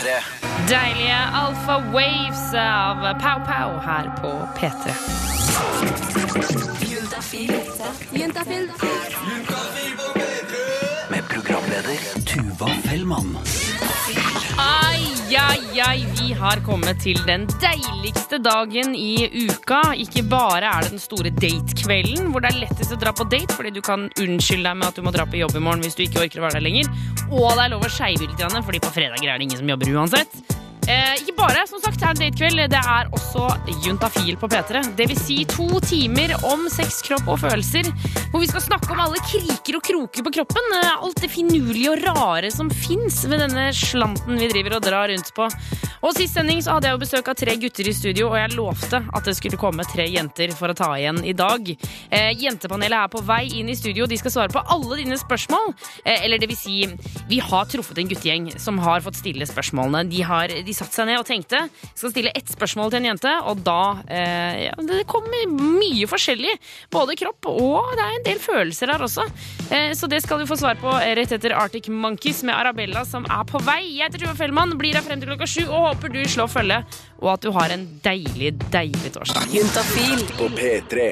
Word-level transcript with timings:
P3. 0.00 0.22
Deilige 0.68 1.16
Alfa 1.32 1.78
Waves 1.92 2.54
av 2.54 2.96
Pow 3.18 3.40
Pow 3.44 3.78
her 3.80 4.10
på 4.20 4.48
P3. 4.56 4.92
Med 11.08 11.28
programleder 11.28 11.98
Tuva 12.26 12.68
Fellmann. 12.84 13.38
Ai, 15.30 15.80
ai, 15.80 16.06
vi 16.18 16.32
har 16.34 16.58
kommet 16.66 16.98
til 17.04 17.18
den 17.22 17.44
deiligste 17.62 18.40
dagen 18.42 18.96
i 18.98 19.28
uka. 19.46 19.78
Ikke 19.94 20.24
bare 20.26 20.66
er 20.66 20.82
det 20.82 20.96
den 20.96 21.02
store 21.02 21.30
datekvelden, 21.30 22.32
hvor 22.32 22.42
det 22.42 22.50
er 22.50 22.58
lettest 22.64 22.96
å 22.96 22.98
dra 22.98 23.12
på 23.14 23.28
date 23.30 23.54
fordi 23.54 23.70
du 23.76 23.78
kan 23.78 24.08
unnskylde 24.10 24.66
deg 24.66 24.80
med 24.80 24.88
at 24.88 24.98
du 24.98 25.06
må 25.06 25.14
dra 25.14 25.28
på 25.30 25.38
jobb 25.38 25.54
i 25.54 25.62
morgen 25.62 25.86
hvis 25.86 25.94
du 25.94 26.02
ikke 26.02 26.24
orker 26.24 26.42
å 26.42 26.48
være 26.48 26.58
der 26.58 26.66
lenger. 26.66 26.90
Og 27.30 27.46
det 27.46 27.62
er 27.62 27.74
lov 27.76 27.86
å 27.86 27.92
skeive 27.94 28.26
litt, 28.26 28.42
fordi 28.42 28.82
på 28.82 28.90
fredager 28.96 29.30
er 29.30 29.38
det 29.38 29.46
ingen 29.46 29.62
som 29.62 29.70
jobber 29.70 29.94
uansett. 29.94 30.59
Eh, 30.90 31.20
ikke 31.20 31.36
bare 31.38 31.62
som 31.70 31.78
sagt, 31.78 32.02
er 32.02 32.16
det 32.18 32.30
datekveld, 32.32 32.62
det 32.72 32.80
er 32.80 33.10
også 33.14 33.44
juntafil 33.84 34.34
på 34.40 34.48
P3. 34.50 34.80
Det 34.98 35.06
vil 35.10 35.18
si 35.20 35.36
to 35.46 35.78
timer 35.84 36.32
om 36.48 36.64
sex, 36.72 36.98
kropp 37.06 37.28
og 37.30 37.38
følelser, 37.44 37.86
hvor 38.32 38.42
vi 38.42 38.48
skal 38.50 38.64
snakke 38.64 38.90
om 38.90 39.02
alle 39.04 39.20
kriker 39.22 39.78
og 39.78 39.84
kroker 39.86 40.26
på 40.26 40.32
kroppen. 40.40 40.66
eh, 40.80 40.88
Alt 41.00 41.22
det 41.22 41.30
finurlige 41.30 41.92
og 41.92 42.02
rare 42.02 42.50
som 42.50 42.70
fins 42.70 43.22
ved 43.30 43.38
denne 43.44 43.68
slanten 43.76 44.40
vi 44.40 44.48
driver 44.50 44.78
og 44.78 44.82
drar 44.82 45.08
rundt 45.12 45.30
på. 45.36 45.46
Og 46.02 46.16
Sist 46.16 46.34
sending 46.34 46.62
så 46.64 46.74
hadde 46.74 46.88
jeg 46.88 46.96
jo 46.96 47.02
besøk 47.04 47.28
av 47.28 47.36
tre 47.38 47.54
gutter 47.60 47.86
i 47.86 47.94
studio, 47.94 48.30
og 48.32 48.38
jeg 48.40 48.56
lovte 48.56 49.02
at 49.14 49.24
det 49.24 49.36
skulle 49.36 49.60
komme 49.60 49.84
tre 49.84 50.08
jenter 50.08 50.50
for 50.56 50.72
å 50.72 50.76
ta 50.76 50.90
igjen 50.96 51.22
i 51.24 51.36
dag. 51.36 51.70
Eh, 52.10 52.32
jentepanelet 52.40 52.98
er 52.98 53.12
på 53.12 53.22
vei 53.22 53.44
inn 53.60 53.70
i 53.70 53.78
studio, 53.78 54.08
de 54.10 54.18
skal 54.18 54.34
svare 54.34 54.54
på 54.54 54.64
alle 54.66 54.96
dine 55.04 55.20
spørsmål. 55.20 55.70
Eh, 56.04 56.24
eller 56.24 56.38
det 56.40 56.50
vil 56.50 56.58
si, 56.58 56.80
vi 57.28 57.38
har 57.38 57.68
truffet 57.70 58.00
en 58.00 58.10
guttegjeng 58.10 58.50
som 58.58 58.80
har 58.82 59.04
fått 59.04 59.20
stille 59.20 59.46
spørsmålene. 59.46 60.08
De 60.10 60.22
har 60.26 60.48
de 60.48 60.79
satt 60.80 60.96
seg 60.96 61.08
ned 61.10 61.20
og 61.20 61.26
tenkte 61.28 61.62
skal 61.92 62.12
stille 62.12 62.32
ett 62.36 62.50
spørsmål 62.50 62.92
til 62.92 63.00
en 63.00 63.10
jente, 63.12 63.32
og 63.48 63.62
da 63.66 63.80
eh, 64.08 64.66
ja, 64.66 64.74
Det 64.90 65.04
kommer 65.10 65.46
mye 65.50 66.08
forskjellig. 66.10 66.56
Både 66.92 67.16
kropp 67.20 67.50
og 67.50 67.92
det 67.98 68.04
er 68.04 68.16
en 68.16 68.26
del 68.26 68.40
følelser 68.42 68.92
her 68.94 69.04
også. 69.04 69.26
Eh, 69.70 69.92
så 69.96 70.08
det 70.10 70.22
skal 70.24 70.40
du 70.40 70.48
få 70.48 70.58
svar 70.60 70.80
på 70.80 70.90
rett 70.90 71.34
etter 71.36 71.54
Arctic 71.56 71.90
Monkeys 71.92 72.42
med 72.46 72.56
Arabella 72.56 73.04
som 73.08 73.26
er 73.28 73.44
på 73.48 73.60
vei. 73.66 73.82
Jeg 73.98 74.08
heter 74.08 74.24
Tuva 74.24 74.36
Fellmann, 74.38 74.76
blir 74.80 74.96
her 74.96 75.06
frem 75.06 75.20
til 75.22 75.32
klokka 75.32 75.48
sju 75.50 75.62
og 75.68 75.90
håper 75.90 76.14
du 76.14 76.20
slår 76.28 76.50
følge, 76.50 76.80
og 77.20 77.32
at 77.34 77.44
du 77.44 77.50
har 77.54 77.72
en 77.74 77.86
deilig, 78.04 78.52
deilig 78.72 79.12
torsdag. 79.14 79.48
På 80.38 80.48
P3. 80.56 81.08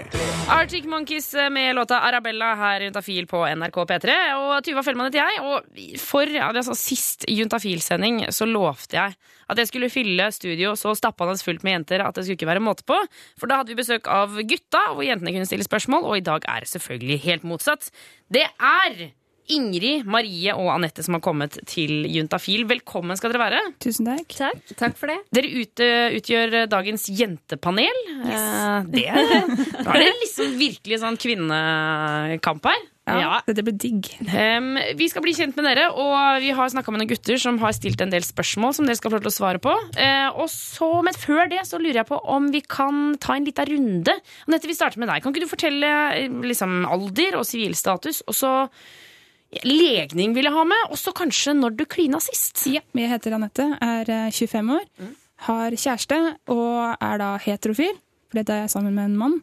Arctic 0.49 0.87
Monkeys 0.89 1.35
med 1.53 1.75
låta 1.77 2.01
Arabella 2.01 2.55
her 2.57 2.87
Juntafil 2.87 3.29
på 3.29 3.43
NRK 3.47 3.79
P3. 3.91 4.17
Og 4.39 4.53
Tuva 4.65 4.85
Fellmann 4.87 5.11
heter 5.11 5.21
jeg. 5.23 5.43
Og 5.45 6.01
for 6.01 6.39
altså, 6.49 6.77
sist 6.79 7.29
Juntafil-sending 7.29 8.25
så 8.35 8.49
lovte 8.49 8.97
jeg 8.97 9.19
at 9.49 9.61
jeg 9.63 9.71
skulle 9.71 9.93
fylle 9.93 10.29
studio 10.35 10.75
så 10.77 10.93
stappende 10.97 11.39
fullt 11.41 11.65
med 11.65 11.79
jenter 11.79 12.05
at 12.05 12.17
det 12.17 12.27
skulle 12.27 12.39
ikke 12.39 12.51
være 12.51 12.65
måte 12.65 12.85
på. 12.89 12.97
For 13.41 13.49
da 13.49 13.61
hadde 13.61 13.73
vi 13.73 13.81
besøk 13.81 14.09
av 14.13 14.37
gutta, 14.49 14.83
hvor 14.93 15.07
jentene 15.07 15.33
kunne 15.37 15.49
stille 15.49 15.67
spørsmål. 15.67 16.09
Og 16.09 16.21
i 16.21 16.25
dag 16.25 16.45
er 16.49 16.65
det 16.65 16.73
selvfølgelig 16.73 17.21
helt 17.25 17.49
motsatt. 17.49 17.89
Det 18.33 18.45
er 18.45 19.09
Ingrid, 19.55 20.05
Marie 20.09 20.55
og 20.57 20.71
Anette 20.75 21.05
som 21.05 21.17
har 21.17 21.23
kommet 21.25 21.57
til 21.69 22.05
Juntafil. 22.13 22.67
Velkommen 22.69 23.17
skal 23.19 23.33
dere 23.33 23.45
være. 23.47 23.63
Tusen 23.83 24.09
takk. 24.11 24.37
Takk 24.77 24.99
for 24.99 25.13
det. 25.13 25.19
Dere 25.35 25.53
ut, 25.57 25.85
utgjør 26.19 26.59
dagens 26.71 27.09
jentepanel. 27.09 28.05
Eh, 28.19 28.93
det 28.93 29.09
er, 29.09 29.49
da 29.85 29.97
er 29.97 30.05
det 30.05 30.13
liksom 30.25 30.55
virkelig 30.61 31.03
sånn 31.05 31.19
kvinnekamp 31.21 32.71
her. 32.71 32.87
Ja, 33.09 33.39
Dette 33.47 33.65
blir 33.65 33.77
digg. 33.81 34.11
Um, 34.29 34.77
vi 34.99 35.09
skal 35.09 35.25
bli 35.25 35.33
kjent 35.37 35.57
med 35.57 35.65
dere, 35.69 35.89
og 35.97 36.43
vi 36.43 36.51
har 36.53 36.69
snakka 36.73 36.93
med 36.93 37.03
noen 37.03 37.11
gutter 37.13 37.41
som 37.41 37.57
har 37.63 37.73
stilt 37.77 38.03
en 38.05 38.13
del 38.13 38.25
spørsmål 38.27 38.75
som 38.77 38.89
dere 38.89 38.99
skal 38.99 39.13
få 39.13 39.19
lov 39.19 39.25
til 39.25 39.33
å 39.33 39.37
svare 39.39 39.63
på. 39.65 39.73
Uh, 39.97 40.29
og 40.43 40.49
så, 40.53 40.91
Men 41.07 41.17
før 41.17 41.49
det 41.51 41.65
så 41.69 41.81
lurer 41.81 42.03
jeg 42.03 42.11
på 42.11 42.21
om 42.21 42.51
vi 42.53 42.63
kan 42.65 43.17
ta 43.23 43.39
en 43.39 43.49
liten 43.49 43.73
runde. 43.73 44.17
Anette, 44.49 44.69
vi 44.69 44.77
starter 44.77 45.01
med 45.01 45.09
deg. 45.11 45.25
Kan 45.25 45.35
ikke 45.35 45.47
du 45.47 45.51
fortelle 45.51 45.93
eh, 46.19 46.41
liksom, 46.53 46.83
alder 46.89 47.41
og 47.41 47.47
sivilstatus, 47.49 48.23
og 48.29 48.37
så 48.37 48.53
ja, 48.53 48.67
legning 49.65 50.35
vil 50.37 50.49
jeg 50.49 50.55
ha 50.55 50.65
med, 50.69 50.91
og 50.93 50.99
så 51.01 51.15
kanskje 51.17 51.55
når 51.57 51.77
du 51.79 51.85
klina 51.89 52.21
sist? 52.23 52.67
Ja, 52.71 52.83
jeg 52.97 53.13
heter 53.13 53.37
Anette, 53.39 53.69
er 53.81 54.11
eh, 54.13 54.31
25 54.35 54.75
år, 54.77 54.85
har 55.49 55.77
kjæreste 55.77 56.19
og 56.53 56.97
er 57.01 57.23
da 57.23 57.31
heterofil, 57.43 57.97
for 58.29 58.41
det 58.41 58.53
er 58.53 58.67
jeg 58.67 58.75
sammen 58.75 58.95
med 58.97 59.11
en 59.11 59.17
mann. 59.21 59.39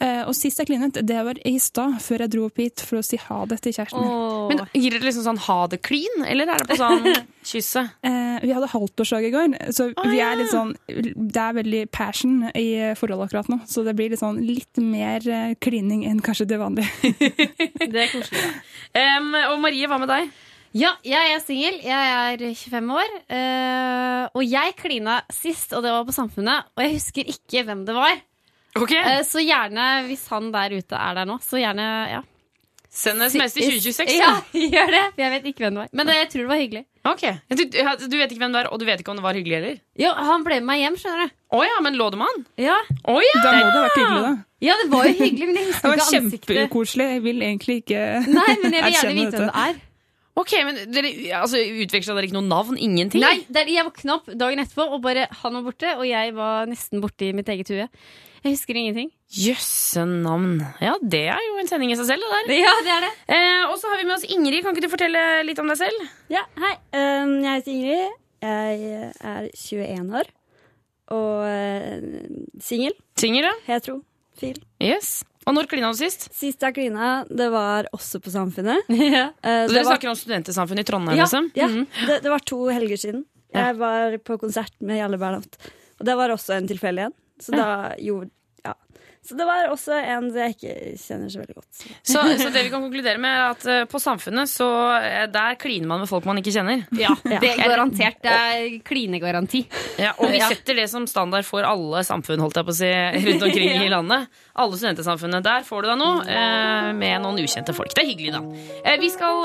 Eh, 0.00 0.22
Og 0.28 0.34
sist 0.36 0.58
jeg 0.60 0.68
klinet, 0.68 0.94
det 1.06 1.16
var 1.26 1.38
i 1.48 1.56
stad, 1.58 1.96
før 2.04 2.22
jeg 2.24 2.30
dro 2.30 2.44
opp 2.46 2.56
hit 2.60 2.80
for 2.86 3.00
å 3.00 3.04
si 3.04 3.16
ha 3.18 3.38
det 3.50 3.60
til 3.64 3.72
kjæresten 3.74 4.04
min. 4.04 4.48
Men 4.52 4.60
Gir 4.74 4.94
dere 4.94 5.06
liksom 5.08 5.24
sånn 5.26 5.40
ha 5.48 5.56
det 5.72 5.80
clean, 5.82 6.22
eller 6.26 6.52
er 6.54 6.62
det 6.62 6.68
på 6.70 6.76
sånn 6.78 7.08
kysse? 7.50 7.82
Eh, 8.06 8.38
vi 8.44 8.52
hadde 8.54 8.70
halvtårsdag 8.70 9.26
i 9.26 9.32
går, 9.34 9.56
så 9.74 9.88
Å, 9.90 10.06
vi 10.12 10.20
er 10.22 10.36
litt 10.38 10.52
sånn 10.52 10.74
Det 10.86 11.42
er 11.42 11.56
veldig 11.58 11.82
passion 11.90 12.44
i 12.54 12.66
forholdet 13.00 13.26
akkurat 13.32 13.48
nå, 13.50 13.60
så 13.66 13.82
det 13.86 13.96
blir 13.98 14.12
litt 14.14 14.22
sånn 14.22 14.38
litt 14.46 14.78
mer 14.82 15.26
eh, 15.26 15.54
klining 15.58 16.04
enn 16.06 16.20
kanskje 16.22 16.46
det 16.52 16.60
vanlige. 16.62 16.90
Det 17.88 18.04
er 18.04 18.12
koselig. 18.12 18.44
Em, 18.98 19.32
og 19.48 19.58
Marie, 19.62 19.88
hva 19.90 19.98
med 20.02 20.10
deg? 20.12 20.28
Ja, 20.76 20.90
jeg 21.02 21.32
er 21.32 21.40
singel. 21.40 21.78
Jeg 21.80 22.10
er 22.12 22.42
25 22.44 22.90
år. 22.92 23.12
eh, 23.32 24.24
og 24.36 24.42
jeg 24.44 24.74
klina 24.76 25.22
sist, 25.32 25.72
og 25.72 25.82
det 25.82 25.90
var 25.94 26.04
på 26.04 26.12
Samfunnet. 26.14 26.68
Og 26.76 26.84
jeg 26.84 26.92
husker 26.98 27.30
ikke 27.32 27.62
hvem 27.64 27.86
det 27.88 27.94
var. 27.96 28.18
Ok, 28.76 28.92
Eh, 28.92 29.22
så 29.26 29.40
gjerne, 29.42 29.86
hvis 30.08 30.26
han 30.28 30.50
der 30.52 30.74
ute 30.76 30.96
er 30.98 31.14
der 31.14 31.24
nå, 31.26 31.38
så 31.42 31.56
gjerne 31.60 31.86
ja. 32.12 32.20
Send 32.98 33.20
SMS 33.22 33.52
til 33.52 33.66
2026. 33.78 34.14
Ja, 34.16 34.30
gjør 34.74 34.90
det. 34.94 35.02
Jeg 35.20 35.30
vet 35.34 35.48
ikke 35.50 35.64
hvem 35.66 35.74
det 35.76 35.82
var. 35.84 35.88
Men 35.92 36.08
det, 36.08 36.14
jeg 36.16 36.28
tror 36.32 36.40
det 36.42 36.48
var 36.50 36.60
hyggelig. 36.62 36.84
Ok, 37.08 37.22
du, 37.52 37.62
du 37.68 38.14
vet 38.18 38.32
ikke 38.32 38.42
hvem 38.42 38.52
det 38.54 38.60
er, 38.62 38.68
og 38.72 38.80
du 38.80 38.84
vet 38.88 39.00
ikke 39.02 39.12
om 39.12 39.18
det 39.20 39.24
var 39.24 39.36
hyggelig 39.36 39.56
heller? 39.58 39.76
Jo, 40.00 40.10
han 40.28 40.44
ble 40.44 40.58
med 40.60 40.68
meg 40.70 40.80
hjem, 40.82 40.96
skjønner 41.00 41.26
du. 41.28 41.34
Å 41.56 41.60
ja, 41.64 41.76
men 41.84 41.96
lå 42.00 42.08
du 42.12 42.16
med 42.20 42.28
han? 42.32 42.42
Ja, 42.60 42.76
Å 43.08 43.16
ja! 43.24 43.34
Da 43.44 43.52
må 43.54 43.60
det 43.60 43.74
ha 43.76 43.82
vært 43.86 43.98
hyggelig, 44.00 44.22
da. 44.24 44.32
ja 44.66 44.76
det 44.82 44.86
var 44.92 45.08
jo 45.08 45.12
hyggelig, 45.20 45.48
men 45.50 45.60
jeg 45.60 45.66
Det 45.68 45.72
husker 45.72 45.88
var 45.92 46.00
ikke 46.02 46.20
ansiktet. 46.22 46.48
kjempekoselig. 46.52 47.06
Jeg 47.14 47.22
vil 47.28 47.44
egentlig 47.48 47.76
ikke 47.84 48.02
Nei, 48.38 48.48
men 48.64 48.78
jeg 48.78 48.86
vil 48.88 48.94
gjerne 48.94 48.94
erkjenne 48.94 49.18
vite 49.20 49.42
hvem 49.42 49.52
det 49.52 49.64
er. 49.66 49.82
Ok, 50.38 50.52
men 50.68 50.76
dere 50.94 51.12
altså, 51.40 51.60
Utveksla 51.84 52.14
dere 52.14 52.28
ikke 52.28 52.36
noe 52.38 52.46
navn? 52.46 52.76
Ingenting? 52.78 53.24
Nei, 53.24 53.36
det 53.48 53.64
er, 53.64 53.70
jeg 53.74 53.86
våkna 53.88 54.16
opp 54.20 54.28
dagen 54.38 54.62
etterpå, 54.62 54.84
og 54.94 55.00
bare 55.02 55.24
han 55.42 55.56
var 55.58 55.64
borte, 55.66 55.92
og 55.98 56.04
jeg 56.08 56.34
var 56.36 56.68
nesten 56.70 57.02
borte 57.04 57.26
i 57.26 57.32
mitt 57.34 57.48
eget 57.52 57.72
hue. 57.74 57.88
Jeg 58.44 58.52
husker 58.54 58.76
ingenting. 58.78 59.08
Jøsse 59.34 60.04
navn. 60.08 60.60
Ja, 60.80 60.94
det 61.02 61.24
er 61.34 61.40
jo 61.48 61.56
en 61.60 61.68
sending 61.70 61.90
i 61.92 61.96
seg 61.98 62.06
selv, 62.12 62.22
det 62.22 62.46
der. 62.48 62.60
Ja, 62.62 62.74
det 62.86 62.92
er 62.94 63.06
det. 63.06 63.12
Eh, 63.34 63.64
og 63.70 63.76
så 63.80 63.90
har 63.90 63.98
vi 64.00 64.06
med 64.08 64.14
oss 64.16 64.26
Ingrid. 64.30 64.62
Kan 64.64 64.76
ikke 64.76 64.86
du 64.86 64.92
fortelle 64.92 65.22
litt 65.48 65.58
om 65.62 65.68
deg 65.72 65.80
selv? 65.80 66.04
Ja, 66.32 66.44
hei. 66.62 66.74
Um, 66.94 67.32
jeg 67.44 67.60
heter 67.60 67.72
Ingrid. 67.74 68.18
Jeg 68.44 69.12
er 69.18 69.48
21 69.58 70.14
år. 70.20 70.30
Og 71.16 71.42
uh, 71.48 72.60
singel. 72.62 72.94
Singel, 73.18 73.48
ja? 73.48 73.54
Hetero. 73.66 74.00
Fil. 74.38 74.60
Yes. 74.84 75.24
Og 75.48 75.54
når 75.56 75.66
klina 75.70 75.88
du 75.90 75.96
sist? 75.98 76.28
Sist 76.36 76.62
jeg 76.62 76.76
klina, 76.76 77.24
det 77.26 77.48
var 77.50 77.88
også 77.96 78.20
på 78.22 78.30
Samfunnet. 78.30 78.84
Ja. 79.08 79.30
Uh, 79.40 79.64
Så 79.66 79.72
det, 79.72 79.74
dere 79.74 79.84
var, 79.84 79.92
snakker 79.94 80.12
om 80.12 80.18
Studentersamfunnet 80.20 80.84
i 80.84 80.88
Trondheim, 80.92 81.16
ja, 81.18 81.24
liksom? 81.26 81.48
ja, 81.58 81.66
Mhm. 81.72 81.86
det, 82.06 82.20
det 82.26 82.30
var 82.30 82.44
to 82.46 82.60
helger 82.68 83.00
siden. 83.00 83.24
Jeg 83.56 83.78
var 83.80 84.14
på 84.20 84.36
konsert 84.38 84.74
med 84.84 85.00
Jalle 85.00 85.16
Bernhoft. 85.18 85.56
Og 85.98 86.04
det 86.06 86.14
var 86.20 86.30
også 86.34 86.54
en 86.60 86.68
tilfeldig 86.68 87.06
en. 87.08 87.14
Så 87.40 87.54
da 87.56 87.94
gjorde 87.98 88.30
Ja. 88.66 88.74
Så 89.28 89.34
det 89.36 89.44
var 89.44 89.66
også 89.68 89.92
en 89.98 90.28
jeg 90.32 90.54
ikke 90.54 90.74
kjenner 90.96 91.28
så 91.28 91.40
veldig 91.42 91.54
godt. 91.58 91.80
Så, 92.06 92.20
så 92.40 92.48
det 92.54 92.62
vi 92.64 92.70
kan 92.72 92.80
konkludere 92.80 93.20
med, 93.20 93.28
er 93.28 93.50
at 93.50 93.66
eh, 93.68 93.82
på 93.90 94.00
Samfunnet, 94.00 94.48
så 94.48 94.68
eh, 95.02 95.26
der 95.28 95.58
kliner 95.60 95.90
man 95.90 96.00
med 96.00 96.08
folk 96.08 96.24
man 96.24 96.38
ikke 96.40 96.54
kjenner. 96.54 96.86
Ja, 97.02 97.10
det 97.26 97.50
er 97.50 97.60
garantert. 97.60 98.22
Det 98.24 98.32
er 98.32 98.78
klinegaranti. 98.88 99.60
Ja, 100.00 100.14
og 100.16 100.32
vi 100.32 100.40
setter 100.40 100.78
det 100.80 100.86
som 100.88 101.04
standard 101.10 101.44
for 101.44 101.66
alle 101.66 102.00
samfunn 102.08 102.40
holdt 102.40 102.56
jeg 102.56 102.68
på 102.70 102.72
å 102.72 102.78
si, 102.78 102.90
rundt 103.26 103.46
omkring 103.50 103.82
i 103.86 103.92
landet. 103.92 104.32
Alle 104.56 104.80
studentesamfunnet. 104.80 105.44
Der 105.44 105.66
får 105.66 105.84
du 105.84 105.90
deg 105.90 106.00
noe 106.00 106.24
eh, 106.24 106.88
med 106.96 107.26
noen 107.26 107.42
ukjente 107.44 107.76
folk. 107.76 107.92
Det 107.98 108.06
er 108.06 108.10
hyggelig, 108.14 108.32
da. 108.38 108.42
Eh, 108.80 108.96
vi 109.02 109.12
skal 109.12 109.44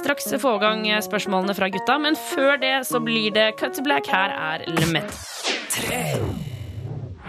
straks 0.00 0.32
få 0.40 0.56
i 0.56 0.64
gang 0.64 0.86
spørsmålene 1.04 1.58
fra 1.58 1.68
gutta, 1.74 2.00
men 2.00 2.16
før 2.30 2.56
det 2.62 2.76
så 2.88 3.02
blir 3.04 3.34
det 3.36 3.50
Cut 3.60 3.76
to 3.76 3.84
Black. 3.84 4.08
Her 4.08 4.32
er 4.32 4.68
Lemet. 4.80 5.12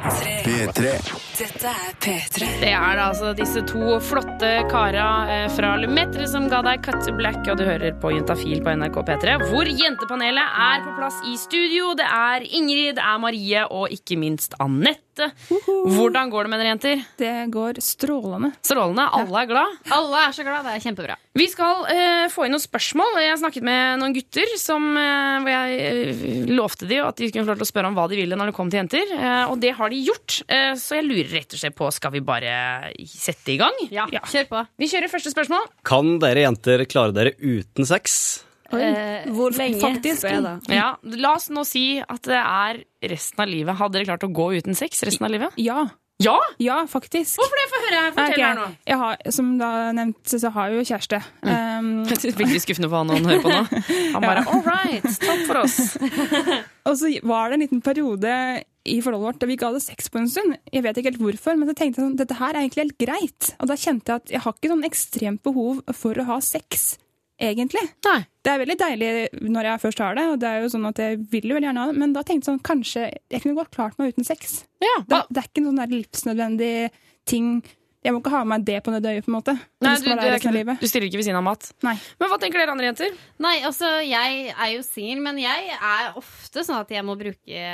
P3. 0.01 0.81
Dette 1.37 1.69
er 1.69 1.91
P3. 2.01 2.47
Det 2.61 2.71
er 2.73 2.95
da 2.97 3.03
altså 3.11 3.33
disse 3.37 3.61
to 3.69 3.99
flotte 4.01 4.49
kara 4.71 5.09
eh, 5.29 5.45
fra 5.53 5.75
Lumetre 5.77 6.25
som 6.29 6.47
ga 6.49 6.63
deg 6.65 6.81
Cut 6.85 7.03
to 7.05 7.13
Black, 7.17 7.45
og 7.51 7.59
du 7.59 7.65
hører 7.67 7.93
på 8.01 8.13
Juntafil 8.15 8.63
på 8.65 8.73
NRK 8.81 8.97
P3, 9.11 9.35
hvor 9.51 9.69
jentepanelet 9.69 10.57
er 10.65 10.81
på 10.87 10.95
plass 10.97 11.21
i 11.29 11.37
studio. 11.37 11.93
Det 11.99 12.07
er 12.07 12.47
Ingrid, 12.49 12.95
det 12.97 13.05
er 13.05 13.21
Marie 13.21 13.65
og 13.69 13.93
ikke 13.93 14.17
minst 14.21 14.57
Anette. 14.63 15.10
Hvordan 15.17 16.29
går 16.31 16.45
det 16.47 16.51
med 16.53 16.61
dere 16.61 16.71
jenter? 16.71 17.01
Det 17.19 17.31
går 17.53 17.79
strålende. 17.83 18.51
Strålende. 18.65 19.05
Alle 19.17 19.41
er 19.43 19.49
glad. 19.49 19.77
Alle 19.91 20.21
er 20.27 20.35
så 20.35 20.45
glad. 20.45 20.65
Det 20.67 20.75
er 20.77 20.83
kjempebra. 20.85 21.17
Vi 21.37 21.47
skal 21.51 21.85
eh, 21.91 22.25
få 22.31 22.45
inn 22.47 22.55
noen 22.55 22.63
spørsmål. 22.63 23.19
Jeg 23.23 23.31
har 23.33 23.39
snakket 23.39 23.63
med 23.67 24.01
noen 24.01 24.15
gutter 24.15 24.53
som, 24.59 24.85
eh, 24.99 25.37
hvor 25.43 25.51
jeg 25.53 25.79
eh, 25.87 26.51
lovte 26.51 26.89
de 26.89 26.99
at 27.03 27.19
de 27.19 27.29
skulle 27.31 27.45
få 27.47 27.53
lov 27.53 27.61
til 27.61 27.67
å 27.67 27.71
spørre 27.71 27.91
om 27.91 27.97
hva 27.99 28.07
de 28.11 28.19
ville 28.19 28.39
når 28.39 28.51
det 28.51 28.57
kom 28.57 28.71
til 28.71 28.81
jenter. 28.83 29.15
Eh, 29.15 29.45
og 29.51 29.59
det 29.63 29.73
har 29.79 29.93
de 29.93 30.03
gjort. 30.11 30.41
Eh, 30.51 30.73
så 30.79 30.99
jeg 30.99 31.07
lurer 31.07 31.33
rett 31.39 31.55
og 31.57 31.63
slett 31.63 31.77
på 31.79 31.89
skal 31.95 32.15
vi 32.15 32.23
bare 32.25 32.53
sette 33.07 33.55
i 33.55 33.59
gang. 33.61 33.75
Ja, 33.91 34.07
Kjør 34.31 34.47
på. 34.51 34.63
Vi 34.81 34.91
kjører 34.91 35.11
første 35.11 35.33
spørsmål. 35.33 35.67
Kan 35.87 36.17
dere 36.23 36.47
jenter 36.47 36.85
klare 36.89 37.15
dere 37.15 37.35
uten 37.39 37.87
sex? 37.87 38.45
Eh, 38.77 39.31
Hvor 39.35 39.55
lenge, 39.55 39.81
faktisk. 39.81 40.27
Ja, 40.71 40.93
La 41.03 41.35
oss 41.35 41.49
nå 41.53 41.65
si 41.67 41.85
at 42.01 42.29
det 42.29 42.39
er 42.39 42.83
resten 43.11 43.43
av 43.43 43.51
livet. 43.51 43.79
Hadde 43.79 43.99
dere 43.99 44.11
klart 44.13 44.27
å 44.27 44.31
gå 44.31 44.51
uten 44.59 44.77
sex 44.77 45.03
resten 45.07 45.27
av 45.27 45.33
livet? 45.33 45.57
Ja. 45.61 45.87
Ja! 46.21 46.37
Ja, 46.61 46.87
faktisk. 46.89 47.39
Hvorfor 47.39 47.57
det? 47.57 47.67
Få 47.71 47.79
høre. 47.81 48.01
Fortell 48.13 48.33
okay. 48.35 48.43
her 48.45 48.57
nå. 48.59 48.67
Jeg 48.87 48.97
har, 49.01 49.21
som 49.33 49.51
da 49.59 49.69
nevnt, 49.95 50.19
så 50.29 50.51
har 50.53 50.69
jeg 50.69 50.81
jo 50.81 50.89
kjæreste. 50.93 51.21
Um, 51.81 52.03
Veldig 52.05 52.59
skuffende 52.61 52.87
for 52.91 53.01
han 53.01 53.09
å 53.09 53.15
høre 53.25 53.41
på 53.41 53.49
nå. 53.49 53.79
Han 54.13 54.21
bare 54.23 54.43
all 54.51 54.61
right, 54.61 55.05
takk 55.23 55.39
for 55.47 55.61
oss. 55.63 55.95
og 56.87 56.97
så 56.99 57.09
var 57.25 57.49
det 57.49 57.57
en 57.57 57.63
liten 57.63 57.81
periode 57.81 58.33
i 58.85 58.97
forholdet 59.01 59.25
vårt 59.25 59.39
da 59.41 59.49
vi 59.49 59.55
ikke 59.57 59.71
hadde 59.71 59.81
sex 59.81 60.11
på 60.13 60.21
en 60.21 60.29
stund. 60.29 60.59
Jeg 60.69 60.85
vet 60.85 60.99
ikke 60.99 61.09
helt 61.09 61.23
hvorfor, 61.23 61.57
men 61.57 61.69
så 61.69 61.75
tenkte 61.77 62.01
jeg 62.01 62.05
sånn, 62.05 62.19
dette 62.19 62.37
her 62.37 62.53
er 62.53 62.61
egentlig 62.61 62.85
helt 62.85 62.99
greit. 63.01 63.49
Og 63.57 63.71
da 63.71 63.79
kjente 63.81 64.13
jeg 64.13 64.21
at 64.21 64.35
jeg 64.35 64.43
har 64.45 64.57
ikke 64.57 64.71
sånn 64.75 64.87
ekstremt 64.91 65.43
behov 65.47 65.81
for 65.97 66.21
å 66.21 66.27
ha 66.29 66.37
sex, 66.45 66.91
egentlig. 67.41 67.83
Nei. 68.07 68.19
Det 68.41 68.51
er 68.53 68.61
veldig 68.63 68.77
deilig 68.79 69.09
når 69.53 69.67
jeg 69.69 69.81
først 69.83 69.99
har 70.01 70.15
det, 70.17 70.23
og 70.33 70.39
det 70.41 70.49
er 70.49 70.63
jo 70.63 70.71
sånn 70.73 70.87
at 70.89 71.01
jeg 71.01 71.19
vil 71.31 71.49
jo 71.51 71.57
veldig 71.57 71.67
gjerne 71.69 71.83
ha 71.83 71.91
det, 71.91 71.99
men 72.01 72.13
da 72.15 72.23
tenkte 72.25 72.45
jeg 72.45 72.49
sånn, 72.49 72.63
kanskje 72.65 73.03
jeg 73.11 73.43
kunne 73.43 73.57
godt 73.59 73.73
klart 73.75 73.99
meg 74.01 74.15
uten 74.15 74.25
sex. 74.27 74.63
Ja, 74.81 74.95
Det, 75.05 75.19
det 75.29 75.43
er 75.43 75.49
ikke 75.49 75.61
en 75.63 75.69
sånn 75.71 75.81
der 75.81 75.93
livsnødvendig 75.97 76.73
ting. 77.29 77.51
Jeg 78.01 78.15
må 78.15 78.21
ikke 78.23 78.31
ha 78.33 78.39
med 78.41 78.49
meg 78.55 78.63
det 78.65 78.79
på 78.81 78.89
nødøyet, 78.89 79.25
på 79.25 79.29
en 79.29 79.35
måte. 79.35 79.53
Nei, 79.85 79.91
du, 80.01 80.07
du, 80.09 80.69
du 80.81 80.85
stiller 80.89 81.05
ikke 81.05 81.19
ved 81.19 81.25
siden 81.27 81.37
av 81.37 81.43
mat. 81.45 81.67
Nei. 81.85 81.93
Men 82.17 82.31
hva 82.31 82.39
tenker 82.41 82.57
dere 82.57 82.73
andre 82.73 82.87
jenter? 82.87 83.17
Nei, 83.45 83.53
altså, 83.67 83.91
jeg 84.01 84.47
er 84.55 84.71
jo 84.73 84.79
singel, 84.87 85.21
men 85.21 85.37
jeg 85.37 85.75
er 85.77 86.17
ofte 86.17 86.63
sånn 86.65 86.79
at 86.79 86.89
jeg 86.95 87.05
må 87.05 87.13
bruke 87.19 87.65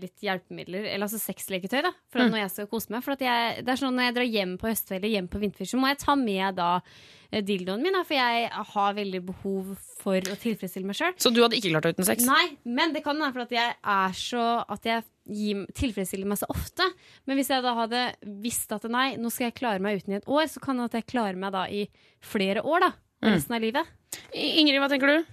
litt 0.00 0.24
hjelpemidler, 0.24 0.88
eller 0.94 1.04
altså 1.04 1.20
sexleketøy, 1.20 1.82
da, 1.84 1.92
for 2.08 2.24
at 2.24 2.32
når 2.32 2.40
jeg 2.46 2.54
skal 2.54 2.70
kose 2.72 2.94
meg. 2.94 3.04
For 3.04 3.18
at 3.18 3.24
jeg, 3.26 3.66
det 3.66 3.74
er 3.74 3.82
sånn 3.82 3.98
når 3.98 4.08
jeg 4.08 4.16
drar 4.16 4.30
hjem 4.38 4.54
på 4.62 4.70
høstferie, 4.70 5.12
hjem 5.12 5.28
på 5.32 5.42
vinterferie, 5.44 5.72
så 5.74 5.82
må 5.82 5.92
jeg 5.92 6.00
ta 6.06 6.16
med 6.22 6.56
da 6.56 6.70
eh, 6.80 7.44
dildoen 7.44 7.84
min, 7.84 7.98
da, 7.98 8.04
for 8.08 8.16
jeg 8.16 8.48
har 8.72 8.96
veldig 8.96 9.20
behov 9.28 9.74
for 10.00 10.16
å 10.16 10.38
tilfredsstille 10.40 10.88
meg 10.88 10.96
sjøl. 10.96 11.12
Så 11.20 11.34
du 11.36 11.42
hadde 11.44 11.60
ikke 11.60 11.74
klart 11.74 11.90
deg 11.90 11.98
uten 12.00 12.08
sex? 12.08 12.24
Nei, 12.24 12.46
men 12.64 12.96
det 12.96 13.04
kan 13.04 13.20
være 13.20 13.36
fordi 13.36 13.60
at 13.60 13.60
jeg 13.60 13.76
er 13.98 14.16
så 14.16 14.46
At 14.72 14.88
jeg 14.88 15.04
gir, 15.26 15.64
tilfredsstiller 15.74 16.26
meg 16.30 16.38
så 16.40 16.48
ofte. 16.52 16.86
Men 17.26 17.36
hvis 17.38 17.50
jeg 17.50 17.62
da 17.64 17.74
hadde 17.78 18.02
visst 18.42 18.72
at 18.76 18.84
nei, 18.90 19.16
nå 19.20 19.30
skal 19.32 19.48
jeg 19.50 19.58
klare 19.58 19.82
meg 19.82 20.00
uten 20.02 20.14
i 20.14 20.18
et 20.20 20.28
år, 20.30 20.46
så 20.50 20.60
kan 20.62 20.78
det 20.78 20.90
at 20.90 20.98
jeg 21.00 21.08
klarer 21.14 21.36
meg 21.40 21.52
da 21.56 21.64
i 21.68 21.86
flere 22.24 22.62
år, 22.62 22.86
da. 22.86 22.92
Resten 23.26 23.56
av 23.56 23.64
livet. 23.64 23.88
Ingrid, 24.36 24.78
hva 24.82 24.90
tenker 24.92 25.10
du? 25.10 25.32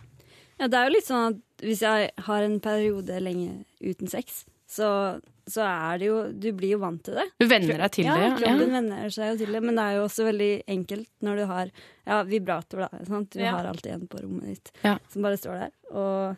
Ja, 0.61 0.67
det 0.69 0.77
er 0.79 0.87
jo 0.87 0.93
litt 0.95 1.07
sånn 1.09 1.33
at 1.33 1.63
hvis 1.65 1.81
jeg 1.83 2.09
har 2.27 2.43
en 2.45 2.59
periode 2.63 3.19
lenge 3.21 3.63
uten 3.83 4.09
sex, 4.11 4.43
så, 4.73 4.87
så 5.49 5.61
er 5.67 5.99
det 6.01 6.07
jo 6.07 6.15
Du 6.33 6.47
blir 6.57 6.71
jo 6.73 6.79
vant 6.81 7.01
til 7.05 7.17
det. 7.19 7.25
Du 7.41 7.45
venner 7.49 7.77
deg 7.83 7.91
til 7.93 8.07
ja, 8.07 8.15
det? 8.17 8.29
kroppen 8.39 8.71
venner 8.73 9.11
seg 9.13 9.33
jo 9.33 9.35
til 9.43 9.51
det, 9.53 9.61
men 9.65 9.77
det 9.77 9.83
er 9.85 9.97
jo 9.99 10.05
også 10.07 10.25
veldig 10.29 10.51
enkelt 10.77 11.09
når 11.27 11.41
du 11.41 11.43
har 11.51 11.69
ja, 11.73 12.21
vibrator. 12.29 12.85
da, 12.87 13.03
sant? 13.09 13.29
Du 13.35 13.43
Ja. 13.43 13.51
har 13.57 13.69
alltid 13.69 13.91
en 13.97 14.07
på 14.09 14.21
rommet 14.23 14.49
ditt 14.55 14.71
Ja. 14.85 14.95
som 15.13 15.21
bare 15.27 15.37
står 15.37 15.59
der. 15.65 15.75
Og 15.91 16.37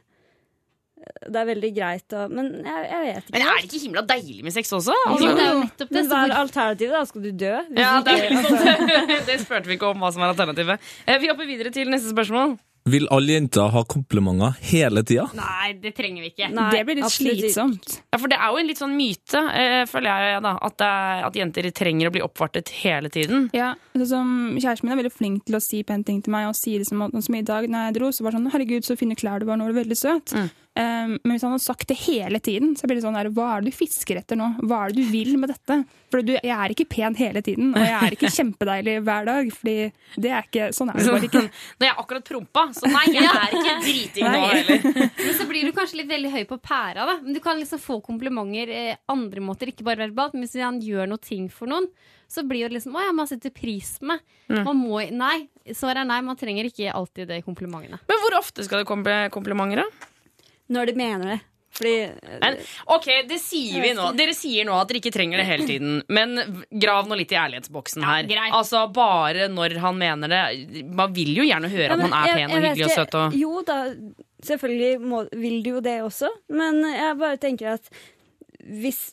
det 1.30 1.36
er 1.42 1.48
veldig 1.50 1.72
greit 1.76 2.14
å 2.18 2.26
Men 2.32 2.52
jeg, 2.66 2.86
jeg 2.90 3.02
vet 3.06 3.24
ikke. 3.26 3.34
Men 3.36 3.42
er 3.48 3.58
det 3.60 3.66
ikke 3.70 3.82
himla 3.86 4.02
deilig 4.10 4.44
med 4.48 4.54
sex 4.56 4.72
også? 4.78 4.94
Jo, 4.96 5.12
Altså, 5.12 5.32
det 5.36 5.44
er 5.46 5.52
jo 5.54 5.60
nettopp 5.66 5.90
det. 5.90 5.96
Men 5.98 6.08
hva 6.12 6.22
er 6.26 6.36
alternativet? 6.40 6.94
da? 6.96 7.04
Skal 7.10 7.22
du 7.26 7.32
dø? 7.32 7.56
Ja, 7.78 7.92
det, 8.06 8.14
er 8.16 8.30
ikke- 8.32 9.26
det 9.30 9.40
spurte 9.44 9.68
vi 9.70 9.76
ikke 9.78 9.92
om 9.92 10.00
hva 10.06 10.14
som 10.16 10.24
er 10.26 10.32
alternativet. 10.34 10.80
Eh, 11.08 11.20
Vi 11.20 11.28
hopper 11.32 11.46
videre 11.50 11.72
til 11.76 11.90
neste 11.92 12.14
spørsmål. 12.14 12.58
Vil 12.86 13.08
alle 13.10 13.34
jenter 13.34 13.72
ha 13.74 13.82
komplimenter 13.90 14.60
hele 14.70 15.02
tida? 15.02 15.24
nei, 15.34 15.72
det 15.82 15.96
trenger 15.98 16.22
vi 16.22 16.30
ikke. 16.30 16.52
Nei, 16.54 16.68
det 16.70 16.84
blir 16.86 17.00
litt 17.00 17.10
slitsomt. 17.10 17.96
Ja, 18.14 18.20
For 18.22 18.30
det 18.30 18.38
er 18.38 18.52
jo 18.54 18.60
en 18.62 18.68
litt 18.70 18.78
sånn 18.78 18.94
myte, 18.94 19.42
eh, 19.58 19.86
føler 19.90 20.22
jeg, 20.22 20.44
da. 20.46 20.52
At, 20.62 20.76
det 20.78 20.86
er, 20.86 21.24
at 21.26 21.34
jenter 21.40 21.70
trenger 21.74 22.12
å 22.12 22.14
bli 22.14 22.22
oppvartet 22.22 22.70
hele 22.84 23.10
tiden. 23.10 23.48
Ja, 23.58 23.72
som 24.06 24.54
Kjæresten 24.62 24.86
min 24.86 24.94
er 24.94 25.02
veldig 25.02 25.14
flink 25.18 25.46
til 25.50 25.58
å 25.58 25.62
si 25.66 25.82
pene 25.82 26.06
ting 26.06 26.22
til 26.22 26.30
meg. 26.38 26.46
Og 26.52 26.56
si 26.56 26.78
det 26.78 26.86
som, 26.86 27.02
at- 27.08 27.18
som 27.26 27.34
i 27.36 27.42
dag 27.42 27.66
når 27.66 27.88
jeg 27.90 27.98
dro, 27.98 28.12
så 28.14 28.22
var 28.22 28.32
det 28.32 28.40
sånn 28.44 28.52
'herregud, 28.54 28.86
så 28.86 28.96
fine 29.02 29.16
klær 29.18 29.40
du 29.42 29.48
var, 29.50 29.58
nå 29.58 29.66
er 29.66 29.74
du 29.74 29.80
veldig 29.82 29.98
søt'. 29.98 30.36
Mm. 30.38 30.50
Um, 30.75 31.13
men 31.24 31.31
hvis 31.38 31.44
han 31.45 31.54
hadde 31.54 31.63
sagt 31.63 31.88
det 31.88 31.95
hele 32.01 32.39
tiden, 32.44 32.74
så 32.75 32.83
blir 32.83 32.98
det 32.98 33.06
sånn 33.06 33.16
der, 33.16 33.30
hva 33.31 33.45
er 33.54 33.62
det 33.63 33.72
du 33.72 33.77
fisker 33.77 34.18
etter 34.19 34.36
nå? 34.36 34.50
Hva 34.68 34.81
er 34.83 34.92
det 34.92 35.06
du 35.06 35.12
vil 35.13 35.38
med 35.39 35.54
dette? 35.54 35.77
For 36.12 36.19
du, 36.19 36.33
jeg 36.36 36.51
er 36.51 36.74
ikke 36.74 36.86
pen 36.92 37.16
hele 37.16 37.39
tiden, 37.45 37.69
og 37.72 37.80
jeg 37.80 37.95
er 37.95 38.16
ikke 38.18 38.31
kjempedeilig 38.38 38.95
hver 39.07 39.30
dag. 39.30 39.51
Fordi 39.56 39.75
det 40.19 40.33
er 40.33 40.50
ikke, 40.50 40.66
sånn 40.75 40.92
er 40.92 41.00
det 41.00 41.13
bare 41.13 41.30
ikke. 41.30 41.44
Når 41.80 41.88
jeg 41.88 41.95
akkurat 42.04 42.27
prompa, 42.27 42.66
så 42.75 42.92
nei, 42.92 43.06
jeg 43.16 43.30
er 43.30 43.56
ikke 43.62 43.75
driting 43.86 44.27
nå 44.27 44.42
heller. 44.51 44.89
Men 45.22 45.38
så 45.39 45.48
blir 45.54 45.69
du 45.69 45.75
kanskje 45.77 46.01
litt 46.01 46.12
veldig 46.12 46.33
høy 46.33 46.42
på 46.50 46.60
pæra, 46.68 47.06
da. 47.07 47.16
Men 47.24 47.38
du 47.38 47.39
kan 47.45 47.62
liksom 47.62 47.80
få 47.80 48.01
komplimenter 48.04 48.74
eh, 48.75 48.98
andre 49.16 49.44
måter, 49.48 49.72
ikke 49.72 49.88
bare 49.88 50.04
verbalt. 50.10 50.36
Men 50.36 50.44
hvis 50.44 50.57
han 50.60 50.81
gjør 50.83 51.07
noe 51.13 51.24
ting 51.24 51.48
for 51.54 51.72
noen, 51.72 51.88
så 52.27 52.44
blir 52.44 52.68
det 52.68 52.80
liksom 52.80 52.95
Å 52.98 53.06
ja, 53.06 53.13
man 53.16 53.30
setter 53.30 53.54
pris 53.54 53.95
på 54.01 54.10
meg. 54.12 54.25
Man 54.50 54.75
må 54.81 55.00
Nei. 55.13 55.45
Svaret 55.72 56.04
er 56.04 56.10
nei, 56.10 56.19
man 56.25 56.38
trenger 56.38 56.68
ikke 56.68 56.92
alltid 56.94 57.31
de 57.31 57.39
komplimentene. 57.45 57.98
Men 58.10 58.19
hvor 58.22 58.36
ofte 58.38 58.66
skal 58.66 58.83
det 58.83 58.89
komme 58.89 59.16
komplimenter, 59.33 59.86
da? 59.86 60.10
Når 60.70 60.86
de 60.92 60.94
mener 60.98 61.26
det. 61.36 61.42
Fordi 61.76 61.94
Men, 62.40 62.56
ok, 62.88 63.08
det 63.28 63.38
sier 63.44 63.82
vi 63.84 63.90
nå. 63.98 64.06
Dere 64.16 64.32
sier 64.38 64.64
nå 64.64 64.78
at 64.80 64.88
dere 64.88 65.02
ikke 65.02 65.12
trenger 65.12 65.42
det 65.42 65.46
hele 65.50 65.66
tiden. 65.68 65.98
Men 66.08 66.38
grav 66.72 67.10
nå 67.10 67.18
litt 67.20 67.34
i 67.36 67.40
ærlighetsboksen 67.42 68.06
her. 68.08 68.30
Ja, 68.32 68.46
Altså 68.56 68.86
Bare 68.96 69.50
når 69.52 69.76
han 69.84 69.98
mener 70.00 70.32
det. 70.32 70.86
Man 70.88 71.12
vil 71.18 71.34
jo 71.36 71.44
gjerne 71.44 71.68
høre 71.74 71.90
Ja, 71.90 71.98
at 71.98 72.00
men 72.00 72.10
man 72.10 72.16
er 72.22 72.32
jeg- 72.32 72.38
pen 72.40 72.56
og 72.56 72.64
hyggelig 72.70 72.86
og 72.88 72.96
søt. 72.96 73.18
Og... 73.20 73.36
Jo 73.42 73.62
da, 73.68 73.78
selvfølgelig 74.48 75.02
må, 75.04 75.22
vil 75.36 75.60
du 75.66 75.70
jo 75.76 75.82
det 75.82 75.98
også, 76.06 76.32
men 76.50 76.80
jeg 76.96 77.18
bare 77.20 77.38
tenker 77.44 77.74
at 77.76 77.90
hvis 78.66 79.04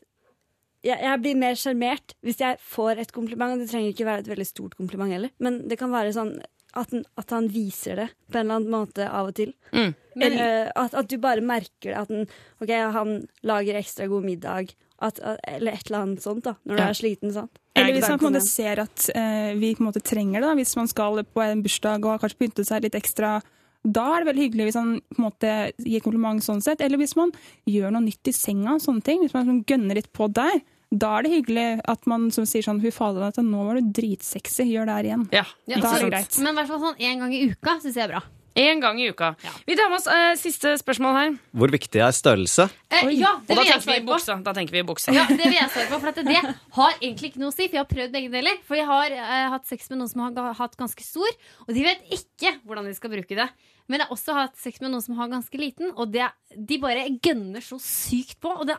jeg, 0.87 0.99
jeg 1.03 1.19
blir 1.23 1.37
mer 1.39 1.55
sjarmert 1.59 2.15
hvis 2.23 2.39
jeg 2.43 2.59
får 2.63 3.03
et 3.03 3.13
kompliment. 3.13 3.59
Det 3.61 3.69
trenger 3.71 3.91
ikke 3.93 4.07
være 4.07 4.23
et 4.25 4.31
veldig 4.33 4.47
stort 4.47 4.79
kompliment 4.79 5.11
heller, 5.11 5.31
men 5.43 5.65
det 5.69 5.79
kan 5.83 5.91
være 5.91 6.15
sånn 6.15 6.37
at, 6.75 6.91
han- 6.93 7.05
at 7.19 7.31
han 7.31 7.49
viser 7.49 7.97
det 7.97 8.09
på 8.31 8.39
en 8.39 8.47
eller 8.47 8.61
annen 8.61 8.71
måte 8.73 9.09
av 9.09 9.29
og 9.31 9.35
til. 9.35 9.53
Mm. 9.73 9.95
Eller, 10.23 10.73
at, 10.77 10.95
at 10.95 11.09
du 11.09 11.17
bare 11.19 11.41
merker 11.45 11.91
det. 11.93 11.97
At 11.99 12.09
han, 12.13 12.27
okay, 12.61 12.81
han 12.93 13.15
lager 13.49 13.79
ekstra 13.81 14.09
god 14.09 14.25
middag. 14.25 14.75
At, 15.03 15.19
eller 15.19 15.73
et 15.75 15.89
eller 15.89 16.05
annet 16.05 16.23
sånt, 16.23 16.45
da, 16.45 16.55
når 16.65 16.77
du 16.77 16.83
Ja. 16.83 16.89
er 16.93 16.95
sliten. 16.95 17.33
sant? 17.35 17.59
Eller 17.75 17.93
hvis 17.97 18.09
man 18.09 18.19
på 18.21 18.27
en 18.29 18.35
måte 18.37 18.47
ser 18.47 18.79
at 18.85 19.09
eh, 19.17 19.55
vi 19.59 19.75
på 19.75 19.83
en 19.83 19.89
måte 19.91 20.03
trenger 20.05 20.41
det, 20.41 20.47
da, 20.47 20.55
hvis 20.55 20.77
man 20.77 20.87
skal 20.89 21.25
på 21.25 21.43
en 21.43 21.63
bursdag 21.65 22.05
og 22.05 22.13
har 22.13 22.21
kanskje 22.23 22.39
pyntet 22.39 22.69
seg 22.69 22.85
litt 22.85 22.95
ekstra, 22.95 23.41
da 23.83 24.05
er 24.15 24.23
det 24.23 24.29
veldig 24.31 24.45
hyggelig 24.45 24.67
hvis 24.69 24.77
han 24.79 24.93
på 25.11 25.19
en 25.19 25.25
måte 25.27 25.55
gir 25.83 26.05
kompliment 26.05 26.45
sånn 26.45 26.63
sett. 26.63 26.81
Eller 26.85 27.01
hvis 27.01 27.17
man 27.19 27.33
gjør 27.67 27.91
noe 27.91 28.05
nytt 28.05 28.31
i 28.31 28.37
senga, 28.37 28.77
sånne 28.79 29.03
ting. 29.03 29.25
Hvis 29.25 29.35
man 29.35 29.49
sånn 29.49 29.65
gønner 29.67 29.99
litt 29.99 30.13
på 30.15 30.29
der. 30.31 30.61
Da 30.93 31.15
er 31.19 31.25
det 31.25 31.33
hyggelig 31.33 31.67
at 31.89 32.07
man 32.11 32.29
som 32.35 32.45
sier 32.49 32.65
sånn 32.67 32.83
Fy 32.83 32.91
fader, 32.93 33.25
dette, 33.25 33.45
nå 33.47 33.65
var 33.65 33.81
du 33.81 33.89
dritsexy, 33.97 34.67
gjør 34.75 34.91
det 34.91 34.99
her 34.99 35.09
igjen. 35.09 35.25
Ja. 35.33 35.47
Ja, 35.71 35.81
Da 35.81 35.97
er 35.97 36.05
det 36.05 36.13
greit. 36.13 36.39
Men 36.45 36.53
i 36.53 36.61
hvert 36.61 36.73
fall 36.75 36.83
sånn 36.85 37.01
én 37.01 37.23
gang 37.25 37.33
i 37.33 37.43
uka 37.49 37.79
syns 37.81 37.97
jeg 37.97 38.05
er 38.05 38.13
bra. 38.17 38.23
En 38.55 38.81
gang 38.83 38.99
i 39.01 39.07
uka. 39.09 39.31
Vi 39.65 39.73
tar 39.79 39.89
med 39.89 39.97
oss 39.97 40.07
eh, 40.13 40.35
siste 40.37 40.75
spørsmål 40.77 41.15
her. 41.17 41.31
Hvor 41.57 41.73
viktig 41.73 42.03
er 42.05 42.13
størrelse? 42.13 42.67
Eh, 42.93 43.09
ja, 43.17 43.31
det 43.49 43.57
vil 43.57 43.71
jeg 43.71 43.81
svare 43.81 44.03
på. 44.05 44.19
Da 44.45 44.53
tenker 44.53 44.77
vi 44.77 44.83
buksa. 44.85 45.15
Ja, 45.17 45.25
det 45.31 45.41
vil 45.41 45.57
jeg 45.57 45.71
svare 45.73 45.89
på, 45.89 46.01
for 46.03 46.13
at 46.13 46.21
det 46.21 46.37
har 46.77 46.99
egentlig 47.01 47.33
ikke 47.33 47.41
noe 47.41 47.49
å 47.49 47.57
si. 47.57 47.65
For 47.71 47.79
jeg 47.79 47.85
har 47.87 47.89
prøvd 47.89 48.13
begge 48.13 48.33
deler. 48.35 48.61
For 48.69 48.77
jeg 48.77 48.85
har 48.91 49.17
eh, 49.17 49.47
hatt 49.55 49.65
sex 49.71 49.89
med 49.89 50.03
noen 50.03 50.13
som 50.13 50.27
har 50.27 50.53
hatt 50.61 50.77
ganske 50.77 51.07
stor, 51.07 51.33
og 51.65 51.73
de 51.73 51.87
vet 51.87 52.05
ikke 52.13 52.59
hvordan 52.67 52.91
de 52.91 52.97
skal 52.99 53.15
bruke 53.15 53.39
det. 53.41 53.49
Men 53.89 54.03
jeg 54.03 54.07
har 54.11 54.13
også 54.19 54.37
hatt 54.37 54.61
sex 54.61 54.85
med 54.85 54.93
noen 54.93 55.05
som 55.09 55.17
har 55.17 55.33
ganske 55.33 55.59
liten, 55.65 55.95
og 55.97 56.13
det, 56.13 56.29
de 56.53 56.79
bare 56.83 57.09
gønner 57.25 57.65
så 57.65 57.81
sykt 57.81 58.37
på. 58.45 58.53
Og 58.53 58.69
det, 58.69 58.77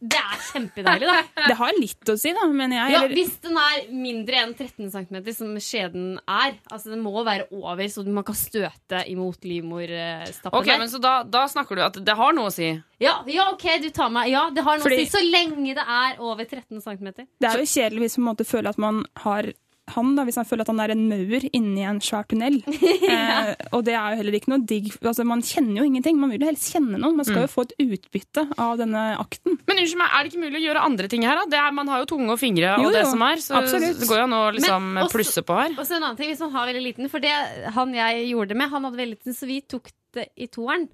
det 0.00 0.18
er 0.20 0.40
kjempedeilig, 0.52 1.06
da. 1.08 1.20
Det 1.50 1.56
har 1.58 1.76
litt 1.78 2.10
å 2.12 2.16
si, 2.20 2.32
da, 2.36 2.44
mener 2.50 2.76
jeg. 2.76 2.92
Ja, 2.94 2.98
Eller, 3.02 3.14
hvis 3.16 3.34
den 3.44 3.56
er 3.60 3.86
mindre 3.92 4.40
enn 4.42 4.54
13 4.56 4.90
cm, 4.92 5.18
som 5.36 5.52
skjeden 5.62 6.06
er. 6.26 6.56
Altså 6.70 6.92
Den 6.94 7.02
må 7.04 7.12
være 7.24 7.46
over, 7.54 7.84
så 7.92 8.04
man 8.06 8.24
kan 8.26 8.36
støte 8.38 9.02
imot 9.12 9.44
livmorstappen 9.48 10.58
Ok, 10.60 10.70
men 10.78 10.88
Så 10.92 11.00
da, 11.02 11.22
da 11.24 11.44
snakker 11.50 11.78
du 11.78 11.84
at 11.86 11.98
det 12.04 12.16
har 12.18 12.34
noe 12.36 12.50
å 12.50 12.54
si? 12.54 12.70
ja, 13.02 13.16
ja, 13.28 13.48
OK, 13.52 13.64
du 13.82 13.90
tar 13.94 14.10
meg. 14.14 14.30
Ja, 14.32 14.46
det 14.54 14.64
har 14.64 14.78
noe 14.78 14.84
Fordi- 14.86 15.02
å 15.02 15.06
si. 15.06 15.12
Så 15.16 15.22
lenge 15.24 15.74
det 15.76 15.84
er 15.84 16.20
over 16.22 16.44
13 16.44 16.80
cm. 16.80 17.12
det 17.40 17.50
er 17.50 17.58
jo 17.60 17.66
kjedelig 17.68 18.06
hvis 18.08 18.18
man 18.18 18.36
føler 18.36 18.70
at 18.70 18.78
man 18.78 19.04
har 19.24 19.52
han 19.92 20.14
da, 20.16 20.24
Hvis 20.24 20.38
han 20.40 20.46
føler 20.48 20.62
at 20.64 20.70
han 20.72 20.80
er 20.80 20.92
en 20.94 21.02
maur 21.10 21.42
inni 21.52 21.82
en 21.84 21.98
svær 22.00 22.24
tunnel. 22.30 22.54
eh, 23.14 23.50
og 23.76 23.82
det 23.84 23.92
er 23.92 24.14
jo 24.14 24.18
heller 24.22 24.36
ikke 24.38 24.48
noe 24.54 24.64
digg. 24.64 24.86
Altså, 25.04 25.26
man 25.28 25.42
kjenner 25.44 25.82
jo 25.82 25.84
ingenting. 25.90 26.16
Man 26.16 26.32
vil 26.32 26.40
jo 26.40 26.48
helst 26.48 26.70
kjenne 26.72 26.96
noen. 26.96 27.18
Man 27.18 27.26
skal 27.28 27.42
jo 27.44 27.50
få 27.52 27.66
et 27.66 27.74
utbytte 27.84 28.46
av 28.56 28.78
denne 28.80 29.02
akten. 29.20 29.58
Men 29.68 29.82
unnskyld 29.82 30.00
meg, 30.00 30.08
Er 30.16 30.24
det 30.24 30.32
ikke 30.32 30.44
mulig 30.46 30.60
å 30.62 30.64
gjøre 30.64 30.84
andre 30.88 31.10
ting 31.12 31.26
her? 31.28 31.36
da? 31.42 31.44
Det 31.52 31.60
er, 31.60 31.76
man 31.76 31.92
har 31.92 32.00
jo 32.00 32.08
tunge 32.14 32.32
og 32.32 32.40
fingre 32.40 32.72
og 32.78 32.86
Jo, 32.86 32.94
det 32.96 33.04
jo. 33.04 33.10
som 33.12 33.26
er. 33.28 33.44
Så 33.44 33.58
Absolutt. 33.60 34.00
det 34.00 34.08
går 34.08 34.22
jo 34.22 34.26
an 34.30 34.36
å 34.40 34.42
liksom 34.56 34.90
Men 34.94 35.04
også- 35.04 35.16
plusse 35.18 35.44
på 35.44 35.60
her. 35.60 35.76
Og 35.76 35.84
så 35.84 35.96
en 35.98 36.02
annen 36.08 36.16
ting, 36.16 36.32
hvis 36.32 36.40
man 36.46 36.54
har 36.56 36.66
veldig 36.72 36.84
liten 36.88 37.10
For 37.12 37.20
det 37.20 37.34
han 37.76 37.92
jeg 37.94 38.28
gjorde 38.32 38.48
det 38.54 38.56
med, 38.64 38.70
han 38.72 38.84
hadde 38.88 38.96
veldig 39.04 39.18
liten, 39.18 39.36
så 39.36 39.46
vi 39.46 39.60
tok 39.60 39.92
det 40.16 40.28
i 40.40 40.46
toeren. 40.48 40.88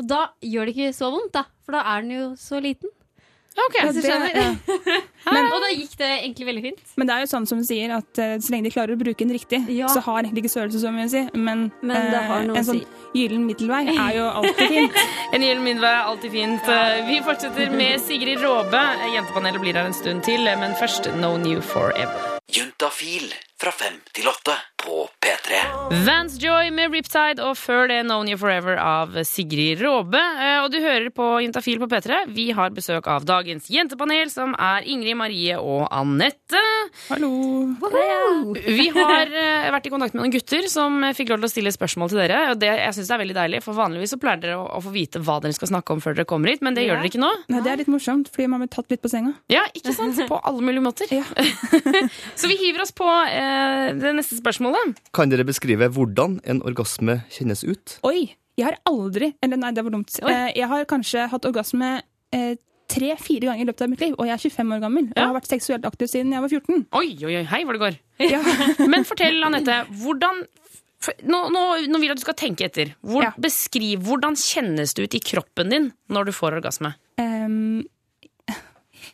Og 0.00 0.06
da 0.08 0.24
gjør 0.42 0.66
det 0.66 0.74
ikke 0.76 0.94
så 0.96 1.10
vondt, 1.14 1.32
da. 1.36 1.44
For 1.62 1.72
da 1.78 1.82
er 1.94 2.02
den 2.02 2.10
jo 2.16 2.28
så 2.40 2.58
liten. 2.62 2.90
Ja, 3.60 3.66
ok. 3.68 3.78
så 3.90 3.92
det- 4.00 4.04
skjønner. 4.08 5.02
og 5.54 5.60
da 5.62 5.68
gikk 5.74 5.92
det 6.00 6.08
egentlig 6.24 6.46
veldig 6.48 6.62
fint. 6.64 6.80
Men 6.96 7.06
det 7.10 7.14
er 7.16 7.20
jo 7.26 7.28
sånn 7.30 7.46
som 7.50 7.58
du 7.60 7.64
sier, 7.68 7.92
at 7.98 8.20
uh, 8.22 8.34
så 8.40 8.54
lenge 8.54 8.64
de 8.70 8.72
klarer 8.74 8.96
å 8.96 9.00
bruke 9.00 9.20
den 9.20 9.34
riktig, 9.36 9.60
Ja. 9.76 9.90
så 9.92 10.00
har 10.06 10.22
egentlig 10.22 10.44
ikke 10.46 10.54
størrelse 10.54 10.80
så 10.80 10.92
mye 10.94 11.06
å 11.06 11.12
si. 11.12 11.22
Men, 11.36 11.66
Men 11.82 12.10
det 12.14 12.22
har 12.30 12.44
noe 12.48 12.56
en 12.56 12.64
sånn 12.70 12.80
si. 12.80 12.86
gyllen 13.20 13.44
middelvei 13.46 13.82
er 13.92 14.16
jo 14.16 14.26
alltid 14.40 14.68
fint. 14.74 14.98
En 15.36 15.44
gyllen 15.44 15.62
middelvei 15.66 15.92
er 15.92 16.08
alltid 16.08 16.32
fint. 16.38 16.72
Eh, 16.72 17.04
Vi 17.10 17.20
fortsetter 17.26 17.70
med 17.76 18.00
Sigrid 18.00 18.40
Råbe. 18.42 18.82
Jentepanelet 19.14 19.60
blir 19.60 19.74
her 19.76 19.86
en 19.90 19.96
stund 19.96 20.24
til, 20.24 20.44
men 20.64 20.74
først 20.80 21.10
No 21.20 21.36
New 21.36 21.60
Forever. 21.60 22.38
Juntafil 22.50 23.28
fra 23.60 23.70
fem 23.70 24.00
til 24.16 24.26
åtte. 24.26 24.56
På 24.80 25.04
P3. 25.20 25.58
Vans 26.06 26.36
Joy 26.40 26.70
med 26.72 26.92
Riptide 26.94 27.42
og 27.44 27.56
før 27.58 27.88
det 27.90 27.98
Known 28.06 28.28
You 28.30 28.38
Forever 28.40 28.78
av 28.80 29.16
Sigrid 29.26 29.80
Råbe. 29.82 30.18
Eh, 30.20 30.58
Og 30.64 30.70
du 30.72 30.78
hører 30.80 31.08
på 31.14 31.26
Juntafil 31.44 31.80
på 31.82 31.88
P3. 31.90 32.20
Vi 32.36 32.50
har 32.56 32.70
besøk 32.76 33.06
av 33.10 33.24
dagens 33.28 33.66
jentepanel, 33.72 34.30
som 34.32 34.54
er 34.58 34.86
Ingrid 34.88 35.16
Marie 35.18 35.56
og 35.58 35.86
Anette. 35.92 36.60
Hallo. 37.10 37.30
Vi 38.60 38.88
har 38.94 39.30
eh, 39.32 39.68
vært 39.74 39.88
i 39.88 39.92
kontakt 39.92 40.14
med 40.16 40.22
noen 40.24 40.34
gutter 40.34 40.66
som 40.70 41.00
fikk 41.16 41.32
lov 41.34 41.42
til 41.42 41.50
å 41.50 41.52
stille 41.54 41.74
spørsmål 41.74 42.12
til 42.12 42.22
dere. 42.22 42.40
Og 42.54 42.60
det, 42.62 42.70
jeg 42.80 42.96
synes 42.96 43.10
det 43.10 43.16
er 43.18 43.22
veldig 43.24 43.38
deilig, 43.40 43.62
for 43.66 43.76
Vanligvis 43.78 44.14
så 44.14 44.20
pleier 44.22 44.40
dere 44.44 44.58
å, 44.60 44.66
å 44.78 44.82
få 44.84 44.94
vite 44.94 45.22
hva 45.24 45.40
dere 45.44 45.56
skal 45.56 45.72
snakke 45.74 45.96
om 45.96 46.02
før 46.04 46.16
dere 46.18 46.28
kommer 46.30 46.52
hit, 46.54 46.64
men 46.64 46.76
det 46.78 46.86
gjør 46.86 47.00
dere 47.02 47.10
ikke 47.12 47.22
nå. 47.22 47.32
Nei, 47.52 47.60
det 47.66 47.74
er 47.74 47.82
litt 47.82 47.90
morsomt, 47.92 48.30
fordi 48.32 48.48
man 48.52 48.64
blir 48.64 48.72
tatt 48.72 48.90
litt 48.94 49.02
på 49.04 49.10
senga. 49.12 49.34
Ja, 49.52 49.64
ikke 49.76 49.94
sant? 49.96 50.20
På 50.30 50.40
alle 50.46 50.64
mulige 50.64 50.84
måter. 50.86 51.10
Ja. 51.12 51.24
Så 52.40 52.48
vi 52.50 52.56
hiver 52.60 52.84
oss 52.86 52.94
på 52.96 53.06
eh, 53.08 53.90
det 53.98 54.14
neste 54.16 54.38
spørsmålet. 54.38 54.69
Kan 55.16 55.30
dere 55.32 55.44
beskrive 55.48 55.88
hvordan 55.92 56.38
en 56.44 56.62
orgasme 56.62 57.20
kjennes 57.30 57.64
ut? 57.66 57.98
Oi! 58.06 58.34
Jeg 58.58 58.66
har 58.66 58.76
aldri 58.90 59.30
Eller 59.42 59.56
nei, 59.56 59.70
det 59.72 59.84
var 59.86 59.90
dumt. 59.94 60.10
Oi. 60.22 60.32
Eh, 60.32 60.52
Jeg 60.58 60.68
har 60.68 60.84
kanskje 60.90 61.28
hatt 61.32 61.46
orgasme 61.48 62.02
eh, 62.34 62.56
tre-fire 62.90 63.46
ganger 63.46 63.62
i 63.62 63.68
løpet 63.70 63.84
av 63.86 63.88
mitt 63.92 64.00
liv, 64.02 64.14
og 64.18 64.26
jeg 64.26 64.34
er 64.34 64.42
25 64.50 64.72
år 64.74 64.80
gammel. 64.82 65.04
Og 65.12 65.16
Ja. 65.16 65.26
har 65.30 65.34
vært 65.38 65.46
seksuelt 65.48 65.84
aktiv 65.86 66.08
siden 66.10 66.32
jeg 66.34 66.42
var 66.42 66.48
14. 66.50 66.86
Oi, 66.92 67.16
oi, 67.24 67.36
oi, 67.38 67.44
hei 67.44 67.60
hvor 67.64 67.72
det 67.78 67.80
går. 67.84 67.98
Ja. 68.26 68.40
Men 68.90 69.04
fortell, 69.08 69.38
Anette, 69.46 69.84
hvordan 70.02 70.42
nå, 71.24 71.38
nå, 71.54 71.62
nå 71.88 72.00
vil 72.00 72.08
jeg 72.10 72.16
at 72.16 72.20
du 72.20 72.26
skal 72.26 72.36
tenke 72.36 72.66
etter. 72.66 72.90
Hvor, 73.06 73.22
Ja. 73.24 73.30
Beskriv 73.40 74.02
hvordan 74.04 74.34
kjennes 74.36 74.92
det 74.94 75.06
ut 75.06 75.14
i 75.16 75.22
kroppen 75.24 75.70
din 75.72 75.86
når 76.12 76.28
du 76.28 76.32
får 76.36 76.58
orgasme. 76.58 76.92
Ehm, 77.22 77.86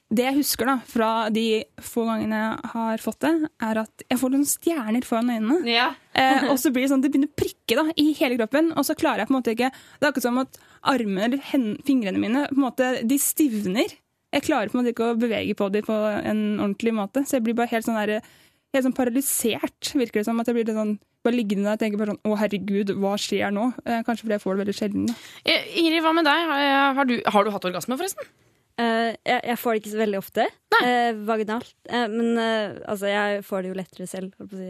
det 0.07 0.23
jeg 0.23 0.37
husker 0.37 0.69
da, 0.69 0.77
fra 0.87 1.11
de 1.35 1.65
få 1.83 2.05
gangene 2.07 2.39
jeg 2.39 2.71
har 2.77 3.03
fått 3.03 3.25
det, 3.25 3.33
er 3.67 3.81
at 3.83 4.05
jeg 4.07 4.21
får 4.21 4.33
noen 4.33 4.47
stjerner 4.47 5.07
foran 5.07 5.33
øynene. 5.35 5.57
Ja. 5.67 5.89
Eh, 6.15 6.47
og 6.53 6.61
så 6.63 6.71
blir 6.71 6.87
det 6.87 6.93
sånn, 6.93 7.03
det 7.03 7.11
begynner 7.11 7.33
å 7.33 7.39
prikke 7.43 7.79
da, 7.81 7.85
i 7.99 8.13
hele 8.19 8.39
kroppen, 8.39 8.71
og 8.79 8.87
så 8.87 8.95
klarer 8.99 9.25
jeg 9.25 9.31
på 9.31 9.35
en 9.35 9.39
måte 9.41 9.55
ikke 9.57 9.73
Det 9.75 10.07
er 10.07 10.13
akkurat 10.13 10.29
som 10.29 10.39
at 10.45 10.61
armene 10.87 11.27
eller 11.27 11.43
fingrene 11.89 12.23
mine 12.23 12.45
på 12.53 12.55
en 12.55 12.67
måte, 12.69 12.93
de 13.03 13.19
stivner. 13.19 13.97
Jeg 14.37 14.47
klarer 14.47 14.71
på 14.71 14.79
en 14.79 14.85
måte 14.85 14.95
ikke 14.95 15.11
å 15.11 15.19
bevege 15.19 15.59
på 15.59 15.71
dem 15.75 15.87
på 15.87 15.99
en 16.21 16.43
ordentlig 16.61 16.95
måte, 16.95 17.27
så 17.27 17.41
jeg 17.41 17.49
blir 17.49 17.59
bare 17.59 17.73
helt 17.75 17.89
sånn, 17.89 17.99
der, 17.99 18.23
helt 18.77 18.87
sånn 18.87 18.97
paralysert, 18.97 19.93
virker 19.97 20.23
det 20.23 20.27
som. 20.31 20.39
At 20.39 20.51
jeg 20.51 20.61
blir 20.61 20.69
litt 20.69 20.79
sånn, 20.79 20.97
bare 21.27 21.39
liggende 21.41 21.67
der 21.67 21.79
og 21.81 21.83
tenker 21.83 21.99
bare 21.99 22.15
sånn 22.15 22.31
Å, 22.31 22.41
herregud, 22.45 22.95
hva 23.03 23.17
skjer 23.19 23.55
nå? 23.55 23.73
Eh, 23.83 24.03
kanskje 24.07 24.29
fordi 24.29 24.39
jeg 24.39 24.47
får 24.47 24.55
det 24.55 24.63
veldig 24.65 24.79
sjelden. 24.79 25.07
da. 25.11 25.21
Eh, 25.51 25.71
Ingrid, 25.83 26.05
hva 26.07 26.15
med 26.15 26.31
deg? 26.31 26.51
Har, 26.53 26.93
har, 27.01 27.09
du, 27.11 27.17
har 27.27 27.47
du 27.47 27.55
hatt 27.55 27.73
orgasme, 27.75 27.99
forresten? 27.99 28.35
Eh, 28.77 29.15
jeg, 29.25 29.41
jeg 29.49 29.57
får 29.57 29.73
det 29.73 29.79
ikke 29.81 29.91
så 29.95 29.99
veldig 30.03 30.19
ofte. 30.21 30.45
eh, 30.85 31.17
vaginalt. 31.25 31.71
Eh, 31.89 32.03
men 32.13 32.37
eh, 32.43 32.75
altså, 32.93 33.07
jeg 33.09 33.45
får 33.47 33.63
det 33.65 33.71
jo 33.71 33.77
lettere 33.79 34.09
selv. 34.11 34.35
si. 34.51 34.67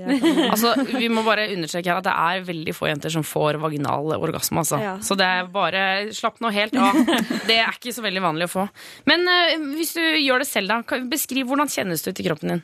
Altså, 0.47 0.75
Vi 0.93 1.09
må 1.11 1.25
bare 1.27 1.49
understreke 1.57 1.91
her 1.91 1.99
at 1.99 2.07
det 2.07 2.15
er 2.15 2.45
veldig 2.47 2.75
få 2.77 2.87
jenter 2.93 3.11
som 3.11 3.27
får 3.27 3.59
vaginal 3.65 4.13
orgasme. 4.15 4.63
Altså. 4.63 4.79
Ja. 4.79 4.93
Så 5.03 5.17
det 5.19 5.27
er 5.27 5.51
bare 5.51 5.83
slapp 6.15 6.39
nå 6.45 6.53
helt 6.55 6.79
av. 6.79 6.95
Det 7.51 7.57
er 7.59 7.75
ikke 7.75 7.95
så 7.97 8.05
veldig 8.07 8.23
vanlig 8.23 8.47
å 8.47 8.53
få. 8.55 8.69
Men 9.11 9.27
eh, 9.33 9.57
hvis 9.75 9.97
du 9.99 10.03
gjør 10.05 10.45
det 10.45 10.49
selv, 10.53 10.71
da, 10.71 11.01
beskriv 11.11 11.51
hvordan 11.51 11.71
kjennes 11.75 12.07
det 12.07 12.15
ut 12.15 12.23
i 12.23 12.29
kroppen 12.29 12.55
din. 12.55 12.63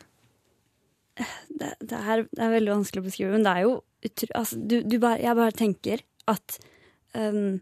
det, 1.58 1.72
det, 1.82 1.98
er, 1.98 2.22
det 2.30 2.40
er 2.46 2.54
veldig 2.54 2.72
vanskelig 2.76 3.02
å 3.02 3.08
beskrive, 3.10 3.32
men 3.34 3.42
det 3.44 3.56
er 3.58 3.66
jo 3.66 3.74
altså, 4.38 4.56
du, 4.62 4.78
du 4.86 4.96
bare, 5.02 5.18
Jeg 5.22 5.36
bare 5.38 5.54
tenker 5.58 6.00
at 6.30 6.56
um, 7.18 7.58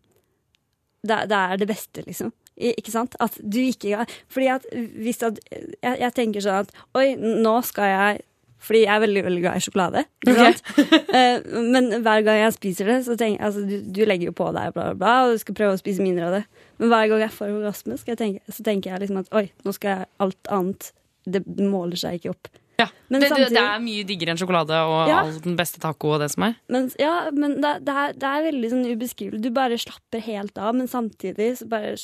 det, 1.01 1.17
det 1.33 1.37
er 1.41 1.57
det 1.61 1.69
beste, 1.73 2.05
liksom. 2.07 2.31
Ikke 2.61 2.93
sant? 2.93 3.15
At 3.21 3.39
du 3.41 3.59
ikke 3.65 4.05
Fordi 4.29 4.49
at 4.53 4.67
hvis 5.01 5.23
at 5.27 5.39
jeg, 5.51 5.95
jeg 6.03 6.13
tenker 6.17 6.45
sånn 6.45 6.67
at 6.67 6.75
Oi, 6.99 7.15
nå 7.17 7.55
skal 7.67 7.89
jeg 7.91 8.21
Fordi 8.61 8.83
jeg 8.85 8.93
er 8.93 9.01
veldig 9.07 9.23
veldig 9.25 9.43
glad 9.47 9.57
i 9.57 9.65
sjokolade. 9.65 10.03
Okay. 10.29 10.55
Eh, 11.17 11.41
men 11.73 11.89
hver 12.05 12.21
gang 12.23 12.37
jeg 12.43 12.53
spiser 12.55 12.87
det, 12.87 12.99
så 13.07 13.17
tenker 13.19 13.41
jeg 13.41 13.47
altså, 13.49 13.63
du, 13.67 13.81
du 13.97 14.03
legger 14.07 14.29
jo 14.31 14.35
på 14.37 14.47
deg, 14.55 14.69
bla, 14.77 14.91
bla, 14.93 14.99
bla, 15.01 15.15
og 15.27 15.33
du 15.35 15.41
skal 15.43 15.57
prøve 15.59 15.75
å 15.75 15.81
spise 15.81 16.05
mindre 16.05 16.29
av 16.29 16.35
det. 16.37 16.43
Men 16.79 16.93
hver 16.93 17.09
gang 17.11 17.25
jeg 17.25 17.33
får 17.35 17.51
orgasme, 17.57 17.97
skal 17.99 18.13
jeg 18.15 18.21
tenke, 18.21 18.55
så 18.55 18.63
tenker 18.69 18.93
jeg 18.93 19.03
liksom 19.03 19.19
at 19.25 19.33
oi, 19.41 19.47
nå 19.67 19.73
skal 19.75 19.91
jeg 19.97 20.11
alt 20.23 20.53
annet 20.55 20.91
Det 21.27 21.43
måler 21.59 21.99
seg 22.01 22.21
ikke 22.21 22.31
opp. 22.37 22.53
Ja. 22.81 22.87
Det, 23.11 23.19
samtidig- 23.27 23.51
det 23.57 23.65
er 23.65 23.83
mye 23.85 24.05
diggere 24.09 24.33
enn 24.37 24.39
sjokolade 24.41 24.77
og 24.89 25.09
Ja. 25.11 25.19
all 25.25 25.35
den 25.45 25.57
beste 25.59 25.81
taco 25.83 26.15
og 26.15 26.21
det 26.23 26.31
som 26.33 26.47
er. 26.47 26.55
Men, 26.73 26.87
ja, 27.01 27.17
men 27.33 27.59
det, 27.61 27.75
det, 27.89 27.97
er, 28.05 28.15
det 28.17 28.29
er 28.31 28.47
veldig 28.53 28.71
sånn 28.73 28.87
ubeskrivelig. 28.93 29.43
Du 29.45 29.51
bare 29.57 29.77
slapper 29.81 30.23
helt 30.29 30.57
av, 30.61 30.77
men 30.79 30.89
samtidig 30.89 31.57
så 31.59 31.69
bare 31.69 31.97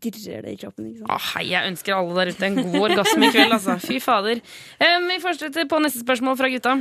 dirrer 0.00 0.44
det 0.46 0.54
i 0.54 0.58
kroppen. 0.60 0.86
Ikke 0.90 1.02
sant? 1.02 1.10
Ah, 1.12 1.24
hei, 1.34 1.44
jeg 1.50 1.70
ønsker 1.72 1.96
alle 1.96 2.14
der 2.16 2.32
ute 2.32 2.46
en 2.46 2.58
god 2.60 2.76
orgasme 2.88 3.28
i 3.28 3.32
kveld, 3.34 3.54
altså. 3.56 3.76
Fy 3.82 3.98
fader. 4.02 4.40
Um, 4.80 5.08
vi 5.10 5.18
fortsetter 5.22 5.66
på 5.70 5.80
neste 5.82 6.02
spørsmål 6.02 6.38
fra 6.38 6.50
gutta. 6.52 6.76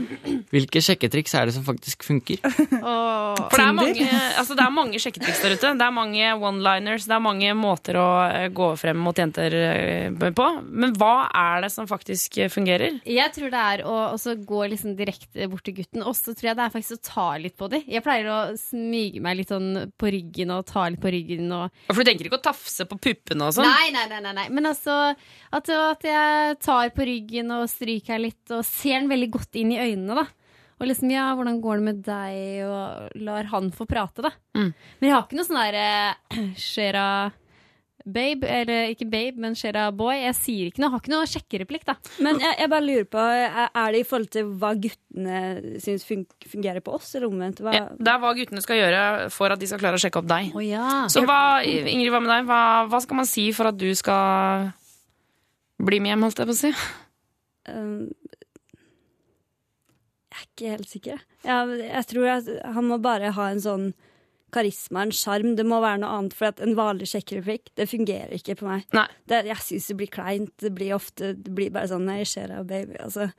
Hvilke 0.54 0.84
sjekketriks 0.84 1.36
er 1.38 1.50
det 1.50 1.56
som 1.58 1.66
faktisk 1.68 2.06
funker? 2.08 2.40
For 2.44 3.56
det 3.56 3.66
er, 3.66 3.76
mange, 3.76 4.08
altså 4.40 4.56
det 4.58 4.64
er 4.66 4.74
mange 4.74 5.02
sjekketriks 5.02 5.42
der 5.44 5.56
ute. 5.58 5.74
Det 5.80 5.86
er 5.86 5.96
mange 5.96 6.32
one-liners, 6.38 7.08
det 7.10 7.16
er 7.18 7.24
mange 7.24 7.54
måter 7.58 8.00
å 8.00 8.08
eh, 8.28 8.48
gå 8.56 8.70
frem 8.80 9.02
mot 9.04 9.18
jenter 9.18 9.56
eh, 9.58 10.30
på. 10.36 10.48
Men 10.70 10.96
hva 11.00 11.28
er 11.28 11.66
det 11.66 11.72
som 11.74 11.90
faktisk 11.90 12.40
fungerer? 12.54 13.00
Jeg 13.10 13.36
tror 13.36 13.54
det 13.54 13.66
er 13.74 13.86
å 13.88 13.98
også 14.14 14.38
gå 14.48 14.64
liksom 14.74 14.96
direkte 15.00 15.50
bort 15.52 15.66
til 15.68 15.80
gutten. 15.82 16.06
Og 16.06 16.16
så 16.18 16.34
tror 16.34 16.52
jeg 16.52 16.60
det 16.60 16.66
er 16.68 16.76
faktisk 16.76 17.00
å 17.00 17.04
ta 17.10 17.28
litt 17.42 17.58
på 17.60 17.70
dem. 17.72 17.84
Jeg 17.90 18.06
pleier 18.06 18.30
å 18.32 18.40
smyge 18.60 19.24
meg 19.24 19.42
litt 19.42 19.54
sånn 19.54 19.92
på 20.00 20.12
ryggen 20.14 20.54
og 20.56 20.66
ta 20.70 20.88
litt 20.90 21.02
på 21.04 21.12
ryggen. 21.14 21.50
Og 21.56 21.92
For 21.92 22.04
du 22.04 22.12
tenker 22.12 22.30
ikke 22.30 22.40
å 22.40 22.48
tafse 22.50 22.88
på 22.90 22.99
puppene 23.04 23.48
og 23.48 23.56
sånn? 23.56 23.68
Nei, 23.68 23.92
nei, 23.96 24.06
nei, 24.12 24.20
nei, 24.26 24.34
nei. 24.38 24.48
Men 24.54 24.70
altså 24.72 24.98
at, 25.12 25.72
at 25.72 26.06
jeg 26.06 26.60
tar 26.64 26.92
på 26.96 27.08
ryggen 27.08 27.56
og 27.56 27.70
stryker 27.72 28.22
litt 28.22 28.56
og 28.56 28.66
ser 28.68 29.00
den 29.00 29.12
veldig 29.12 29.32
godt 29.38 29.60
inn 29.62 29.74
i 29.76 29.82
øynene, 29.82 30.24
da. 30.24 30.28
Og 30.80 30.88
liksom, 30.88 31.12
ja, 31.12 31.26
hvordan 31.36 31.60
går 31.60 31.80
det 31.80 31.86
med 31.90 32.02
deg? 32.06 32.36
Og 32.64 33.20
lar 33.28 33.50
han 33.52 33.68
få 33.76 33.88
prate, 33.90 34.24
da. 34.24 34.32
Mm. 34.56 34.72
Men 34.72 35.10
jeg 35.10 35.16
har 35.16 35.26
ikke 35.26 35.40
noe 35.40 35.48
sånn 35.50 35.60
derre 35.60 35.88
Shera 36.70 37.08
babe, 38.06 38.48
eller 38.48 38.92
ikke 38.94 39.08
babe, 39.10 39.40
men 39.42 39.56
Shera 39.60 39.88
boy. 39.96 40.16
Jeg 40.22 40.36
sier 40.38 40.70
ikke 40.70 40.82
noe, 40.84 40.92
har 40.94 41.02
ikke 41.04 41.12
noe 41.14 41.28
sjekkereplikk, 41.30 41.84
da. 41.88 41.96
Men 42.24 42.40
jeg, 42.42 42.56
jeg 42.62 42.72
bare 42.72 42.86
lurer 42.86 43.08
på, 43.12 43.24
er 43.24 43.94
det 43.96 44.02
i 44.02 44.08
forhold 44.08 44.30
til 44.34 44.52
hva 44.62 44.72
guttene 44.80 45.42
syns 45.84 46.06
fun 46.08 46.24
fungerer 46.50 46.84
på 46.86 46.96
oss, 46.96 47.12
eller 47.18 47.28
omvendt? 47.30 47.62
Hva, 47.66 47.76
Ja, 47.76 47.86
det 47.98 48.14
er 48.14 48.22
hva 48.24 48.34
guttene 48.38 48.64
skal 48.66 48.80
gjøre 48.82 49.04
for 49.36 49.56
at 49.56 49.62
de 49.62 49.70
skal 49.70 49.82
klare 49.84 50.00
å 50.00 50.04
sjekke 50.04 50.22
opp 50.24 50.30
deg. 50.32 50.52
Oh, 50.56 50.64
ja. 50.64 51.06
Så 51.12 51.26
hva, 51.28 51.40
Ingrid, 51.66 52.12
hva 52.16 52.24
med 52.24 52.32
deg? 52.34 52.48
Hva, 52.50 52.62
hva 52.90 53.04
skal 53.04 53.22
man 53.22 53.30
si 53.30 53.50
for 53.56 53.72
at 53.74 53.80
du 53.80 53.90
skal 53.98 54.72
bli 55.80 56.02
med 56.04 56.14
hjem, 56.16 56.28
holdt 56.28 56.44
jeg 56.44 56.50
på 56.50 56.56
å 56.56 56.62
si? 56.64 56.74
Um, 57.70 58.10
jeg 60.30 60.40
er 60.40 60.46
ikke 60.48 60.74
helt 60.76 60.90
sikker. 60.92 61.26
Ja, 61.48 61.64
jeg 61.68 62.06
tror 62.10 62.32
at 62.38 62.48
han 62.76 62.88
må 62.88 62.98
bare 63.04 63.32
ha 63.36 63.50
en 63.52 63.62
sånn 63.64 63.90
karisma, 64.54 65.06
en 65.06 65.16
sjarm. 65.16 65.56
Det 65.58 65.66
må 65.68 65.82
være 65.84 66.02
noe 66.04 66.12
annet, 66.18 66.36
for 66.38 66.52
at 66.52 66.62
en 66.64 66.76
vanlig 66.78 67.10
sjekkereplikk, 67.14 67.74
det 67.80 67.90
fungerer 67.92 68.36
ikke 68.38 68.58
på 68.60 68.70
meg. 68.70 68.86
Nei. 68.96 69.08
Det, 69.30 69.44
jeg 69.50 69.66
syns 69.66 69.90
det 69.92 69.98
blir 70.02 70.14
kleint. 70.14 70.54
Det 70.62 70.72
blir 70.76 70.96
ofte 70.98 71.34
det 71.38 71.56
blir 71.56 71.74
bare 71.74 71.92
sånn 71.92 72.08
Nei, 72.10 72.24
skjer 72.28 72.50
det, 72.52 72.64
baby? 72.70 72.96
Altså, 73.04 73.30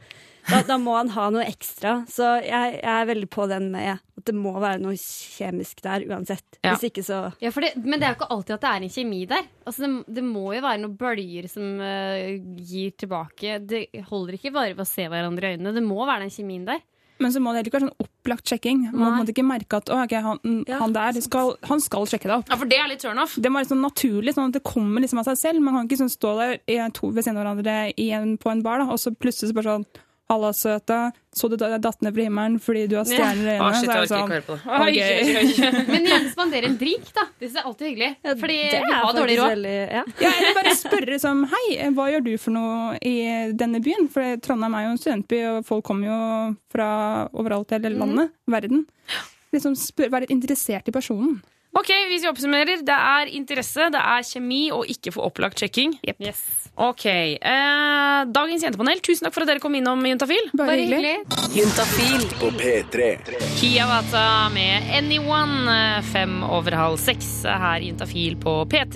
da, 0.47 0.61
da 0.67 0.77
må 0.81 0.95
han 0.97 1.11
ha 1.15 1.27
noe 1.33 1.47
ekstra. 1.49 2.01
Så 2.11 2.27
jeg, 2.45 2.77
jeg 2.79 2.95
er 2.95 3.09
veldig 3.11 3.29
på 3.33 3.47
den 3.51 3.71
med 3.75 3.99
at 3.99 4.27
det 4.29 4.35
må 4.37 4.53
være 4.61 4.83
noe 4.83 4.99
kjemisk 5.01 5.81
der 5.85 6.05
uansett. 6.11 6.61
Ja. 6.61 6.75
Hvis 6.75 6.91
ikke 6.91 7.05
så 7.07 7.23
Ja, 7.43 7.53
for 7.55 7.65
det, 7.65 7.73
men 7.81 8.01
det 8.01 8.09
er 8.09 8.15
jo 8.15 8.21
ikke 8.21 8.31
alltid 8.37 8.57
at 8.57 8.65
det 8.65 8.71
er 8.71 8.87
en 8.87 8.95
kjemi 8.95 9.21
der. 9.31 9.51
Altså, 9.65 9.87
det, 9.87 10.17
det 10.21 10.25
må 10.27 10.47
jo 10.57 10.65
være 10.65 10.83
noen 10.85 10.97
bølger 11.01 11.51
som 11.51 11.83
uh, 11.83 12.63
gir 12.71 12.95
tilbake. 13.01 13.59
Det 13.65 13.85
holder 14.11 14.39
ikke 14.39 14.55
bare 14.55 14.77
ved 14.77 14.85
å 14.85 14.91
se 14.91 15.09
hverandre 15.11 15.51
i 15.51 15.57
øynene. 15.57 15.77
Det 15.77 15.85
må 15.87 16.01
være 16.05 16.27
den 16.27 16.35
kjemien 16.35 16.69
der. 16.69 16.85
Men 17.21 17.33
så 17.35 17.41
må 17.43 17.53
det 17.53 17.61
heller 17.61 17.71
ikke 17.71 17.79
være 17.79 17.89
sånn 17.89 18.07
opplagt 18.07 18.53
sjekking. 18.53 18.83
Man 18.95 19.19
må 19.19 19.25
ikke 19.29 19.45
merke 19.45 19.81
at 19.81 19.91
å, 19.93 19.99
ok, 20.07 20.15
han, 20.25 20.39
han 20.73 20.95
der 20.97 21.21
skal, 21.25 21.55
han 21.69 21.83
skal 21.85 22.07
sjekke 22.09 22.31
deg 22.31 22.37
opp. 22.39 22.53
Ja, 22.53 22.59
For 22.61 22.71
det 22.71 22.79
er 22.81 22.89
litt 22.91 23.05
turnoff. 23.05 23.37
Det 23.37 23.53
må 23.53 23.61
være 23.61 23.71
sånn 23.75 23.85
naturlig, 23.85 24.35
sånn 24.37 24.53
at 24.53 24.57
det 24.57 24.65
kommer 24.67 25.05
liksom 25.05 25.21
av 25.21 25.29
seg 25.29 25.41
selv. 25.43 25.65
Man 25.65 25.77
kan 25.77 25.89
ikke 25.91 26.01
sånn 26.01 26.13
stå 26.13 26.37
der 26.41 26.55
i 26.65 26.79
to 26.97 27.13
ved 27.13 27.27
siden 27.27 27.37
av 27.37 27.45
hverandre 27.45 27.77
i 28.01 28.09
en, 28.17 28.39
på 28.41 28.53
en 28.53 28.65
bar, 28.65 28.81
da, 28.83 28.89
og 28.93 29.01
så 29.03 29.13
plutselig 29.13 29.53
så 29.53 29.59
bare 29.61 29.77
sånn 29.77 29.87
Halla, 30.31 30.53
søta. 30.55 30.97
Så 31.35 31.49
du 31.51 31.57
da- 31.59 31.77
datt 31.83 32.01
ned 32.07 32.15
fra 32.15 32.23
himmelen 32.27 32.57
fordi 32.63 32.85
du 32.91 32.95
har 33.01 33.05
stjerner 33.09 33.49
i 33.49 33.55
øynene? 33.57 33.81
shit, 33.81 33.89
Så 33.91 33.95
er 33.97 34.01
det 34.01 34.11
sånn, 34.11 34.23
okay. 34.71 35.87
Men 35.91 36.07
gjerne 36.07 36.31
spandere 36.31 36.69
en 36.71 36.77
drink, 36.79 37.09
da. 37.17 37.25
Det 37.41 37.49
syns 37.49 37.57
jeg 37.59 37.63
er 37.65 37.69
alltid 37.71 37.87
hyggelig. 37.89 38.11
Fordi 38.45 38.59
ja, 38.61 38.71
vi 38.71 38.93
er 38.95 38.95
har 39.01 39.19
dårlig 39.19 39.37
råd. 39.41 39.51
veldig 39.57 39.75
ja. 39.91 40.05
Ja, 40.23 40.31
eller 40.39 40.55
bare 40.61 40.75
spørre 40.79 41.19
som 41.23 41.43
Hei, 41.51 41.65
hva 41.97 42.07
gjør 42.13 42.25
du 42.29 42.33
for 42.39 42.55
noe 42.55 42.99
i 43.03 43.17
denne 43.59 43.83
byen? 43.83 44.09
For 44.15 44.37
Trondheim 44.47 44.75
er 44.79 44.87
jo 44.87 44.95
en 44.95 45.03
studentby, 45.03 45.41
og 45.51 45.67
folk 45.67 45.85
kommer 45.91 46.07
jo 46.13 46.57
fra 46.73 46.91
overalt 47.35 47.73
i 47.75 47.79
hele 47.81 47.97
landet, 47.99 48.31
verden. 48.47 48.87
Liksom 49.53 49.75
spør, 49.75 50.11
Være 50.15 50.29
litt 50.29 50.37
interessert 50.39 50.87
i 50.87 50.95
personen. 50.95 51.41
Ok, 51.77 51.91
hvis 52.11 52.23
vi 52.25 52.29
oppsummerer. 52.31 52.83
Det 52.85 52.97
er 52.97 53.27
interesse, 53.39 53.91
det 53.95 54.01
er 54.01 54.23
kjemi 54.27 54.71
og 54.75 54.87
ikke 54.91 55.13
for 55.15 55.23
opplagt 55.31 55.59
sjekking. 55.63 55.91
Yes. 56.19 56.41
Ok. 56.81 57.05
Eh, 57.07 58.21
dagens 58.33 58.63
jentepanel, 58.65 59.01
tusen 59.05 59.25
takk 59.27 59.35
for 59.35 59.43
at 59.45 59.49
dere 59.51 59.61
kom 59.63 59.75
innom 59.77 60.01
Juntafil. 60.07 60.47
Bare 60.57 60.67
Bare 60.71 60.79
hyggelig. 60.81 61.15
hyggelig. 61.27 61.59
Juntafil 61.59 62.23
på 62.41 62.47
P3. 62.57 62.97
Kiawata 63.59 64.25
med 64.55 64.75
Anyone 64.97 65.59
eh, 65.75 66.01
fem 66.11 66.35
over 66.47 66.73
halv 66.79 66.97
seks 67.03 67.27
her 67.45 67.79
i 67.85 67.89
Juntafil 67.91 68.35
på 68.41 68.53
P3. 68.71 68.95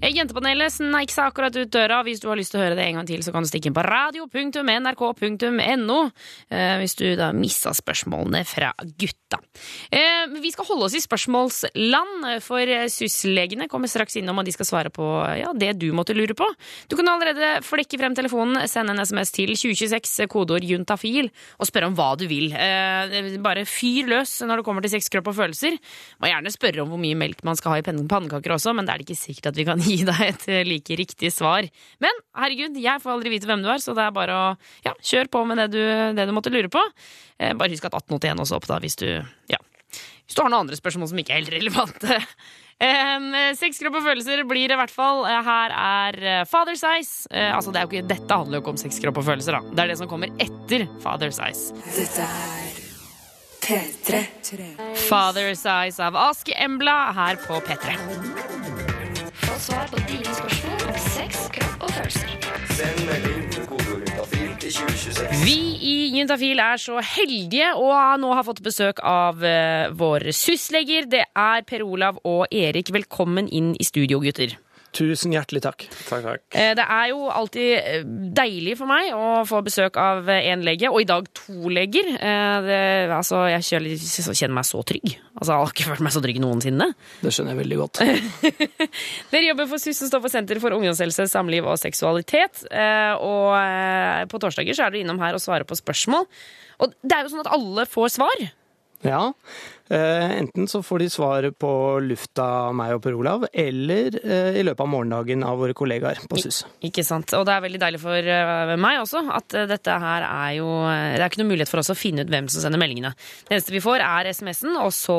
Eh, 0.00 0.10
Jentepanelet 0.16 0.72
sneik 0.74 1.10
seg 1.14 1.24
akkurat 1.30 1.54
ut 1.60 1.70
døra. 1.72 1.98
Hvis 2.06 2.20
du 2.24 2.28
har 2.32 2.38
lyst 2.40 2.50
til 2.54 2.60
å 2.60 2.64
høre 2.66 2.76
det 2.80 2.86
en 2.88 2.96
gang 3.00 3.08
til, 3.12 3.20
så 3.24 3.30
kan 3.36 3.42
du 3.46 3.50
stikke 3.52 3.68
inn 3.70 3.78
på 3.78 3.84
radio.nrk.no 3.86 6.00
eh, 6.50 6.74
hvis 6.82 6.94
du 6.98 7.06
da 7.20 7.28
missa 7.36 7.70
spørsmålene 7.76 8.40
fra 8.48 8.70
gutta. 8.98 9.38
Eh, 9.92 10.24
vi 10.40 10.50
skal 10.56 10.66
holde 10.72 10.84
oss 10.88 10.96
i 10.98 11.04
spørsmålsland, 11.04 12.09
eh, 12.28 12.38
for 12.44 12.60
eh, 12.60 12.86
SUS-legene 12.90 13.68
kommer 13.70 13.90
straks 13.90 14.18
innom, 14.20 14.40
og 14.40 14.48
de 14.48 14.54
skal 14.54 14.68
svare 14.68 14.92
på 14.94 15.06
ja, 15.38 15.52
det 15.56 15.72
du 15.80 15.88
måtte 15.96 16.16
lure 16.16 16.36
på. 16.38 16.46
Du 16.90 16.96
kan 16.98 17.08
allerede 17.10 17.60
flekke 17.66 17.98
frem 18.00 18.16
telefonen, 18.18 18.62
sende 18.70 18.94
en 18.94 19.02
SMS 19.04 19.32
til 19.36 19.52
2026, 19.54 20.28
kodeord 20.30 20.66
juntafil, 20.66 21.30
og 21.58 21.68
spørre 21.68 21.90
om 21.90 21.96
hva 21.98 22.12
du 22.20 22.26
vil. 22.30 22.50
Eh, 22.54 23.36
bare 23.42 23.66
fyr 23.68 24.10
løs 24.10 24.36
når 24.46 24.60
det 24.60 24.66
kommer 24.68 24.84
til 24.84 24.94
sex, 24.94 25.10
kropp 25.12 25.32
og 25.32 25.38
følelser. 25.38 25.78
Må 26.20 26.30
gjerne 26.30 26.54
spørre 26.54 26.84
om 26.84 26.92
hvor 26.92 27.02
mye 27.02 27.18
melk 27.18 27.44
man 27.46 27.58
skal 27.58 27.76
ha 27.76 27.80
i 27.80 27.86
pannekaker 27.86 28.56
også, 28.56 28.74
men 28.76 28.88
det 28.88 28.94
er 28.94 29.02
det 29.02 29.08
ikke 29.08 29.22
sikkert 29.22 29.52
at 29.52 29.60
vi 29.60 29.68
kan 29.68 29.84
gi 29.88 30.02
deg 30.08 30.26
et 30.26 30.46
eh, 30.50 30.66
like 30.68 31.00
riktig 31.00 31.32
svar. 31.34 31.68
Men 32.02 32.22
herregud, 32.38 32.78
jeg 32.80 33.02
får 33.02 33.16
aldri 33.16 33.34
vite 33.36 33.50
hvem 33.50 33.64
du 33.64 33.70
er, 33.72 33.82
så 33.82 33.96
det 33.96 34.06
er 34.06 34.14
bare 34.16 34.36
å 34.36 34.46
ja, 34.86 34.94
kjøre 34.98 35.32
på 35.32 35.44
med 35.48 35.64
det 35.64 35.70
du, 35.74 35.82
det 36.16 36.28
du 36.28 36.36
måtte 36.36 36.52
lure 36.52 36.72
på. 36.72 36.84
Eh, 37.40 37.56
bare 37.56 37.72
husk 37.72 37.88
at 37.88 37.96
1881 38.02 38.44
også 38.44 38.60
opp, 38.60 38.68
da, 38.70 38.80
hvis 38.82 38.98
du 39.00 39.08
ja, 39.50 39.60
hvis 40.30 40.38
du 40.38 40.44
har 40.44 40.50
noen 40.52 40.62
andre 40.68 40.76
spørsmål 40.78 41.08
som 41.10 41.18
ikke 41.18 41.32
er 41.34 41.40
helt 41.40 41.50
relevante. 41.56 42.20
Um, 42.80 43.32
Sex, 43.58 43.80
kropp 43.82 43.96
og 43.98 44.04
følelser 44.06 44.44
blir 44.48 44.70
det 44.70 44.76
i 44.76 44.78
hvert 44.78 44.92
fall. 44.94 45.24
Eh, 45.26 45.40
Her 45.44 45.74
er 45.74 46.18
Father's 46.46 46.52
Father 46.54 46.78
Size. 46.78 47.26
Eh, 47.34 47.50
altså, 47.56 47.72
det 47.74 47.80
er 47.80 47.88
jo 47.88 47.90
ikke, 47.90 48.08
dette 48.08 48.38
handler 48.38 48.60
jo 48.60 48.62
ikke 48.62 48.72
om 48.76 48.78
sex, 48.80 49.00
kropp 49.02 49.18
og 49.18 49.26
følelser. 49.26 49.58
da. 49.58 49.74
Det 49.74 49.82
er 49.82 49.90
det 49.90 49.98
som 49.98 50.08
kommer 50.08 50.30
etter 50.38 50.86
Father 51.02 51.34
Size. 51.34 51.74
Dette 51.98 52.28
er 52.30 52.70
P3. 53.60 54.22
Father 55.08 55.50
Size 55.58 55.98
av 56.06 56.16
Aske 56.16 56.54
Embla 56.56 57.12
her 57.18 57.42
på 57.42 57.58
P3. 57.66 57.98
Få 59.42 59.58
svar 59.58 59.90
på 59.90 60.00
dine 60.06 60.38
spørsmål 60.38 60.86
om 60.94 61.00
sex, 61.10 61.48
kropp 61.58 61.88
og 61.88 61.96
følelser. 61.98 62.38
Send 62.78 63.06
melding 63.10 63.49
Vi 64.70 65.56
i 65.82 65.94
Juntafil 66.14 66.60
er 66.62 66.78
så 66.78 67.00
heldige 67.02 67.72
og 67.74 68.20
nå 68.22 68.30
har 68.36 68.46
fått 68.46 68.62
besøk 68.62 69.02
av 69.06 69.42
uh, 69.42 69.90
våre 69.98 70.34
SUS-leger. 70.34 71.08
Det 71.10 71.24
er 71.26 71.66
Per 71.66 71.82
Olav 71.86 72.20
og 72.28 72.46
Erik. 72.54 72.92
Velkommen 72.94 73.50
inn 73.50 73.72
i 73.74 73.86
studio, 73.86 74.20
gutter. 74.22 74.54
Tusen 74.92 75.30
hjertelig 75.30 75.60
takk. 75.62 75.84
Takk, 76.08 76.22
takk. 76.24 76.40
Eh, 76.58 76.72
Det 76.74 76.82
er 76.82 77.08
jo 77.12 77.28
alltid 77.30 77.68
eh, 77.78 78.02
deilig 78.34 78.72
for 78.80 78.90
meg 78.90 79.12
å 79.14 79.44
få 79.46 79.60
besøk 79.62 79.94
av 80.02 80.26
én 80.34 80.64
lege, 80.66 80.90
og 80.90 81.00
i 81.04 81.06
dag 81.06 81.28
to 81.38 81.70
leger. 81.70 82.08
Eh, 82.18 82.56
Det, 82.66 82.80
altså, 83.14 83.44
jeg 83.52 83.62
kjenner 83.70 84.56
meg 84.58 84.66
så 84.66 84.82
trygg. 84.82 85.14
Altså, 85.38 85.52
jeg 85.54 85.60
har 85.62 85.70
ikke 85.72 85.88
følt 85.92 86.04
meg 86.08 86.12
så 86.16 86.22
trygg 86.24 86.40
noensinne. 86.42 86.88
Det 87.22 87.30
skjønner 87.32 87.54
jeg 87.54 87.62
veldig 87.62 87.78
godt. 87.84 88.02
Dere 89.32 89.44
jobber 89.46 89.70
for 89.70 89.78
SUS, 89.82 89.98
som 90.02 90.10
står 90.10 90.24
for 90.26 90.34
Senter 90.34 90.60
for 90.62 90.74
ungdomshelse, 90.76 91.28
samliv 91.30 91.70
og 91.70 91.78
seksualitet. 91.80 92.64
Eh, 92.70 93.14
Og 93.20 93.54
eh, 93.62 94.24
på 94.30 94.42
torsdager 94.42 94.74
så 94.74 94.86
er 94.88 94.94
dere 94.96 95.04
innom 95.06 95.20
her 95.22 95.38
og 95.38 95.42
svarer 95.44 95.66
på 95.68 95.78
spørsmål. 95.78 96.26
Og 96.82 96.94
det 97.04 97.14
er 97.14 97.22
jo 97.26 97.34
sånn 97.36 97.44
at 97.46 97.52
alle 97.54 97.86
får 97.86 98.16
svar. 98.18 98.42
Ja, 99.06 99.22
eh, 99.30 99.79
enten 99.90 100.68
så 100.70 100.82
får 100.86 101.02
de 101.02 101.10
svar 101.10 101.48
på 101.58 101.72
lufta 102.04 102.46
av 102.70 102.76
meg 102.78 102.94
og 102.96 103.02
Per 103.04 103.16
Olav, 103.18 103.46
eller 103.52 104.16
eh, 104.22 104.60
i 104.60 104.64
løpet 104.66 104.84
av 104.84 104.90
morgendagen 104.92 105.44
av 105.46 105.58
våre 105.60 105.74
kollegaer 105.76 106.22
på 106.30 106.40
SUS. 106.40 106.62
Ikke 106.86 107.04
sant? 107.06 107.34
Og 107.36 107.46
det 107.48 107.54
er 107.54 107.64
veldig 107.64 107.80
deilig 107.82 108.02
for 108.02 108.30
eh, 108.34 108.74
meg 108.80 109.00
også 109.02 109.24
at 109.34 109.56
eh, 109.58 109.68
dette 109.70 109.96
her 110.02 110.26
er 110.26 110.52
jo 110.58 110.68
eh, 110.86 111.16
Det 111.16 111.24
er 111.24 111.28
ikke 111.28 111.42
noe 111.42 111.50
mulighet 111.52 111.72
for 111.72 111.82
oss 111.82 111.92
å 111.92 111.98
finne 111.98 112.24
ut 112.24 112.30
hvem 112.32 112.48
som 112.52 112.64
sender 112.64 112.80
meldingene. 112.80 113.12
Det 113.48 113.56
eneste 113.56 113.74
vi 113.74 113.82
får, 113.84 114.04
er 114.04 114.30
SMS-en, 114.30 114.76
og 114.80 114.92
så 114.94 115.18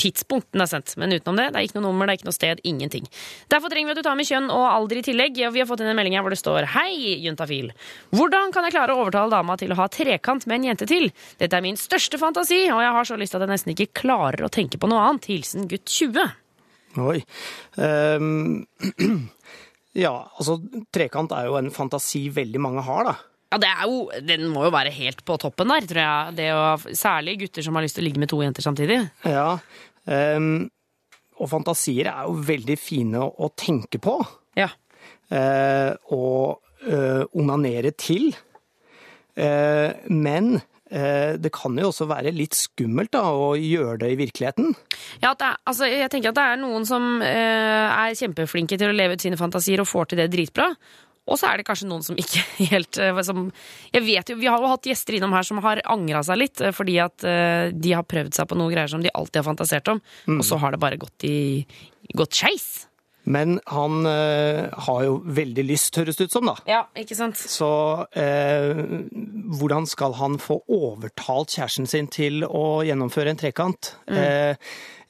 tidspunkten 0.00 0.32
tidspunkt 0.32 0.52
den 0.52 0.64
er 0.64 0.70
sendt. 0.70 0.94
Men 1.00 1.12
utenom 1.12 1.38
det, 1.38 1.50
det 1.52 1.60
er 1.60 1.66
ikke 1.68 1.78
noe 1.78 1.88
nummer, 1.90 2.06
det 2.06 2.14
er 2.14 2.20
ikke 2.20 2.28
noe 2.30 2.36
sted, 2.36 2.62
ingenting. 2.68 3.06
Derfor 3.52 3.72
trenger 3.72 3.90
vi 3.90 3.96
at 3.96 4.00
du 4.00 4.06
tar 4.06 4.18
med 4.18 4.28
kjønn 4.28 4.50
og 4.52 4.64
alder 4.68 5.00
i 5.00 5.04
tillegg. 5.06 5.40
Vi 5.52 5.62
har 5.62 5.68
fått 5.68 5.82
inn 5.82 5.90
en 5.92 5.98
melding 5.98 6.16
her 6.16 6.24
hvor 6.24 6.34
det 6.34 6.40
står 6.40 6.68
Hei, 6.72 7.18
juntafil. 7.24 7.72
Hvordan 8.14 8.52
kan 8.54 8.66
jeg 8.66 8.76
klare 8.76 8.94
å 8.94 9.02
overtale 9.02 9.32
dama 9.32 9.56
til 9.60 9.72
å 9.74 9.78
ha 9.80 9.88
trekant 9.92 10.46
med 10.46 10.60
en 10.60 10.68
jente 10.70 10.88
til? 10.88 11.10
Dette 11.40 11.58
er 11.58 11.64
min 11.64 11.78
største 11.80 12.20
fantasi, 12.20 12.64
og 12.72 12.82
jeg 12.84 12.96
har 12.96 13.08
så 13.08 13.18
lyst 13.20 13.36
til 13.36 13.41
at 13.42 13.50
jeg 13.50 13.54
nesten 13.56 13.74
ikke 13.74 14.02
klarer 14.04 14.46
å 14.46 14.52
tenke 14.52 14.80
på 14.80 14.90
noe 14.90 15.02
annet. 15.08 15.28
Hilsen 15.32 15.68
gutt 15.70 15.90
20. 15.90 16.38
Oi. 17.02 17.18
Um, 17.76 18.62
ja, 20.04 20.14
altså 20.36 20.58
trekant 20.94 21.32
er 21.36 21.48
jo 21.48 21.58
en 21.60 21.70
fantasi 21.74 22.26
veldig 22.34 22.62
mange 22.62 22.84
har, 22.86 23.08
da. 23.10 23.14
Ja, 23.52 23.58
det 23.60 23.68
er 23.68 23.82
jo, 23.84 23.96
Den 24.24 24.46
må 24.48 24.64
jo 24.64 24.72
være 24.72 24.92
helt 24.96 25.24
på 25.28 25.36
toppen 25.40 25.72
der, 25.72 25.88
tror 25.88 26.02
jeg. 26.02 26.36
Det 26.38 26.46
å, 26.56 26.62
særlig 26.96 27.38
gutter 27.42 27.66
som 27.66 27.76
har 27.76 27.84
lyst 27.84 27.98
til 27.98 28.04
å 28.04 28.08
ligge 28.08 28.22
med 28.22 28.30
to 28.32 28.40
jenter 28.40 28.64
samtidig. 28.64 29.02
Ja. 29.28 29.58
um, 30.08 30.54
og 31.42 31.48
fantasier 31.50 32.08
er 32.12 32.28
jo 32.28 32.38
veldig 32.46 32.76
fine 32.78 33.20
å, 33.20 33.28
å 33.44 33.50
tenke 33.58 34.00
på. 34.02 34.16
Ja. 34.56 34.70
Uh, 35.32 35.92
og 36.14 36.62
uh, 36.86 37.24
onanere 37.36 37.92
til. 37.98 38.30
Uh, 39.36 39.90
men 40.12 40.60
det 40.92 41.52
kan 41.56 41.78
jo 41.80 41.88
også 41.88 42.04
være 42.10 42.34
litt 42.36 42.56
skummelt 42.58 43.14
da, 43.14 43.22
å 43.32 43.54
gjøre 43.56 44.02
det 44.02 44.10
i 44.12 44.18
virkeligheten. 44.20 44.74
Ja, 45.22 45.32
det 45.32 45.46
er, 45.46 45.56
altså, 45.64 45.88
jeg 45.88 46.10
tenker 46.12 46.32
at 46.32 46.36
det 46.36 46.48
er 46.50 46.60
noen 46.60 46.84
som 46.88 47.22
eh, 47.24 47.88
er 47.88 48.18
kjempeflinke 48.18 48.76
til 48.76 48.92
å 48.92 48.96
leve 48.96 49.16
ut 49.16 49.24
sine 49.24 49.40
fantasier 49.40 49.80
og 49.80 49.88
får 49.88 50.12
til 50.12 50.22
det 50.22 50.28
dritbra. 50.34 50.68
Og 51.30 51.38
så 51.38 51.48
er 51.48 51.60
det 51.60 51.66
kanskje 51.68 51.86
noen 51.86 52.02
som 52.04 52.18
ikke 52.18 52.42
helt 52.72 52.98
eh, 52.98 53.22
som, 53.26 53.46
Jeg 53.94 54.06
vet 54.06 54.32
jo, 54.32 54.38
Vi 54.40 54.50
har 54.50 54.62
jo 54.62 54.70
hatt 54.72 54.88
gjester 54.90 55.18
innom 55.18 55.34
her 55.36 55.46
som 55.46 55.62
har 55.64 55.82
angra 55.92 56.22
seg 56.26 56.40
litt, 56.40 56.62
eh, 56.62 56.74
fordi 56.74 56.98
at 57.02 57.26
eh, 57.28 57.70
de 57.72 57.94
har 57.94 58.06
prøvd 58.08 58.34
seg 58.38 58.50
på 58.50 58.58
noe 58.58 58.72
greier 58.72 58.90
som 58.90 59.04
de 59.04 59.12
alltid 59.14 59.42
har 59.42 59.50
fantasert 59.52 59.92
om, 59.92 60.02
og 60.38 60.46
så 60.46 60.58
har 60.62 60.74
det 60.74 60.82
bare 60.82 61.00
gått 61.00 61.28
i 61.28 61.36
gått 62.18 62.34
skeis. 62.36 62.88
Men 63.32 63.58
han 63.70 64.06
eh, 64.08 64.68
har 64.86 65.04
jo 65.06 65.18
veldig 65.24 65.64
lyst, 65.64 65.96
høres 66.00 66.18
det 66.18 66.28
ut 66.28 66.34
som, 66.34 66.48
da. 66.48 66.56
Ja, 66.68 66.80
ikke 66.98 67.16
sant? 67.16 67.38
Så 67.38 67.70
eh, 68.18 68.82
hvordan 69.58 69.86
skal 69.88 70.16
han 70.18 70.38
få 70.42 70.60
overtalt 70.72 71.54
kjæresten 71.54 71.88
sin 71.90 72.10
til 72.12 72.44
å 72.48 72.82
gjennomføre 72.86 73.32
en 73.32 73.40
trekant? 73.40 73.94
Eh, 74.10 74.52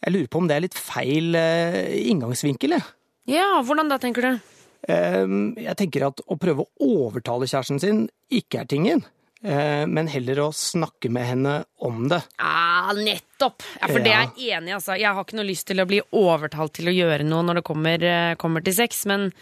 jeg 0.03 0.15
lurer 0.15 0.31
på 0.31 0.43
om 0.43 0.51
det 0.51 0.59
er 0.59 0.67
litt 0.67 0.79
feil 0.79 1.35
inngangsvinkel, 1.35 2.77
jeg. 2.79 2.87
Ja, 3.31 3.49
hvordan 3.63 3.91
da, 3.91 4.01
tenker 4.03 4.27
du? 4.27 4.53
Jeg 4.83 5.75
tenker 5.79 6.09
at 6.09 6.25
å 6.27 6.35
prøve 6.43 6.65
å 6.65 6.89
overtale 7.07 7.47
kjæresten 7.47 7.79
sin 7.79 8.01
ikke 8.35 8.65
er 8.65 8.71
tingen, 8.71 9.05
men 9.43 10.07
heller 10.13 10.39
å 10.45 10.51
snakke 10.55 11.11
med 11.11 11.27
henne 11.27 11.57
om 11.83 12.05
det. 12.13 12.21
Ja, 12.39 12.93
nettopp! 12.95 13.65
Ja, 13.81 13.89
For 13.91 13.99
det 14.05 14.13
er 14.15 14.29
jeg 14.39 14.55
enig 14.59 14.71
i, 14.71 14.77
altså. 14.79 14.95
Jeg 15.01 15.11
har 15.11 15.25
ikke 15.27 15.41
noe 15.41 15.49
lyst 15.49 15.67
til 15.71 15.83
å 15.83 15.89
bli 15.91 15.99
overtalt 16.15 16.77
til 16.79 16.93
å 16.93 16.95
gjøre 16.95 17.27
noe 17.27 17.43
når 17.49 17.61
det 17.61 17.67
kommer, 17.67 18.07
eh, 18.07 18.35
kommer 18.39 18.63
til 18.63 18.77
sex, 18.79 19.05
men 19.11 19.33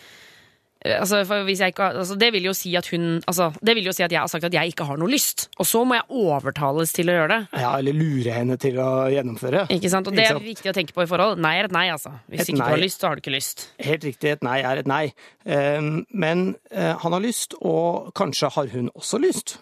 eh, 0.80 0.96
Altså, 0.96 1.20
ikke, 1.20 1.90
altså, 2.00 2.16
det 2.16 2.30
vil 2.32 2.46
jo 2.48 2.54
si 2.56 2.70
at 2.78 2.86
hun 2.88 3.18
altså, 3.28 3.50
Det 3.60 3.74
vil 3.76 3.84
jo 3.84 3.92
si 3.92 4.00
at 4.02 4.14
jeg 4.14 4.22
har 4.22 4.30
sagt 4.32 4.46
at 4.48 4.54
jeg 4.56 4.72
ikke 4.72 4.86
har 4.88 4.96
noe 4.96 5.10
lyst. 5.12 5.50
Og 5.60 5.68
så 5.68 5.82
må 5.84 5.98
jeg 5.98 6.08
overtales 6.08 6.94
til 6.96 7.12
å 7.12 7.18
gjøre 7.18 7.28
det. 7.34 7.60
Ja, 7.60 7.74
eller 7.76 7.92
lure 7.92 8.32
henne 8.32 8.56
til 8.56 8.80
å 8.80 8.88
gjennomføre. 9.12 9.66
Ikke 9.76 9.92
sant? 9.92 10.08
Og 10.08 10.16
det 10.16 10.30
er 10.30 10.40
viktig 10.40 10.72
å 10.72 10.76
tenke 10.80 10.96
på 10.96 11.04
i 11.04 11.10
forhold. 11.10 11.36
Nei 11.44 11.58
er 11.60 11.68
et 11.68 11.76
nei, 11.76 11.90
altså. 11.92 12.14
Hvis 12.32 12.46
Et 12.46 12.54
ikke 12.54 12.62
nei. 12.62 12.70
du 12.70 12.76
har 12.78 12.84
lyst, 12.86 13.00
så 13.04 13.10
har 13.10 13.20
du 13.20 13.24
ikke 13.26 13.36
lyst. 13.36 13.66
Helt 13.84 14.08
riktig, 14.08 14.32
et 14.38 14.46
nei 14.48 14.60
er 14.64 14.80
et 14.80 14.88
nei. 14.88 15.02
Eh, 15.44 15.90
Men 16.08 16.54
eh, 16.72 16.94
han 17.04 17.12
har 17.12 17.20
lyst, 17.28 17.58
og 17.60 18.14
kanskje 18.16 18.48
har 18.56 18.72
hun 18.72 18.88
også 18.96 19.20
lyst. 19.20 19.58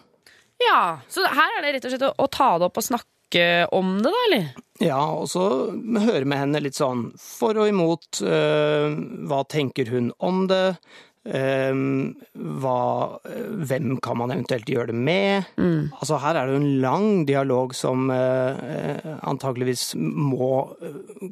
Ja, 0.59 0.99
Så 1.07 1.23
her 1.23 1.57
er 1.57 1.65
det 1.65 1.75
rett 1.77 1.87
og 1.87 1.93
slett 1.93 2.07
å, 2.09 2.13
å 2.19 2.27
ta 2.31 2.53
det 2.59 2.67
opp 2.67 2.79
og 2.81 2.85
snakke 2.85 3.43
om 3.75 3.99
det, 4.03 4.09
da, 4.09 4.23
eller? 4.27 4.47
Ja, 4.81 5.03
og 5.19 5.27
så 5.31 5.43
høre 5.75 6.25
med 6.27 6.41
henne 6.41 6.63
litt 6.63 6.79
sånn 6.79 7.09
for 7.19 7.57
og 7.59 7.69
imot. 7.69 8.23
Øh, 8.23 8.95
hva 9.29 9.43
tenker 9.51 9.91
hun 9.93 10.09
om 10.17 10.47
det? 10.49 10.79
Um, 11.29 12.15
hva, 12.63 13.19
eh, 13.27 13.49
hvem 13.67 13.97
kan 14.01 14.17
man 14.17 14.31
eventuelt 14.31 14.69
gjøre 14.71 14.93
det 14.93 14.95
med? 14.97 15.49
Altså 15.59 16.17
Her 16.23 16.39
er 16.39 16.47
det 16.47 16.55
jo 16.55 16.61
en 16.61 16.79
lang 16.81 17.07
dialog 17.27 17.75
som 17.75 18.07
uh, 18.09 19.19
antageligvis 19.27 19.91
må 19.99 20.63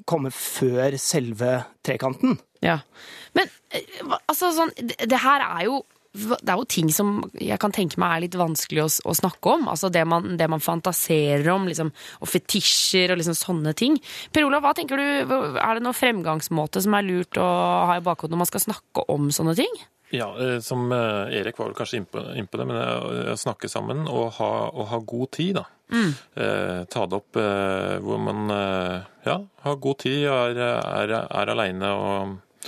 komme 0.06 0.30
før 0.36 1.00
selve 1.02 1.64
trekanten. 1.88 2.36
Ja. 2.62 2.82
Men 3.38 3.50
altså 4.28 4.52
sånn 4.56 4.76
Det, 4.76 5.00
det 5.08 5.22
her 5.24 5.44
er 5.46 5.66
jo 5.70 5.82
det 6.18 6.50
er 6.50 6.58
jo 6.58 6.68
ting 6.70 6.90
som 6.94 7.20
jeg 7.38 7.60
kan 7.62 7.74
tenke 7.76 8.00
meg 8.02 8.16
er 8.16 8.24
litt 8.26 8.38
vanskelig 8.40 8.84
å, 8.86 8.88
å 9.12 9.16
snakke 9.18 9.54
om. 9.58 9.68
Altså 9.72 9.92
det 9.94 10.04
man, 10.10 10.36
det 10.40 10.48
man 10.52 10.64
fantaserer 10.64 11.48
om, 11.54 11.68
liksom, 11.70 11.92
og 12.22 12.32
fetisjer 12.32 13.14
og 13.14 13.22
liksom 13.22 13.38
sånne 13.38 13.76
ting. 13.78 14.00
Per 14.34 14.48
Olav, 14.48 14.66
hva 14.66 14.74
tenker 14.78 15.00
du, 15.00 15.36
er 15.38 15.78
det 15.78 15.86
noen 15.86 15.98
fremgangsmåte 15.98 16.84
som 16.84 16.98
er 16.98 17.08
lurt 17.08 17.40
å 17.42 17.52
ha 17.92 18.00
i 18.00 18.04
bakhodet 18.06 18.34
når 18.34 18.44
man 18.44 18.52
skal 18.52 18.66
snakke 18.70 19.06
om 19.14 19.30
sånne 19.34 19.56
ting? 19.60 19.80
Ja, 20.16 20.30
eh, 20.40 20.60
som 20.64 20.92
eh, 20.92 21.36
Erik 21.36 21.58
var 21.60 21.68
vel 21.68 21.76
kanskje 21.76 22.00
innpå 22.00 22.22
inn 22.40 22.48
på 22.48 22.60
det, 22.60 22.68
men 22.70 22.78
å 22.80 23.34
å 23.34 23.40
snakke 23.40 23.68
sammen 23.72 24.06
og 24.08 24.38
ha, 24.38 24.52
og 24.72 24.88
ha 24.94 25.02
god 25.04 25.34
tid, 25.36 25.58
da. 25.60 25.66
Mm. 25.92 26.12
Eh, 26.44 26.82
ta 26.92 27.06
det 27.08 27.20
opp 27.20 27.40
eh, 27.40 27.98
hvor 28.04 28.20
man 28.24 28.52
eh, 28.56 29.08
ja, 29.28 29.38
har 29.66 29.82
god 29.84 30.00
tid, 30.04 30.24
er, 30.32 30.62
er, 30.64 31.16
er 31.28 31.52
aleine 31.52 31.92
og 31.92 32.62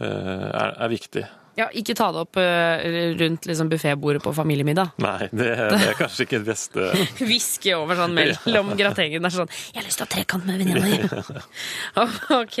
eh, 0.00 0.48
er, 0.52 0.76
er 0.76 0.92
viktig. 0.92 1.24
Ja, 1.56 1.66
ikke 1.76 1.92
ta 1.94 2.06
det 2.14 2.20
opp 2.22 2.38
eh, 2.40 3.12
rundt 3.20 3.44
liksom, 3.44 3.68
buffébordet 3.68 4.22
på 4.24 4.32
familiemiddag. 4.32 4.94
Nei, 5.04 5.26
det, 5.28 5.50
det 5.52 5.82
er 5.90 5.98
kanskje 5.98 6.24
ikke 6.24 6.38
det 6.40 6.46
beste. 6.48 6.86
Hviske 7.28 7.74
over 7.76 7.98
sånn 8.00 8.14
mellom 8.16 8.70
gratengen. 8.80 9.24
Er 9.28 9.34
sånn 9.34 9.50
'Jeg 9.52 9.82
har 9.82 9.84
lyst 9.84 10.00
til 10.00 10.06
å 10.06 10.08
ha 10.08 10.14
trekant 10.16 10.46
med 10.48 10.62
venninna 10.62 10.80
di'. 10.80 11.42
ok. 12.42 12.58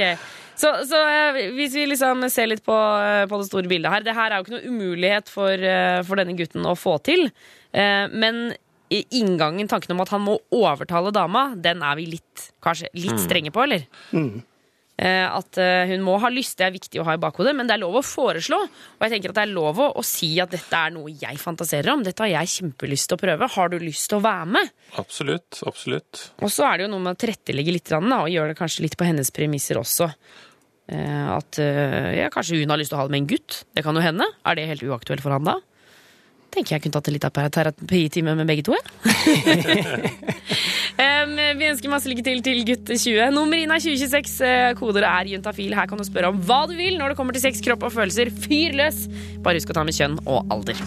Så, 0.60 0.68
så 0.86 0.98
eh, 1.08 1.40
hvis 1.56 1.72
vi 1.74 1.86
liksom 1.88 2.26
ser 2.30 2.50
litt 2.52 2.60
på, 2.66 2.76
eh, 2.76 3.24
på 3.30 3.38
det 3.40 3.48
store 3.48 3.66
bildet 3.70 3.90
her 3.90 4.04
Det 4.04 4.12
her 4.14 4.30
er 4.30 4.36
jo 4.36 4.44
ikke 4.44 4.58
noe 4.58 4.68
umulighet 4.68 5.32
for, 5.32 5.64
for 6.04 6.20
denne 6.20 6.36
gutten 6.36 6.68
å 6.68 6.76
få 6.76 6.98
til. 7.02 7.30
Eh, 7.72 8.06
Men 8.12 8.52
i- 8.92 9.06
inngangen, 9.16 9.68
tanken 9.72 9.94
om 9.96 10.02
at 10.04 10.10
han 10.12 10.20
må 10.20 10.36
overtale 10.52 11.10
dama, 11.16 11.54
den 11.56 11.80
er 11.82 11.96
vi 11.96 12.04
litt, 12.12 12.50
kanskje 12.62 12.90
litt 12.92 13.16
Mm. 13.16 13.22
strenge 13.24 13.50
på, 13.56 13.62
eller? 13.64 13.86
Eh, 14.12 14.42
At 15.02 15.58
eh, 15.58 15.88
hun 15.90 16.04
må 16.06 16.18
ha 16.22 16.28
lyst, 16.32 16.58
det 16.60 16.66
er 16.68 16.74
viktig 16.74 17.00
å 17.02 17.06
ha 17.08 17.16
i 17.16 17.20
bakhodet, 17.22 17.54
men 17.58 17.66
det 17.66 17.74
er 17.76 17.82
lov 17.82 17.96
å 17.98 18.04
foreslå. 18.06 18.58
Og 18.68 19.04
jeg 19.06 19.14
tenker 19.16 19.32
at 19.32 19.38
det 19.40 19.44
er 19.46 19.54
lov 19.56 19.80
å, 19.82 19.88
å 19.98 20.04
si 20.06 20.30
at 20.42 20.52
dette 20.54 20.78
er 20.78 20.94
noe 20.94 21.10
jeg 21.10 21.40
fantaserer 21.42 21.92
om. 21.94 22.04
Dette 22.06 22.22
har 22.26 22.32
jeg 22.34 22.52
kjempelyst 22.56 23.10
til 23.10 23.18
å 23.18 23.22
prøve. 23.24 23.48
Har 23.56 23.72
du 23.72 23.78
lyst 23.82 24.10
til 24.12 24.20
å 24.20 24.24
være 24.24 24.46
med? 24.58 24.72
Absolutt. 25.02 25.62
Absolutt. 25.66 26.22
Og 26.44 26.52
så 26.52 26.68
er 26.68 26.78
det 26.78 26.86
jo 26.88 26.92
noe 26.94 27.06
med 27.08 27.16
å 27.16 27.20
tilrettelegge 27.24 27.76
litt, 27.78 27.92
og 27.96 28.30
gjøre 28.30 28.52
det 28.52 28.60
kanskje 28.60 28.86
litt 28.86 28.98
på 29.00 29.08
hennes 29.08 29.32
premisser 29.34 29.80
også. 29.80 30.10
Eh, 30.92 31.26
At 31.32 31.58
eh, 31.62 32.12
ja, 32.20 32.30
kanskje 32.32 32.60
hun 32.60 32.72
har 32.72 32.80
lyst 32.80 32.92
til 32.92 32.98
å 33.00 33.02
ha 33.02 33.08
det 33.08 33.16
med 33.16 33.24
en 33.24 33.30
gutt. 33.34 33.62
Det 33.74 33.84
kan 33.86 33.96
jo 33.96 34.04
hende. 34.04 34.28
Er 34.46 34.58
det 34.58 34.68
helt 34.70 34.86
uaktuelt 34.86 35.24
for 35.24 35.34
han 35.34 35.46
da? 35.48 35.58
Tenker 36.52 36.76
jeg 36.76 36.84
kunne 36.84 36.96
tatt 36.98 37.08
en 37.08 37.14
liten 37.16 37.52
terapitime 37.56 38.34
med 38.36 38.48
begge 38.50 38.64
to. 38.66 38.76
jeg. 38.76 40.10
um, 41.04 41.32
vi 41.56 41.68
ønsker 41.70 41.92
masse 41.92 42.10
lykke 42.10 42.24
til 42.26 42.42
til 42.44 42.60
gutt 42.68 42.92
20. 42.92 43.30
Nummer 43.32 43.56
inn 43.56 43.72
er 43.72 43.80
2026. 43.80 44.34
eh, 44.44 44.72
Koder 44.76 45.06
er 45.08 45.30
juntafil. 45.32 45.72
Her 45.78 45.88
kan 45.88 46.00
du 46.00 46.04
spørre 46.04 46.32
om 46.32 46.42
hva 46.44 46.66
du 46.68 46.74
vil 46.76 46.98
når 47.00 47.12
det 47.14 47.20
kommer 47.20 47.36
til 47.36 47.44
sex, 47.46 47.62
kropp 47.64 47.86
og 47.88 47.94
følelser. 47.94 48.28
Fyr 48.44 48.76
løs! 48.76 49.06
Bare 49.40 49.56
husk 49.60 49.72
å 49.72 49.78
ta 49.78 49.86
med 49.88 49.96
kjønn 49.96 50.18
og 50.26 50.52
alder. 50.52 50.82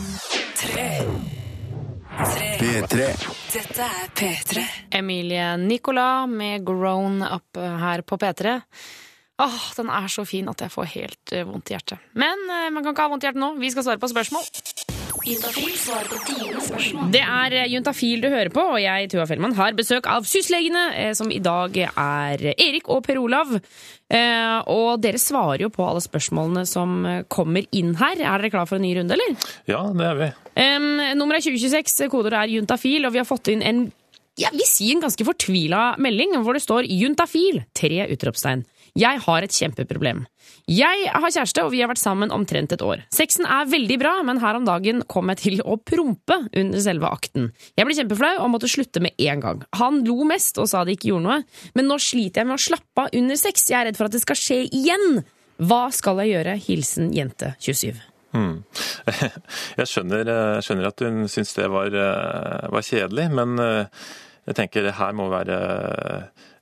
P3. 2.16 3.10
Dette 3.52 3.88
er 3.90 4.14
P3. 4.16 4.68
Emilie 5.02 5.50
Nicolas 5.60 6.30
med 6.32 6.64
Grown 6.68 7.26
Up 7.26 7.58
her 7.58 8.06
på 8.08 8.22
P3. 8.22 8.60
Åh, 9.38 9.64
den 9.76 9.90
er 9.92 10.08
så 10.08 10.24
fin 10.24 10.48
at 10.48 10.62
jeg 10.64 10.72
får 10.72 10.86
helt 10.94 11.34
eh, 11.36 11.44
vondt 11.44 11.68
i 11.68 11.76
hjertet. 11.76 12.00
Men 12.16 12.40
eh, 12.48 12.70
man 12.72 12.86
kan 12.86 12.94
ikke 12.94 13.04
ha 13.04 13.12
vondt 13.12 13.26
i 13.26 13.28
hjertet 13.28 13.42
nå. 13.44 13.50
Vi 13.60 13.72
skal 13.74 13.84
svare 13.84 14.00
på 14.00 14.08
spørsmål. 14.08 14.48
Juntafil 15.26 15.72
svarer 15.74 16.06
på 16.12 16.18
dine 16.28 16.62
spørsmål. 16.62 17.08
Det 17.14 17.22
er 17.24 17.56
eh, 17.58 17.70
Juntafil 17.74 18.22
du 18.22 18.28
hører 18.30 18.52
på, 18.54 18.62
og 18.76 18.78
jeg, 18.78 19.10
Tuva 19.10 19.26
Fellmann, 19.26 19.56
har 19.58 19.74
besøk 19.78 20.06
av 20.12 20.28
Syslegene, 20.30 20.84
eh, 21.02 21.14
som 21.18 21.32
i 21.34 21.40
dag 21.42 21.80
er 21.82 22.44
Erik 22.54 22.92
og 22.94 23.02
Per 23.08 23.18
Olav. 23.24 23.56
Eh, 23.56 24.70
Og 24.70 25.02
dere 25.02 25.18
svarer 25.22 25.66
jo 25.66 25.72
på 25.74 25.86
alle 25.88 26.04
spørsmålene 26.06 26.66
som 26.70 27.02
kommer 27.32 27.66
inn 27.74 27.96
her. 27.98 28.22
Er 28.22 28.38
dere 28.38 28.54
klar 28.54 28.70
for 28.70 28.78
en 28.78 28.86
ny 28.86 28.94
runde, 29.00 29.18
eller? 29.18 29.50
Ja, 29.66 29.82
det 29.98 30.06
er 30.12 30.22
vi. 30.22 30.32
Um, 30.56 31.02
nummer 31.18 31.36
er 31.36 31.44
2026, 31.44 32.08
koder 32.14 32.38
er 32.38 32.54
juntafil, 32.54 33.06
og 33.08 33.16
vi 33.16 33.20
har 33.24 33.28
fått 33.28 33.50
inn 33.52 33.66
en 33.66 33.88
jeg 34.36 34.52
vil 34.52 34.68
si 34.68 34.90
en 34.92 35.00
ganske 35.00 35.24
fortvila 35.24 35.94
melding 36.04 36.34
hvor 36.44 36.58
det 36.58 36.64
står 36.66 36.84
'juntafil', 36.92 37.64
tre 37.72 38.04
utropstegn. 38.12 38.66
Jeg 38.96 39.20
har 39.26 39.44
et 39.44 39.52
kjempeproblem. 39.52 40.22
Jeg 40.72 41.10
har 41.12 41.32
kjæreste, 41.34 41.66
og 41.66 41.74
vi 41.74 41.82
har 41.84 41.90
vært 41.92 42.00
sammen 42.00 42.32
omtrent 42.32 42.72
et 42.72 42.84
år. 42.86 43.04
Sexen 43.14 43.44
er 43.44 43.68
veldig 43.68 43.98
bra, 44.00 44.14
men 44.24 44.40
her 44.40 44.56
om 44.56 44.64
dagen 44.66 45.04
kom 45.12 45.28
jeg 45.34 45.42
til 45.42 45.64
å 45.68 45.76
prompe 45.84 46.38
under 46.48 46.82
selve 46.82 47.10
akten. 47.12 47.50
Jeg 47.76 47.90
ble 47.90 47.98
kjempeflau 47.98 48.32
og 48.40 48.50
måtte 48.54 48.72
slutte 48.72 49.04
med 49.04 49.20
en 49.28 49.44
gang. 49.44 49.66
Han 49.82 50.00
lo 50.08 50.24
mest 50.30 50.62
og 50.64 50.70
sa 50.72 50.86
det 50.88 50.96
ikke 50.96 51.12
gjorde 51.12 51.28
noe, 51.28 51.40
men 51.76 51.90
nå 51.92 52.00
sliter 52.00 52.42
jeg 52.42 52.50
med 52.50 52.56
å 52.56 52.66
slappe 52.70 53.04
av 53.04 53.20
under 53.20 53.42
sex. 53.42 53.68
Jeg 53.68 53.82
er 53.82 53.90
redd 53.90 54.00
for 54.00 54.08
at 54.08 54.16
det 54.16 54.24
skal 54.24 54.40
skje 54.40 54.62
igjen. 54.72 55.22
Hva 55.60 55.84
skal 55.96 56.24
jeg 56.24 56.38
gjøre? 56.38 56.56
Hilsen 56.64 57.12
jente 57.16 57.52
27. 57.60 58.00
Hmm. 58.36 58.64
Jeg 59.80 59.88
skjønner, 59.88 60.28
jeg 60.28 60.64
skjønner 60.66 60.90
at 60.90 61.02
hun 61.06 61.22
syns 61.32 61.54
det 61.56 61.70
var, 61.72 61.94
eh, 61.96 62.66
var 62.74 62.84
kjedelig, 62.84 63.30
men 63.32 63.54
eh, 63.64 64.02
jeg 64.50 64.58
tenker 64.58 64.84
det 64.84 64.98
her 64.98 65.16
må 65.16 65.30
være 65.32 65.60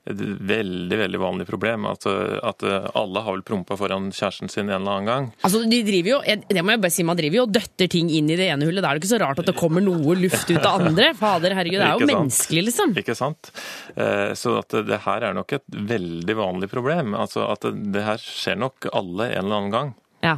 et 0.09 0.19
veldig 0.19 0.97
veldig 0.99 1.19
vanlig 1.21 1.45
problem. 1.47 1.85
At, 1.87 2.03
at 2.05 2.63
alle 2.95 3.21
har 3.23 3.37
vel 3.37 3.43
prompa 3.47 3.77
foran 3.79 4.09
kjæresten 4.11 4.49
sin 4.51 4.67
en 4.67 4.75
eller 4.81 4.91
annen 4.97 5.07
gang. 5.07 5.27
Altså, 5.47 5.61
de 5.69 5.79
driver 5.87 6.09
jo, 6.11 6.17
det 6.49 6.63
må 6.65 6.73
jeg 6.75 6.81
bare 6.83 6.91
si, 6.91 7.05
Man 7.07 7.19
driver 7.19 7.39
jo 7.39 7.45
og 7.47 7.53
døtter 7.55 7.87
ting 7.93 8.09
inn 8.11 8.27
i 8.29 8.35
det 8.39 8.49
ene 8.51 8.67
hullet. 8.67 8.83
Da 8.83 8.91
er 8.91 8.99
det 8.99 9.03
ikke 9.05 9.13
så 9.13 9.21
rart 9.23 9.39
at 9.39 9.47
det 9.47 9.55
kommer 9.59 9.83
noe 9.85 10.15
luft 10.19 10.51
ut 10.51 10.59
av 10.67 10.81
andre. 10.83 11.13
Fader, 11.15 11.55
herregud, 11.55 11.79
det 11.79 11.87
er 11.87 12.03
jo 12.03 12.09
menneskelig, 12.11 12.65
liksom. 12.67 12.95
Ikke 12.99 13.15
sant? 13.15 13.51
Eh, 13.95 14.33
Så 14.35 14.57
at 14.59 14.75
det 14.87 14.99
her 15.07 15.23
er 15.29 15.33
nok 15.39 15.53
et 15.55 15.63
veldig 15.71 16.35
vanlig 16.35 16.69
problem. 16.71 17.15
Altså 17.15 17.47
at 17.51 17.61
det- 17.71 18.03
her 18.03 18.17
skjer 18.19 18.57
nok 18.59 18.89
alle 18.91 19.29
en 19.31 19.45
eller 19.45 19.55
annen 19.61 19.71
gang. 19.71 19.93
Ja. 20.23 20.37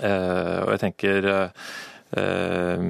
Eh, 0.00 0.60
Og 0.64 0.70
jeg 0.72 0.80
tenker 0.86 1.28
eh, 2.16 2.80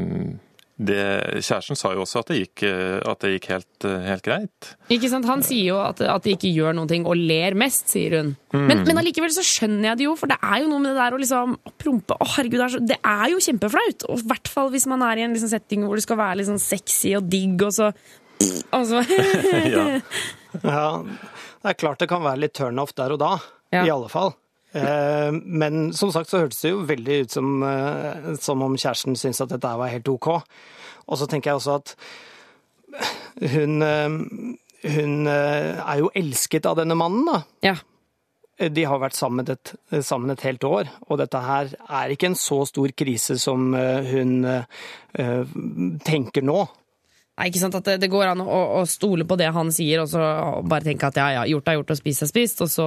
det, 0.76 1.40
Kjæresten 1.40 1.78
sa 1.78 1.94
jo 1.94 2.02
også 2.04 2.20
at 2.20 2.28
det 2.28 2.36
gikk, 2.42 2.62
eh, 2.68 2.98
at 3.08 3.22
det 3.24 3.30
gikk 3.36 3.46
helt, 3.54 3.86
eh, 3.88 4.02
helt 4.10 4.24
greit. 4.26 4.68
Ikke 4.92 5.08
sant? 5.08 5.24
Han 5.24 5.40
sier 5.46 5.70
jo 5.70 5.78
at, 5.80 6.02
at 6.04 6.26
de 6.26 6.34
ikke 6.36 6.50
gjør 6.52 6.76
noen 6.76 6.90
ting, 6.90 7.06
og 7.08 7.16
ler 7.16 7.56
mest, 7.56 7.88
sier 7.94 8.18
hun. 8.18 8.34
Mm. 8.52 8.66
Men, 8.68 8.82
men 8.90 9.00
allikevel 9.00 9.32
så 9.32 9.44
skjønner 9.46 9.90
jeg 9.90 10.02
det 10.02 10.06
jo, 10.08 10.12
for 10.20 10.28
det 10.28 10.36
er 10.44 10.60
jo 10.60 10.68
noe 10.68 10.82
med 10.84 10.92
det 10.92 11.00
der 11.00 11.16
å 11.16 11.20
liksom 11.22 11.56
prompe 11.80 12.18
Å, 12.20 12.28
herregud, 12.36 12.58
det 12.60 12.66
er, 12.66 12.74
så, 12.74 12.82
det 12.92 13.00
er 13.00 13.32
jo 13.32 13.40
kjempeflaut. 13.48 14.06
Og 14.10 14.20
i 14.20 14.28
hvert 14.34 14.52
fall 14.52 14.70
hvis 14.74 14.88
man 14.92 15.04
er 15.08 15.22
i 15.22 15.24
en 15.24 15.36
liksom 15.36 15.52
setting 15.54 15.86
hvor 15.88 15.96
du 15.96 16.04
skal 16.04 16.20
være 16.20 16.42
litt 16.42 16.50
sånn 16.50 16.60
sexy 16.60 17.16
og 17.16 17.30
digg, 17.32 17.56
og 17.64 17.72
så 17.72 17.90
og 18.76 18.82
så 18.84 19.00
Ja, 20.60 20.88
det 21.02 21.72
er 21.72 21.78
klart 21.80 22.04
det 22.04 22.10
kan 22.12 22.24
være 22.24 22.44
litt 22.44 22.56
turn-off 22.56 22.92
der 22.96 23.16
og 23.16 23.22
da, 23.24 23.36
Ja. 23.72 23.86
i 23.88 23.90
alle 23.90 24.12
fall. 24.12 24.36
Eh, 24.76 25.32
Men 25.44 25.92
som 25.96 26.12
sagt 26.12 26.30
så 26.30 26.42
hørtes 26.42 26.60
det 26.62 26.72
jo 26.72 26.84
veldig 26.86 27.18
ut 27.24 27.34
som, 27.36 27.62
eh, 27.62 28.30
som 28.40 28.62
om 28.62 28.76
kjæresten 28.76 29.16
syntes 29.16 29.40
at 29.44 29.52
dette 29.54 29.74
var 29.80 29.92
helt 29.92 30.08
OK. 30.08 30.28
Og 31.06 31.18
så 31.18 31.28
tenker 31.30 31.50
jeg 31.50 31.60
også 31.60 31.76
at 31.80 31.96
hun, 33.52 33.82
eh, 33.82 34.08
hun 34.96 35.26
er 35.26 35.98
jo 35.98 36.10
elsket 36.14 36.66
av 36.66 36.76
denne 36.76 36.96
mannen, 36.96 37.26
da. 37.26 37.42
Ja. 37.62 37.76
De 38.56 38.84
har 38.88 38.98
vært 38.98 39.12
sammen 39.12 39.44
et, 39.52 39.74
sammen 40.00 40.30
et 40.32 40.40
helt 40.40 40.64
år, 40.64 40.88
og 41.10 41.18
dette 41.20 41.36
her 41.44 41.74
er 41.76 42.08
ikke 42.14 42.30
en 42.30 42.38
så 42.40 42.62
stor 42.64 42.88
krise 42.96 43.36
som 43.38 43.74
hun 43.74 44.46
tenker 46.06 46.46
nå. 46.46 46.62
Nei, 47.36 47.50
ikke 47.50 47.60
sant 47.60 47.74
at 47.76 47.84
det, 47.84 47.98
det 48.00 48.08
går 48.08 48.30
an 48.30 48.40
å, 48.40 48.60
å 48.78 48.84
stole 48.88 49.26
på 49.28 49.36
det 49.36 49.50
han 49.52 49.68
sier, 49.74 50.00
og 50.00 50.08
så 50.08 50.22
bare 50.64 50.86
tenke 50.86 51.10
at 51.10 51.18
ja, 51.20 51.26
ja, 51.34 51.42
gjort 51.50 51.68
er 51.68 51.76
gjort 51.76 51.92
og 51.92 51.98
spist 51.98 52.24
er 52.24 52.30
spist, 52.30 52.62
og 52.64 52.70
så, 52.72 52.86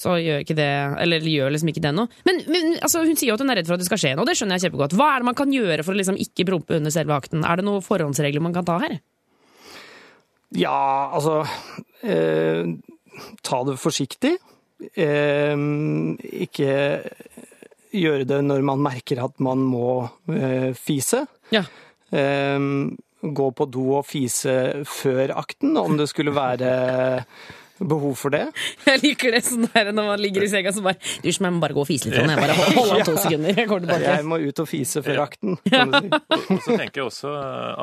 så 0.00 0.16
gjør 0.18 0.42
ikke 0.42 0.56
det 0.58 0.70
Eller 1.04 1.26
gjør 1.28 1.52
liksom 1.54 1.70
ikke 1.70 1.82
det 1.84 1.92
noe. 1.94 2.10
Men, 2.26 2.40
men 2.50 2.72
altså, 2.80 3.04
hun 3.06 3.14
sier 3.14 3.30
jo 3.30 3.36
at 3.36 3.44
hun 3.44 3.52
er 3.52 3.60
redd 3.60 3.68
for 3.68 3.76
at 3.76 3.82
det 3.84 3.88
skal 3.88 4.00
skje 4.02 4.14
noe, 4.18 4.26
det 4.28 4.36
skjønner 4.38 4.58
jeg 4.58 4.66
kjempegodt. 4.66 4.96
Hva 4.98 5.10
er 5.12 5.22
det 5.22 5.28
man 5.30 5.38
kan 5.38 5.54
gjøre 5.54 5.86
for 5.86 5.94
å 5.94 6.00
liksom 6.00 6.18
ikke 6.24 6.48
prompe 6.48 6.78
under 6.80 6.94
selve 6.94 7.14
akten? 7.16 7.44
Er 7.46 7.60
det 7.60 7.66
noen 7.68 7.84
forhåndsregler 7.84 8.42
man 8.42 8.56
kan 8.56 8.66
ta 8.66 8.80
her? 8.82 8.98
Ja, 10.54 10.74
altså 11.14 11.40
eh, 12.06 12.74
Ta 13.46 13.62
det 13.66 13.78
forsiktig. 13.78 14.34
Eh, 14.98 15.54
ikke 16.42 16.74
gjøre 17.94 18.26
det 18.26 18.40
når 18.42 18.66
man 18.66 18.82
merker 18.82 19.22
at 19.22 19.38
man 19.42 19.62
må 19.62 20.08
eh, 20.34 20.72
fise. 20.74 21.24
Ja. 21.54 21.62
Eh, 22.10 22.58
gå 23.24 23.50
på 23.56 23.66
do 23.72 23.84
og 24.00 24.08
fise 24.08 24.84
før 24.90 25.32
akten, 25.38 25.78
om 25.80 25.94
det 25.96 26.10
skulle 26.10 26.34
være 26.34 26.72
behov 27.90 28.16
for 28.18 28.34
det. 28.34 28.44
Jeg 28.88 29.02
liker 29.02 29.36
det 29.36 29.42
sånn 29.46 29.68
der 29.74 29.92
når 29.94 30.08
man 30.12 30.22
ligger 30.22 30.46
i 30.46 30.50
senga 30.52 30.72
så 30.74 30.82
bare 30.84 30.98
Du, 31.22 31.28
jeg 31.30 31.40
må 31.42 31.60
bare 31.62 31.76
gå 31.76 31.82
og 31.84 31.88
fise 31.88 32.08
litt. 32.08 32.18
Sånn. 32.18 32.32
Jeg 32.32 32.40
bare 32.40 32.56
holder 32.58 32.92
hold 32.94 33.06
to 33.10 33.16
sekunder. 33.20 33.58
Jeg 33.58 33.70
går 33.70 33.84
tilbake. 33.84 34.14
Jeg 34.18 34.28
må 34.28 34.40
ut 34.44 34.62
og 34.64 34.68
fise 34.70 35.04
før 35.04 35.22
akten. 35.26 35.58
Ja. 35.74 35.86
si. 35.90 36.08
Og 36.54 36.60
så 36.62 36.76
tenker 36.78 37.00
jeg 37.00 37.06
også 37.08 37.30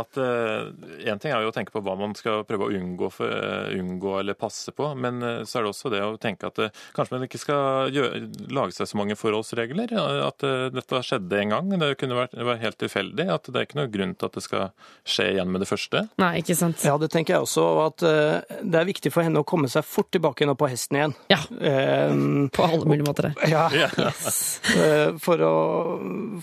at 0.02 0.20
Én 0.22 1.20
ting 1.22 1.34
er 1.34 1.44
jo 1.44 1.52
å 1.52 1.56
tenke 1.56 1.74
på 1.74 1.82
hva 1.84 1.96
man 2.00 2.14
skal 2.18 2.46
prøve 2.48 2.68
å 2.70 2.76
unngå, 2.76 3.10
for, 3.14 3.28
eh, 3.32 3.74
unngå 3.80 4.14
eller 4.22 4.38
passe 4.40 4.72
på, 4.76 4.92
men 4.98 5.22
eh, 5.26 5.42
så 5.48 5.60
er 5.60 5.66
det 5.66 5.72
også 5.74 5.92
det 5.94 6.02
å 6.06 6.16
tenke 6.22 6.48
at 6.50 6.62
eh, 6.64 6.72
kanskje 6.96 7.16
man 7.18 7.26
ikke 7.28 7.42
skal 7.42 7.92
gjøre, 7.94 8.22
lage 8.54 8.76
seg 8.78 8.90
så 8.92 9.00
mange 9.00 9.18
forholdsregler. 9.20 9.94
At 10.28 10.46
eh, 10.48 10.68
dette 10.74 11.02
skjedde 11.08 11.42
en 11.42 11.54
gang. 11.56 11.74
Det 11.82 11.92
kunne 12.02 12.20
vært, 12.22 12.38
være 12.38 12.62
helt 12.64 12.80
tilfeldig. 12.82 13.28
At 13.34 13.50
det 13.50 13.60
er 13.62 13.68
ikke 13.68 13.80
noe 13.82 13.92
grunn 13.94 14.16
til 14.16 14.30
at 14.30 14.38
det 14.38 14.46
skal 14.46 14.70
skje 15.08 15.28
igjen 15.36 15.52
med 15.54 15.64
det 15.66 15.70
første. 15.70 16.06
Nei, 16.22 16.32
ikke 16.42 16.58
sant. 16.60 16.84
Ja, 16.88 16.98
det 17.02 17.12
tenker 17.14 17.38
jeg 17.38 17.48
også. 17.48 17.68
At 17.88 18.06
eh, 18.08 18.58
det 18.62 18.82
er 18.82 18.90
viktig 18.90 19.14
for 19.14 19.26
henne 19.28 19.44
å 19.44 19.48
komme 19.48 19.72
seg 19.72 19.86
fort 19.92 20.08
tilbake 20.16 20.46
nå 20.48 20.54
på 20.56 20.70
hesten 20.72 20.98
igjen. 20.98 21.14
Ja. 21.32 21.38
Eh, 21.60 22.14
På 22.56 22.64
alle 22.68 22.86
mulige 22.88 23.06
måter. 23.08 23.28
ja. 23.52 23.66
Yes. 23.76 24.62
Eh, 24.76 25.12
For 25.20 25.42
å, 25.44 25.52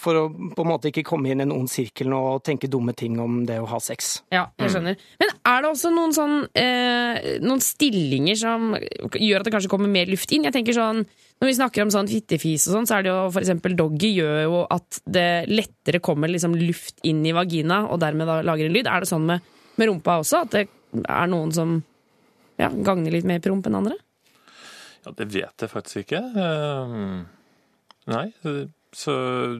for 0.02 0.18
å 0.20 0.24
på 0.54 0.64
en 0.64 0.68
måte 0.70 0.90
ikke 0.92 1.04
komme 1.08 1.30
inn 1.32 1.40
i 1.40 1.46
en 1.46 1.54
ond 1.56 1.70
sirkel 1.72 2.12
og 2.16 2.42
tenke 2.46 2.68
dumme 2.70 2.92
ting 2.96 3.16
om 3.22 3.40
det 3.48 3.56
å 3.62 3.66
ha 3.70 3.80
sex. 3.82 4.18
Ja, 4.34 4.46
jeg 4.60 4.74
skjønner. 4.74 4.98
Men 5.22 5.32
er 5.48 5.64
det 5.64 5.70
også 5.72 5.92
noen 5.94 6.12
sånn 6.16 6.36
eh, 6.58 7.38
Noen 7.40 7.62
stillinger 7.64 8.36
som 8.38 8.74
gjør 8.76 9.40
at 9.40 9.48
det 9.48 9.54
kanskje 9.54 9.70
kommer 9.72 9.88
mer 9.92 10.10
luft 10.12 10.32
inn? 10.36 10.44
Jeg 10.44 10.54
tenker 10.58 10.76
sånn 10.76 11.02
Når 11.40 11.48
vi 11.48 11.56
snakker 11.56 11.84
om 11.86 11.92
sånn 11.94 12.08
fittefis 12.10 12.66
og 12.68 12.74
sånn, 12.76 12.88
så 12.90 12.98
er 12.98 13.06
det 13.06 13.12
jo 13.14 13.20
for 13.32 13.40
eksempel 13.44 13.76
doggy 13.78 14.10
gjør 14.18 14.40
jo 14.44 14.62
at 14.74 15.00
det 15.08 15.28
lettere 15.48 16.00
kommer 16.04 16.28
liksom 16.28 16.56
luft 16.58 16.98
inn 17.06 17.24
i 17.24 17.32
vagina, 17.36 17.84
og 17.88 18.00
dermed 18.02 18.26
da 18.28 18.40
lager 18.42 18.66
en 18.66 18.74
lyd. 18.74 18.88
Er 18.90 19.04
det 19.04 19.08
sånn 19.12 19.24
med, 19.28 19.44
med 19.78 19.88
rumpa 19.88 20.18
også? 20.20 20.42
At 20.44 20.56
det 20.56 20.64
er 21.06 21.30
noen 21.30 21.52
som 21.54 21.78
ja, 22.58 22.68
gagner 22.70 23.14
litt 23.14 23.28
mer 23.28 23.42
promp 23.44 23.66
enn 23.68 23.78
andre? 23.78 23.96
Ja, 25.06 25.14
det 25.16 25.28
vet 25.32 25.64
jeg 25.64 25.72
faktisk 25.72 26.02
ikke. 26.04 26.22
Eh, 26.44 26.96
Nei, 28.08 28.26
så 28.96 29.14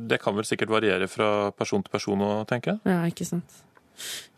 det 0.09 0.21
kan 0.23 0.37
vel 0.37 0.47
sikkert 0.49 0.73
variere 0.73 1.09
fra 1.11 1.51
person 1.57 1.83
til 1.85 1.93
person 1.93 2.23
å 2.25 2.33
tenke. 2.49 2.79
Ja, 2.89 3.03
ikke 3.09 3.27
sant. 3.29 3.65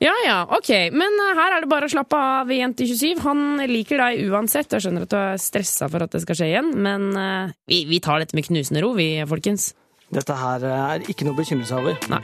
Ja 0.01 0.14
ja, 0.25 0.38
ok. 0.57 0.70
Men 0.96 1.18
eh, 1.20 1.35
her 1.37 1.57
er 1.57 1.62
det 1.62 1.70
bare 1.70 1.87
å 1.87 1.92
slappe 1.92 2.16
av, 2.16 2.49
Jente27. 2.51 3.20
Han 3.27 3.61
liker 3.70 4.01
deg 4.01 4.31
uansett. 4.33 4.73
Jeg 4.73 4.87
skjønner 4.87 5.05
at 5.05 5.12
du 5.12 5.18
er 5.20 5.42
stressa 5.42 5.88
for 5.92 6.07
at 6.07 6.14
det 6.16 6.23
skal 6.25 6.38
skje 6.38 6.49
igjen, 6.49 6.73
men 6.81 7.11
eh, 7.20 7.53
vi, 7.70 7.85
vi 7.90 8.01
tar 8.03 8.23
dette 8.23 8.37
med 8.38 8.49
knusende 8.49 8.83
ro, 8.85 8.94
vi, 8.96 9.12
folkens. 9.31 9.70
Dette 10.11 10.35
her 10.35 10.64
er 10.66 11.05
ikke 11.11 11.27
noe 11.27 11.37
å 11.37 11.38
bekymre 11.38 11.66
seg 11.68 11.79
over. 11.83 11.99
Nei. 12.11 12.20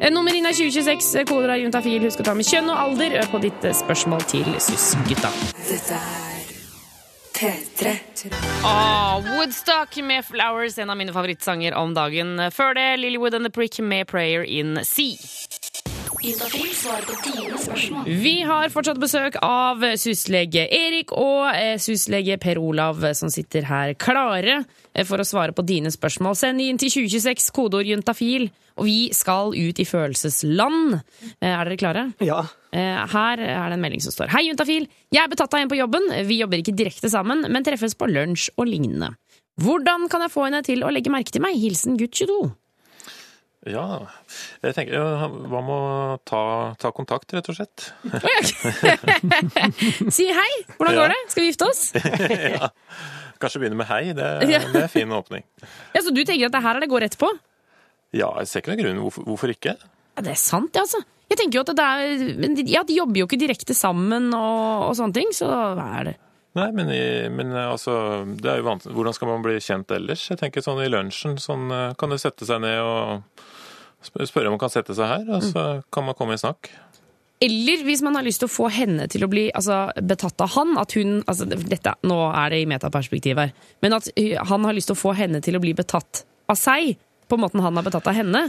Eh, 0.00 0.10
Nummer 0.12 0.34
inn 0.36 0.46
er 0.48 0.56
2026. 0.56 1.24
Kolera 1.24 1.50
Koder 1.50 1.54
av 1.54 1.62
juntafil. 1.62 2.02
Husk 2.04 2.20
å 2.20 2.26
ta 2.26 2.34
med 2.36 2.44
kjønn 2.48 2.68
og 2.68 2.76
alder 2.84 3.16
eh, 3.16 3.30
på 3.32 3.40
ditt 3.40 3.64
eh, 3.64 3.76
spørsmål 3.76 4.26
til 4.28 4.44
SUS-gutta. 4.60 5.30
Dette 5.64 5.96
er 5.96 6.28
P3. 7.40 7.94
Ah, 8.68 9.16
Woodstock 9.24 9.96
med 10.04 10.26
Flowers, 10.28 10.76
en 10.78 10.92
av 10.92 10.98
mine 11.00 11.14
favorittsanger 11.16 11.72
om 11.80 11.94
dagen. 11.96 12.36
Før 12.52 12.76
det 12.76 12.98
Lilywood 13.00 13.34
and 13.38 13.48
the 13.48 13.50
Prick 13.50 13.80
med 13.80 14.06
Prayer 14.10 14.44
in 14.44 14.76
Sea. 14.84 15.16
Juntafil 16.20 16.72
svarer 16.76 17.06
på 17.08 17.14
dine 17.24 17.56
spørsmål. 17.56 18.08
Vi 18.20 18.32
har 18.44 18.68
fortsatt 18.72 18.98
besøk 19.00 19.38
av 19.40 19.80
syslege 20.00 20.66
Erik 20.68 21.14
og 21.16 21.46
eh, 21.54 21.78
syslege 21.80 22.36
Per 22.42 22.60
Olav, 22.60 23.00
eh, 23.08 23.14
som 23.16 23.32
sitter 23.32 23.64
her 23.64 23.94
klare 23.96 24.58
eh, 24.92 25.06
for 25.08 25.22
å 25.22 25.24
svare 25.24 25.56
på 25.56 25.64
dine 25.64 25.88
spørsmål. 25.92 26.36
Send 26.36 26.60
inn 26.60 26.80
til 26.80 26.92
2026, 26.92 27.48
kodeord 27.56 27.88
juntafil, 27.88 28.50
og 28.76 28.90
vi 28.90 28.98
skal 29.16 29.56
ut 29.56 29.80
i 29.80 29.88
følelsesland. 29.88 31.00
Er 31.40 31.64
dere 31.64 31.80
klare? 31.80 32.04
Ja. 32.20 32.42
Her 32.70 33.40
er 33.40 33.72
det 33.72 33.74
en 33.74 33.82
melding 33.82 34.04
som 34.04 34.12
står 34.14 34.30
Hei, 34.30 34.44
juntafil. 34.46 34.86
Jeg 35.10 35.24
er 35.24 35.32
betatt 35.32 35.56
av 35.56 35.64
en 35.64 35.72
på 35.72 35.80
jobben. 35.80 36.04
Vi 36.28 36.38
jobber 36.38 36.60
ikke 36.60 36.76
direkte 36.76 37.10
sammen, 37.12 37.48
men 37.48 37.66
treffes 37.66 37.96
på 37.96 38.08
lunsj 38.12 38.52
og 38.60 38.68
lignende. 38.68 39.14
Hvordan 39.60 40.06
kan 40.12 40.24
jeg 40.24 40.32
få 40.32 40.46
henne 40.46 40.62
til 40.64 40.84
å 40.84 40.92
legge 40.92 41.12
merke 41.12 41.32
til 41.32 41.44
meg? 41.44 41.58
Hilsen 41.60 41.98
gutt 42.00 42.14
22. 42.16 42.42
Ja, 43.68 44.06
jeg 44.64 44.72
tenker 44.72 44.94
ja, 44.96 45.26
Hva 45.28 45.58
med 45.60 45.74
å 45.74 46.14
ta, 46.24 46.38
ta 46.80 46.88
kontakt, 46.96 47.28
rett 47.36 47.44
og 47.52 47.56
slett? 47.58 47.90
Si 50.16 50.24
hei! 50.32 50.52
Hvordan 50.78 50.94
Ja. 50.94 51.00
går 51.02 51.08
det? 51.12 51.18
Skal 51.28 51.42
vi 51.44 51.48
gifte 51.50 51.66
oss? 51.68 51.82
ja. 52.56 52.70
Kanskje 53.40 53.60
begynne 53.60 53.76
med 53.82 53.88
hei. 53.90 54.12
Det, 54.16 54.28
Ja. 54.48 54.58
det 54.64 54.80
er 54.80 54.86
en 54.86 54.92
fin 54.92 55.12
åpning. 55.12 55.44
Ja, 55.94 56.00
Så 56.00 56.08
du 56.14 56.22
tenker 56.24 56.46
at 56.48 56.52
det 56.56 56.62
her 56.64 56.76
er 56.76 56.80
det 56.80 56.88
går 56.92 57.00
rett 57.04 57.18
på? 57.20 57.28
Ja, 58.16 58.32
jeg 58.40 58.48
ser 58.48 58.60
ikke 58.64 58.72
noen 58.72 58.80
grunn. 58.86 59.02
Hvorfor, 59.04 59.22
hvorfor 59.28 59.48
ikke? 59.52 59.76
Ja, 60.16 60.20
det 60.24 60.32
er 60.32 60.40
sant, 60.40 60.72
det, 60.74 60.80
altså. 60.86 61.00
Jeg 61.30 61.38
tenker 61.38 61.60
jo 61.60 61.64
at 61.68 61.76
det 61.76 61.84
er 61.84 62.00
Ja, 62.66 62.82
de 62.82 62.96
jobber 62.96 63.20
jo 63.22 63.26
ikke 63.28 63.38
direkte 63.44 63.74
sammen 63.76 64.32
og, 64.34 64.88
og 64.88 64.96
sånne 64.98 65.14
ting, 65.20 65.30
så 65.36 65.46
hva 65.76 65.86
er 66.00 66.04
det? 66.10 66.16
Nei, 66.58 66.66
men, 66.74 66.88
i, 66.90 67.28
men 67.30 67.52
altså, 67.54 67.92
er. 68.26 68.64
Hvordan 68.66 69.14
skal 69.14 69.28
man 69.30 69.44
bli 69.44 69.60
kjent 69.62 69.86
ellers? 69.94 70.24
Jeg 70.32 70.40
tenker 70.40 70.60
sånn 70.64 70.80
i 70.82 70.88
lunsjen, 70.90 71.36
sånn 71.38 71.68
eh, 71.70 71.92
kan 72.00 72.10
du 72.10 72.16
sette 72.18 72.42
seg 72.48 72.58
ned 72.64 72.80
og 72.82 73.22
spørre 74.04 74.48
om 74.48 74.56
man 74.56 74.62
kan 74.62 74.72
sette 74.72 74.96
seg 74.96 75.10
her, 75.10 75.26
og 75.28 75.44
så 75.44 75.66
kan 75.92 76.06
man 76.06 76.16
komme 76.18 76.36
i 76.36 76.40
snakk. 76.40 76.70
Eller 77.40 77.84
hvis 77.86 78.02
man 78.04 78.18
har 78.18 78.24
lyst 78.24 78.42
til 78.42 78.50
å 78.50 78.52
få 78.52 78.68
henne 78.72 79.06
til 79.08 79.24
å 79.24 79.30
bli 79.32 79.46
altså, 79.56 79.86
betatt 80.04 80.42
av 80.44 80.52
han, 80.58 80.74
at 80.80 80.92
hun 80.98 81.22
altså, 81.24 81.46
dette, 81.48 81.94
Nå 82.04 82.18
er 82.28 82.52
det 82.52 82.58
i 82.60 82.66
metaperspektiv 82.68 83.40
her, 83.40 83.54
men 83.80 83.96
at 83.96 84.10
han 84.50 84.66
har 84.68 84.76
lyst 84.76 84.92
til 84.92 84.98
å 84.98 85.04
få 85.08 85.14
henne 85.16 85.40
til 85.44 85.56
å 85.56 85.62
bli 85.62 85.72
betatt 85.76 86.26
av 86.50 86.58
seg. 86.60 86.98
På 87.30 87.38
måten 87.38 87.62
han 87.62 87.76
har 87.78 87.86
betatt 87.86 88.08
av 88.10 88.16
henne. 88.18 88.40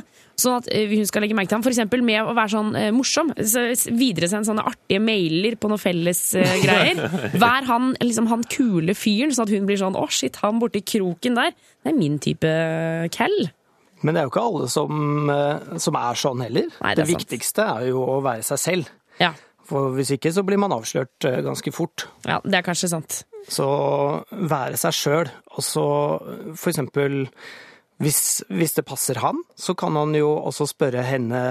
Sånn 0.42 0.56
at 0.58 0.68
hun 0.74 1.06
skal 1.06 1.22
legge 1.22 1.36
merke 1.38 1.52
til 1.52 1.60
ham. 1.60 1.64
F.eks. 1.64 2.02
med 2.02 2.26
å 2.26 2.34
være 2.34 2.50
sånn 2.50 2.72
eh, 2.80 2.88
morsom. 2.96 3.30
Så, 3.38 3.68
videresend 3.94 4.50
sånne 4.50 4.66
artige 4.66 5.04
mailer 5.06 5.54
på 5.62 5.70
noen 5.70 5.80
felles 5.80 6.24
eh, 6.34 6.56
greier. 6.64 7.04
Vær 7.44 7.70
han, 7.70 7.92
liksom, 8.02 8.26
han 8.32 8.42
kule 8.50 8.98
fyren, 8.98 9.36
sånn 9.38 9.46
at 9.46 9.54
hun 9.54 9.70
blir 9.70 9.78
sånn 9.80 9.96
'Å, 9.96 10.08
shit, 10.10 10.42
han 10.42 10.58
borti 10.60 10.82
kroken 10.82 11.38
der'. 11.38 11.54
Det 11.54 11.94
er 11.94 12.00
min 12.00 12.18
type 12.26 12.56
cal. 13.14 13.38
Men 14.02 14.16
det 14.16 14.22
er 14.22 14.28
jo 14.28 14.34
ikke 14.34 14.44
alle 14.50 14.68
som, 14.72 15.30
eh, 15.30 15.80
som 15.84 15.98
er 16.00 16.20
sånn 16.20 16.44
heller. 16.46 16.70
Nei, 16.82 16.94
det 16.96 17.06
det 17.06 17.16
viktigste 17.16 17.66
er 17.78 17.88
jo 17.92 18.04
å 18.06 18.20
være 18.26 18.46
seg 18.46 18.62
selv. 18.62 18.94
Ja. 19.22 19.34
For 19.68 19.94
hvis 19.96 20.12
ikke 20.16 20.34
så 20.34 20.44
blir 20.46 20.60
man 20.62 20.74
avslørt 20.76 21.28
eh, 21.30 21.42
ganske 21.46 21.74
fort. 21.76 22.08
ja, 22.28 22.40
det 22.44 22.62
er 22.62 22.68
kanskje 22.68 22.92
sant. 22.92 23.24
Så 23.50 23.68
være 24.32 24.78
seg 24.78 24.94
sjøl, 24.94 25.30
og 25.56 25.66
så 25.66 25.86
for 26.54 26.70
eksempel 26.70 27.24
hvis, 28.02 28.42
hvis 28.50 28.74
det 28.74 28.86
passer 28.88 29.20
han, 29.22 29.44
så 29.58 29.76
kan 29.78 29.96
han 30.00 30.16
jo 30.18 30.32
også 30.34 30.66
spørre 30.72 31.04
henne 31.06 31.42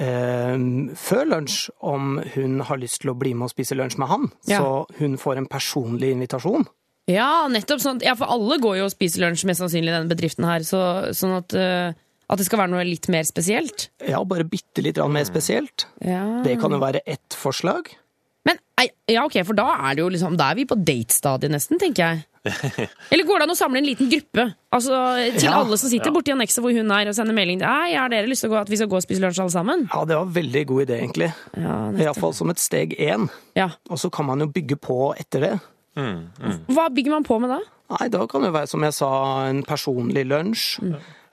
eh, 0.00 0.54
før 0.96 1.28
lunsj 1.34 1.68
om 1.84 2.16
hun 2.34 2.62
har 2.64 2.80
lyst 2.80 3.02
til 3.02 3.12
å 3.12 3.16
bli 3.18 3.34
med 3.36 3.50
og 3.50 3.52
spise 3.52 3.76
lunsj 3.76 3.98
med 4.00 4.08
han. 4.08 4.28
Ja. 4.48 4.62
Så 4.62 5.02
hun 5.02 5.18
får 5.20 5.42
en 5.42 5.50
personlig 5.50 6.14
invitasjon. 6.16 6.64
Ja, 7.08 7.46
nettopp 7.48 7.80
sånn. 7.80 8.02
Ja, 8.04 8.12
for 8.18 8.28
alle 8.30 8.58
går 8.60 8.78
jo 8.82 8.88
og 8.88 8.92
spiser 8.92 9.24
lunsj 9.24 9.46
mest 9.48 9.62
sannsynlig 9.62 9.88
i 9.92 9.96
denne 9.96 10.10
bedriften 10.12 10.44
her, 10.48 10.60
så, 10.68 10.82
sånn 11.16 11.38
at, 11.38 11.54
uh, 11.56 11.96
at 12.28 12.40
det 12.40 12.44
skal 12.48 12.60
være 12.60 12.74
noe 12.74 12.84
litt 12.84 13.08
mer 13.12 13.24
spesielt. 13.24 13.88
Ja, 14.04 14.20
bare 14.28 14.44
bitte 14.44 14.84
litt 14.84 15.00
mer 15.08 15.24
spesielt. 15.24 15.86
Ja. 16.04 16.42
Det 16.44 16.58
kan 16.60 16.74
jo 16.76 16.82
være 16.82 17.00
ett 17.08 17.32
forslag. 17.36 17.88
Men 18.48 18.56
ja, 19.10 19.24
ok, 19.26 19.40
for 19.44 19.56
da 19.58 19.64
er 19.90 19.96
det 19.98 20.00
jo 20.00 20.08
liksom 20.14 20.36
Da 20.38 20.46
er 20.52 20.56
vi 20.56 20.64
på 20.64 20.76
datestadiet 20.78 21.50
nesten, 21.52 21.76
tenker 21.80 22.14
jeg. 22.14 22.22
Eller 23.12 23.26
går 23.28 23.42
det 23.42 23.44
an 23.48 23.52
å 23.52 23.56
samle 23.58 23.80
en 23.82 23.84
liten 23.88 24.08
gruppe? 24.08 24.44
Altså 24.72 24.94
Til 25.34 25.48
Ja. 25.50 25.58
alle 25.58 25.76
som 25.76 25.90
sitter 25.90 26.08
Ja. 26.08 26.14
borti 26.14 26.32
annekset 26.32 26.62
hvor 26.64 26.72
hun 26.72 26.88
er, 26.94 27.10
og 27.10 27.16
sender 27.18 27.36
melding 27.36 27.58
Nei, 27.60 27.92
har 27.98 28.08
dere 28.08 28.30
lyst 28.30 28.46
til 28.46 28.48
å 28.48 28.54
gå, 28.54 28.60
at 28.62 28.70
vi 28.72 28.78
skal 28.80 28.88
gå 28.88 28.96
og 28.96 29.04
spise 29.04 29.20
lunsj 29.20 29.42
alle 29.42 29.52
sammen? 29.52 29.82
Ja, 29.92 30.04
det 30.08 30.16
var 30.16 30.24
en 30.24 30.32
veldig 30.38 30.62
god 30.70 30.84
idé, 30.86 31.00
egentlig. 31.02 31.28
Ja. 31.58 31.74
Iallfall 32.06 32.32
som 32.38 32.48
et 32.54 32.62
steg 32.62 32.94
én. 32.96 33.26
Ja. 33.58 33.68
Og 33.90 34.00
så 34.00 34.08
kan 34.14 34.24
man 34.30 34.40
jo 34.40 34.48
bygge 34.54 34.78
på 34.80 35.10
etter 35.18 35.44
det. 35.44 35.52
Hva 35.98 36.88
bygger 36.94 37.18
man 37.18 37.26
på 37.26 37.38
med 37.42 37.50
da? 37.56 37.60
Nei, 37.94 38.08
da 38.12 38.26
kan 38.28 38.44
det 38.44 38.52
være, 38.52 38.68
som 38.68 38.84
jeg 38.84 38.94
sa, 38.96 39.12
en 39.48 39.62
personlig 39.66 40.26
lunsj. 40.28 40.66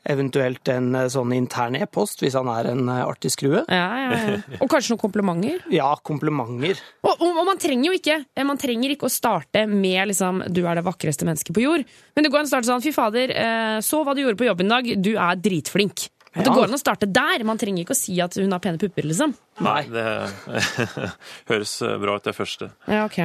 Eventuelt 0.06 0.70
en 0.70 0.92
eh, 0.94 1.08
sånn 1.10 1.32
intern 1.34 1.76
e-post, 1.80 2.20
hvis 2.22 2.36
han 2.38 2.46
er 2.54 2.68
en 2.70 2.84
eh, 2.94 3.02
artig 3.02 3.32
skrue. 3.34 3.64
Ja, 3.66 3.88
ja, 4.04 4.20
ja. 4.22 4.60
Og 4.62 4.70
kanskje 4.70 4.94
noen 4.94 5.02
komplimenter? 5.02 5.64
Ja, 5.74 5.88
komplimenter. 6.06 6.78
Og, 7.02 7.16
og, 7.16 7.40
og 7.42 7.48
man 7.48 7.58
trenger 7.62 7.90
jo 7.90 7.98
ikke 7.98 8.20
eh, 8.22 8.46
Man 8.46 8.62
trenger 8.62 8.94
ikke 8.94 9.10
å 9.10 9.14
starte 9.14 9.66
med 9.66 10.12
liksom, 10.12 10.44
'du 10.46 10.62
er 10.62 10.78
det 10.78 10.86
vakreste 10.86 11.26
mennesket 11.26 11.58
på 11.58 11.66
jord'. 11.66 11.88
Men 12.14 12.28
det 12.28 12.30
går 12.30 12.44
an 12.44 12.50
å 12.50 12.54
starte 12.54 12.70
sånn 12.70 12.86
'fy 12.86 12.94
fader, 12.94 13.34
eh, 13.34 13.80
så 13.82 14.04
hva 14.06 14.14
du 14.14 14.22
gjorde 14.22 14.38
på 14.38 14.46
jobben 14.46 14.70
i 14.70 14.76
dag, 14.76 14.92
du 15.02 15.16
er 15.18 15.42
dritflink'. 15.42 16.06
At 16.36 16.44
det 16.44 16.52
går 16.52 16.68
an 16.68 16.76
å 16.76 16.80
starte 16.80 17.08
der. 17.08 17.44
Man 17.48 17.60
trenger 17.60 17.86
ikke 17.86 17.96
å 17.96 17.98
si 17.98 18.18
at 18.24 18.36
hun 18.40 18.52
har 18.52 18.62
pene 18.64 18.80
pupper, 18.82 19.08
liksom. 19.08 19.34
Nei, 19.64 19.86
det 19.88 20.06
høres 21.50 21.76
bra 22.02 22.18
ut, 22.20 22.26
det 22.28 22.36
første. 22.36 22.70
Ja, 22.92 23.06
ok. 23.08 23.22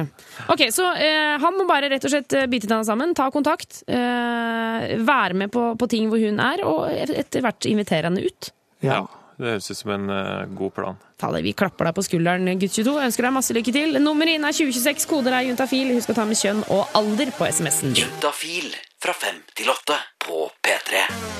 Ok, 0.53 0.65
Så 0.71 0.87
eh, 0.95 1.35
han 1.43 1.57
må 1.59 1.67
bare 1.69 1.91
rett 1.91 2.07
og 2.07 2.13
slett 2.13 2.35
eh, 2.39 2.47
bite 2.51 2.69
tenna 2.71 2.85
sammen, 2.87 3.15
ta 3.17 3.27
kontakt, 3.33 3.81
eh, 3.91 4.97
være 5.03 5.41
med 5.43 5.51
på, 5.51 5.73
på 5.75 5.89
ting 5.91 6.07
hvor 6.11 6.23
hun 6.23 6.39
er, 6.39 6.63
og 6.67 6.87
etter 6.91 7.43
hvert 7.43 7.67
invitere 7.67 8.07
henne 8.07 8.23
ut. 8.23 8.53
Ja. 8.85 9.03
Det 9.41 9.55
høres 9.55 9.71
ut 9.71 9.77
som 9.79 9.89
en 9.95 10.11
uh, 10.11 10.43
god 10.53 10.73
plan. 10.75 10.97
Ta 11.17 11.31
det, 11.33 11.39
Vi 11.41 11.55
klapper 11.57 11.87
deg 11.87 11.95
på 11.97 12.03
skulderen, 12.05 12.45
gutt 12.61 12.75
22. 12.75 12.93
Ønsker 13.07 13.25
deg 13.25 13.33
masse 13.33 13.55
lykke 13.57 13.73
til. 13.73 13.97
Nummeret 13.97 14.37
inn 14.37 14.45
er 14.45 14.53
2026, 14.53 15.07
koder 15.09 15.33
er 15.33 15.47
juntafil. 15.47 15.95
Husk 15.95 16.13
å 16.13 16.17
ta 16.19 16.27
med 16.29 16.37
kjønn 16.37 16.61
og 16.69 16.93
alder 16.99 17.33
på 17.33 17.49
SMS-en. 17.49 17.95
Juntafil 17.97 18.69
fra 19.01 19.13
fem 19.17 19.39
til 19.57 19.65
åtte 19.71 19.95
på 20.21 20.43
P3. 20.61 20.99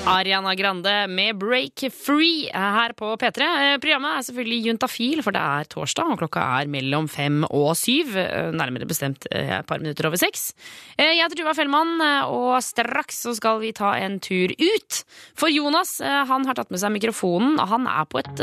Ariana 0.10 0.56
Grande 0.58 0.94
med 1.14 1.38
Break 1.38 1.84
Free 1.94 2.48
her 2.50 2.94
på 2.98 3.12
P3. 3.22 3.46
Eh, 3.46 3.74
Programmet 3.84 4.16
er 4.18 4.24
selvfølgelig 4.26 4.64
juntafil, 4.66 5.22
for 5.22 5.36
det 5.36 5.44
er 5.46 5.68
torsdag, 5.70 6.10
og 6.16 6.18
klokka 6.24 6.42
er 6.58 6.72
mellom 6.74 7.06
fem 7.12 7.44
og 7.46 7.76
syv. 7.78 8.16
eh, 8.18 8.50
Nærmere 8.58 8.88
bestemt 8.90 9.28
eh, 9.30 9.52
et 9.60 9.68
par 9.70 9.78
minutter 9.84 10.10
over 10.10 10.18
seks. 10.18 10.56
Eh, 10.98 11.12
Jeg 11.12 11.22
heter 11.22 11.38
Tuva 11.44 11.54
Fellmann, 11.54 12.02
og 12.34 12.58
straks 12.66 13.22
så 13.28 13.36
skal 13.38 13.60
vi 13.62 13.72
ta 13.78 13.94
en 14.02 14.18
tur 14.20 14.50
ut. 14.58 15.04
For 15.38 15.54
Jonas 15.54 16.00
han 16.02 16.48
har 16.50 16.58
tatt 16.58 16.72
med 16.74 16.82
seg 16.82 16.96
mikrofonen, 16.98 17.60
og 17.62 17.70
han 17.70 17.86
er 17.86 18.10
på 18.10 18.24
et 18.24 18.42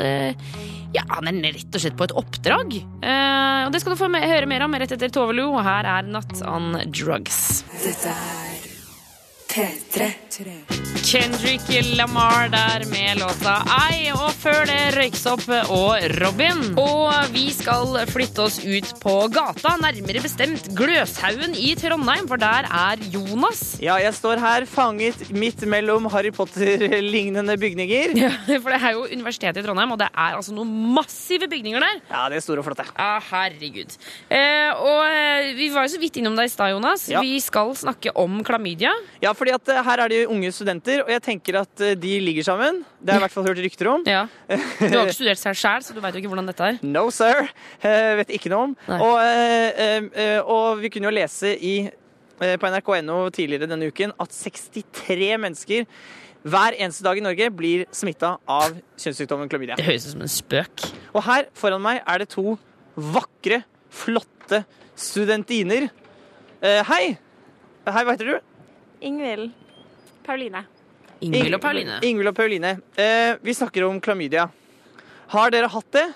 ja, 0.94 1.02
han 1.10 1.26
er 1.28 1.42
rett 1.58 1.74
og 1.74 1.82
slett 1.82 1.98
på 1.98 2.06
et 2.06 2.14
oppdrag. 2.16 2.78
Eh, 3.02 3.66
Og 3.66 3.72
Det 3.74 3.80
skal 3.82 3.92
du 3.96 3.98
få 3.98 4.08
høre 4.14 4.46
mer 4.46 4.62
om 4.64 4.78
rett 4.78 4.94
etter 4.94 5.10
Tove 5.10 5.34
Lo, 5.34 5.50
og 5.58 5.64
her 5.66 5.84
er 5.84 6.06
Not 6.06 6.38
On 6.46 6.78
Drugs. 6.94 7.64
Dette 7.82 8.14
er 8.14 8.57
P3. 9.58 10.12
Kendrick 11.08 11.96
Lamar 11.96 12.48
der 12.48 12.84
med 12.90 13.18
låta 13.18 13.54
Ei, 13.88 14.10
og 14.12 14.30
før 14.36 14.66
det 14.68 14.92
Røyksopp 14.94 15.46
og 15.72 16.04
Robin. 16.20 16.60
Og 16.78 17.32
vi 17.32 17.48
skal 17.54 17.96
flytte 18.10 18.44
oss 18.44 18.58
ut 18.62 18.90
på 19.02 19.14
gata, 19.32 19.72
nærmere 19.82 20.22
bestemt 20.22 20.68
Gløshaugen 20.78 21.56
i 21.58 21.72
Trondheim, 21.80 22.28
for 22.30 22.38
der 22.38 22.68
er 22.68 23.02
Jonas. 23.10 23.78
Ja, 23.82 23.96
jeg 24.02 24.14
står 24.18 24.42
her 24.42 24.66
fanget 24.68 25.24
midt 25.34 25.64
mellom 25.66 26.06
Harry 26.12 26.30
Potter-lignende 26.34 27.56
bygninger. 27.58 28.14
Ja, 28.18 28.30
for 28.60 28.70
det 28.74 28.78
er 28.78 28.94
jo 28.94 29.06
Universitetet 29.08 29.62
i 29.62 29.66
Trondheim, 29.66 29.96
og 29.96 30.00
det 30.02 30.10
er 30.12 30.38
altså 30.38 30.54
noen 30.54 30.70
massive 30.94 31.48
bygninger 31.50 31.82
der. 31.82 32.02
Ja, 32.12 32.26
det 32.30 32.38
er 32.38 32.46
store 32.46 32.62
og 32.62 32.68
flotte. 32.68 32.86
Ja, 32.92 33.16
herregud. 33.32 33.98
Eh, 34.28 34.70
og 34.76 35.02
eh, 35.08 35.50
vi 35.58 35.70
var 35.74 35.88
jo 35.88 35.94
så 35.96 36.02
vidt 36.02 36.20
innom 36.20 36.38
deg 36.38 36.50
i 36.50 36.54
stad, 36.54 36.76
Jonas. 36.76 37.08
Ja. 37.10 37.24
Vi 37.24 37.40
skal 37.42 37.74
snakke 37.78 38.14
om 38.18 38.42
klamydia. 38.46 38.94
Ja, 39.24 39.34
fordi 39.34 39.47
at 39.54 39.70
eh, 39.72 39.80
her 39.86 40.02
er 40.04 40.12
det 40.12 40.20
jo 40.22 40.30
unge 40.34 40.50
studenter, 40.54 41.02
og 41.04 41.10
jeg 41.12 41.22
tenker 41.24 41.60
at 41.62 41.84
eh, 41.84 41.96
de 41.98 42.14
ligger 42.22 42.46
sammen. 42.46 42.82
Det 43.00 43.12
har 43.12 43.18
jeg 43.18 43.22
i 43.22 43.26
hvert 43.26 43.36
fall 43.36 43.48
hørt 43.50 43.62
rykter 43.64 43.90
om. 43.94 44.04
Ja. 44.18 44.24
Du 44.48 44.84
har 44.84 45.02
ikke 45.06 45.16
studert 45.18 45.40
seg 45.40 45.58
sjæl, 45.58 45.84
så 45.86 45.96
du 45.96 46.00
veit 46.04 46.16
jo 46.16 46.22
ikke 46.22 46.32
hvordan 46.32 46.48
dette 46.50 46.68
er. 46.72 46.78
No, 46.86 47.08
sir. 47.14 47.48
Eh, 47.80 48.14
vet 48.22 48.32
ikke 48.38 48.52
noe 48.52 48.70
om. 48.70 48.76
Og, 48.98 49.18
og 50.48 50.80
vi 50.82 50.90
kunne 50.94 51.10
jo 51.10 51.14
lese 51.18 51.52
i, 51.56 51.74
på 52.38 52.72
nrk.no 52.72 53.18
tidligere 53.34 53.68
denne 53.70 53.90
uken 53.90 54.14
at 54.22 54.34
63 54.34 55.34
mennesker 55.42 55.86
hver 56.48 56.76
eneste 56.78 57.04
dag 57.04 57.18
i 57.18 57.22
Norge 57.24 57.48
blir 57.54 57.86
smitta 57.94 58.36
av 58.48 58.76
kjønnssykdommen 59.00 59.50
klamydia. 59.50 59.76
Det 59.78 59.86
høres 59.88 60.06
ut 60.06 60.14
som 60.14 60.24
en 60.24 60.30
spøk. 60.32 60.84
Og 61.12 61.24
her 61.26 61.48
foran 61.58 61.82
meg 61.84 62.02
er 62.04 62.22
det 62.22 62.30
to 62.32 62.54
vakre, 62.98 63.62
flotte 63.90 64.62
studentiner. 64.98 65.88
Eh, 66.62 66.82
hei! 66.88 67.02
Hei, 67.88 68.02
hva 68.04 68.14
heter 68.14 68.28
du? 68.34 68.38
Ingvild. 69.00 69.52
Pauline. 70.26 70.64
Ingvild 71.20 71.56
og 71.56 71.62
Pauline. 71.62 71.98
Ingvild 72.04 72.30
og 72.30 72.36
Pauline. 72.36 72.74
Eh, 72.98 73.36
vi 73.42 73.54
snakker 73.54 73.86
om 73.86 74.00
klamydia. 74.02 74.48
Har 75.32 75.52
dere 75.54 75.70
hatt 75.72 75.90
det? 75.94 76.06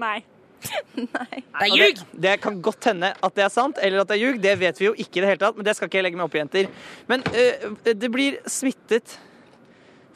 Nei. 0.00 0.18
Det 1.00 1.68
Og 1.72 1.78
Det, 1.78 2.06
det 2.20 2.34
kan 2.42 2.58
godt 2.60 2.90
hende 2.90 3.14
at 3.16 3.36
det 3.36 3.44
er 3.46 3.52
sant, 3.52 3.78
eller 3.80 4.02
at 4.02 4.10
det 4.10 4.18
er 4.18 4.24
ljug. 4.26 4.40
Det 4.42 4.52
vet 4.60 4.80
vi 4.80 4.88
jo 4.90 4.92
ikke 4.92 5.20
i 5.20 5.22
det 5.24 5.30
hele 5.32 5.40
tatt, 5.40 5.56
men 5.56 5.66
det 5.66 5.74
skal 5.76 5.88
ikke 5.88 6.00
jeg 6.00 6.06
legge 6.08 6.20
meg 6.20 6.26
opp 6.28 6.36
i, 6.36 6.42
jenter. 6.42 6.68
Men 7.08 7.24
eh, 7.32 7.94
det 7.94 8.10
blir 8.12 8.36
smittet 8.50 9.16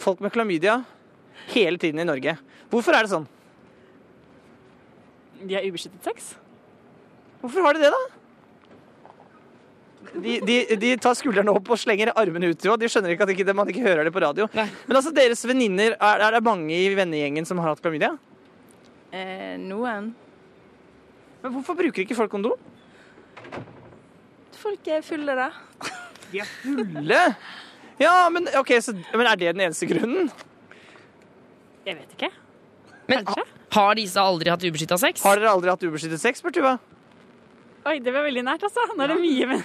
folk 0.02 0.20
med 0.20 0.34
klamydia 0.34 0.82
hele 1.54 1.80
tiden 1.80 2.02
i 2.02 2.08
Norge. 2.08 2.36
Hvorfor 2.72 2.96
er 2.96 3.06
det 3.06 3.14
sånn? 3.14 3.26
De 5.44 5.56
har 5.56 5.64
ubeskyttet 5.64 6.06
sex. 6.06 6.34
Hvorfor 7.40 7.66
har 7.66 7.76
de 7.76 7.84
det, 7.84 7.92
da? 7.92 8.23
De, 10.12 10.34
de, 10.46 10.56
de 10.80 10.90
tar 11.02 11.14
skuldrene 11.18 11.52
opp 11.54 11.70
og 11.74 11.78
slenger 11.80 12.12
armene 12.18 12.50
ut. 12.52 12.64
Jo. 12.68 12.76
De 12.80 12.88
skjønner 12.90 13.14
ikke 13.14 13.26
at 13.26 13.32
ikke, 13.34 13.54
man 13.56 13.70
ikke 13.72 13.84
hører 13.86 14.04
det 14.08 14.12
på 14.14 14.22
radio. 14.24 14.46
Men 14.54 14.98
altså, 14.98 15.12
deres 15.16 15.42
venninner, 15.48 15.96
er, 15.96 16.24
er 16.28 16.36
det 16.36 16.42
mange 16.46 16.76
i 16.76 16.90
vennegjengen 16.96 17.46
som 17.48 17.58
har 17.62 17.72
hatt 17.74 17.82
klamydia? 17.84 18.12
Eh, 19.14 19.54
noen. 19.62 20.12
Men 21.44 21.52
hvorfor 21.58 21.76
bruker 21.78 22.04
ikke 22.04 22.16
folk 22.18 22.32
kondom? 22.32 22.56
Folk 24.58 24.88
er 24.88 25.02
fulle, 25.04 25.34
da. 25.36 25.50
De 26.32 26.40
er 26.40 26.48
fulle? 26.62 27.20
Ja, 28.00 28.14
men, 28.32 28.48
ok, 28.58 28.72
så, 28.82 28.94
men 29.12 29.28
er 29.28 29.36
det 29.38 29.52
den 29.54 29.66
eneste 29.66 29.86
grunnen? 29.90 30.30
Jeg 31.84 31.98
vet 32.00 32.14
ikke. 32.16 32.30
Men 33.12 33.26
ha- 33.28 33.44
har 33.76 33.98
disse 33.98 34.18
aldri 34.22 34.48
hatt 34.50 34.64
ubeskytta 34.64 34.96
sex? 34.98 35.20
Har 35.26 35.36
dere 35.38 35.52
aldri 35.52 35.70
hatt 35.74 35.84
ubeskyttet 35.84 36.22
sex, 36.22 36.40
spør 36.40 36.54
Tuva? 36.56 36.72
Oi, 37.84 37.98
det 38.00 38.14
var 38.14 38.24
veldig 38.24 38.42
nært, 38.46 38.62
altså. 38.64 38.84
Nå 38.96 39.04
er 39.04 39.10
det 39.12 39.18
mye, 39.20 39.46
men 39.50 39.60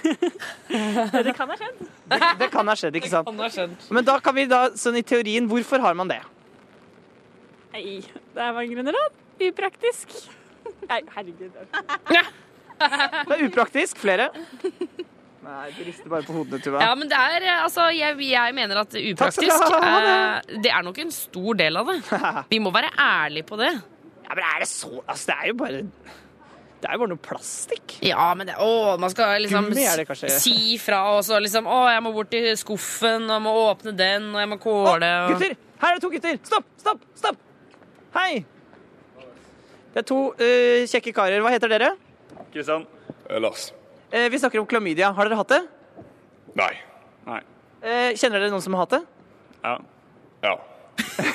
Det 1.28 1.32
kan 1.38 1.48
ha 1.48 1.56
skjedd. 1.56 1.78
Det, 2.10 2.18
det 2.42 2.48
kan 2.52 2.68
ha 2.68 2.74
skjedd, 2.76 2.98
ikke 3.00 3.12
sant? 3.12 3.30
Det 3.30 3.32
kan 3.32 3.46
ha 3.46 3.48
skjedd. 3.54 3.88
Men 3.96 4.06
da 4.08 4.18
kan 4.20 4.36
vi 4.36 4.44
da, 4.50 4.60
sånn 4.76 4.98
i 5.00 5.04
teorien, 5.06 5.48
hvorfor 5.48 5.80
har 5.84 5.96
man 5.96 6.10
det? 6.12 6.20
Nei, 7.72 8.00
det 8.34 8.44
er 8.44 8.52
mange 8.56 8.74
grunner, 8.74 8.98
da. 8.98 9.06
Upraktisk. 9.48 10.12
Nei, 10.90 11.00
herregud. 11.14 11.54
Det 12.10 13.36
er 13.38 13.46
upraktisk. 13.46 14.00
Flere? 14.02 14.28
Nei, 15.40 15.70
du 15.72 15.80
rister 15.86 16.12
bare 16.12 16.26
på 16.26 16.34
hodene, 16.36 16.60
Tuva. 16.60 16.82
Ja, 16.84 16.92
men 16.98 17.08
det 17.08 17.16
er 17.16 17.46
eh, 17.46 17.62
altså 17.64 17.86
Jeg, 17.96 18.18
jeg 18.28 18.54
mener 18.56 18.82
at 18.82 18.90
Takk 18.92 19.00
skal 19.00 19.14
upraktisk 19.14 19.62
du 19.72 19.76
ha, 19.80 19.94
eh, 20.04 20.58
Det 20.66 20.72
er 20.76 20.84
nok 20.84 21.00
en 21.00 21.12
stor 21.14 21.56
del 21.56 21.80
av 21.80 21.88
det. 21.88 21.96
Vi 22.52 22.60
må 22.60 22.72
være 22.74 22.92
ærlige 23.00 23.48
på 23.48 23.56
det. 23.60 23.70
Ja, 24.26 24.34
men 24.36 24.44
er 24.44 24.60
det 24.62 24.68
så 24.68 25.00
Altså, 25.00 25.30
det 25.32 25.38
er 25.38 25.48
jo 25.48 25.56
bare 25.62 25.80
Det 26.80 26.88
er 26.88 26.96
jo 26.96 27.02
bare 27.02 27.12
noe 27.12 27.20
plastikk. 27.20 27.98
Ja, 28.04 28.30
men 28.36 28.48
det, 28.48 28.54
å, 28.56 28.96
man 29.00 29.12
skal 29.12 29.34
liksom 29.44 29.68
det 29.76 30.30
si 30.40 30.78
fra 30.80 31.02
og 31.12 31.20
så 31.26 31.36
liksom 31.42 31.68
Å, 31.68 31.80
jeg 31.92 32.04
må 32.06 32.14
bort 32.14 32.30
til 32.32 32.46
skuffen, 32.56 33.26
og 33.28 33.34
jeg 33.34 33.44
må 33.44 33.52
åpne 33.66 33.92
den, 33.96 34.30
og 34.32 34.40
jeg 34.40 34.48
må 34.48 34.58
kåle 34.62 35.10
og... 35.26 35.34
Gutter! 35.34 35.58
Her 35.80 35.92
er 35.92 35.98
det 35.98 36.04
to 36.04 36.12
gutter! 36.14 36.40
Stopp! 36.48 36.70
Stopp! 36.80 37.04
Stopp! 37.20 37.42
Hei! 38.16 38.40
Det 39.90 40.04
er 40.04 40.06
to 40.06 40.20
uh, 40.38 40.86
kjekke 40.88 41.12
karer. 41.12 41.42
Hva 41.44 41.52
heter 41.52 41.72
dere? 41.72 41.92
Kristian. 42.54 42.86
Lars. 43.42 43.70
Eh, 44.10 44.28
vi 44.30 44.38
snakker 44.38 44.62
om 44.62 44.66
klamydia. 44.66 45.12
Har 45.14 45.28
dere 45.28 45.38
hatt 45.38 45.52
det? 45.52 45.60
Nei. 46.58 46.72
Nei. 47.28 47.40
Eh, 47.80 48.16
kjenner 48.18 48.40
dere 48.40 48.50
noen 48.54 48.64
som 48.64 48.74
har 48.74 48.86
hatt 48.86 48.96
det? 48.96 49.02
Ja. 49.62 49.76
Ja. 50.42 50.56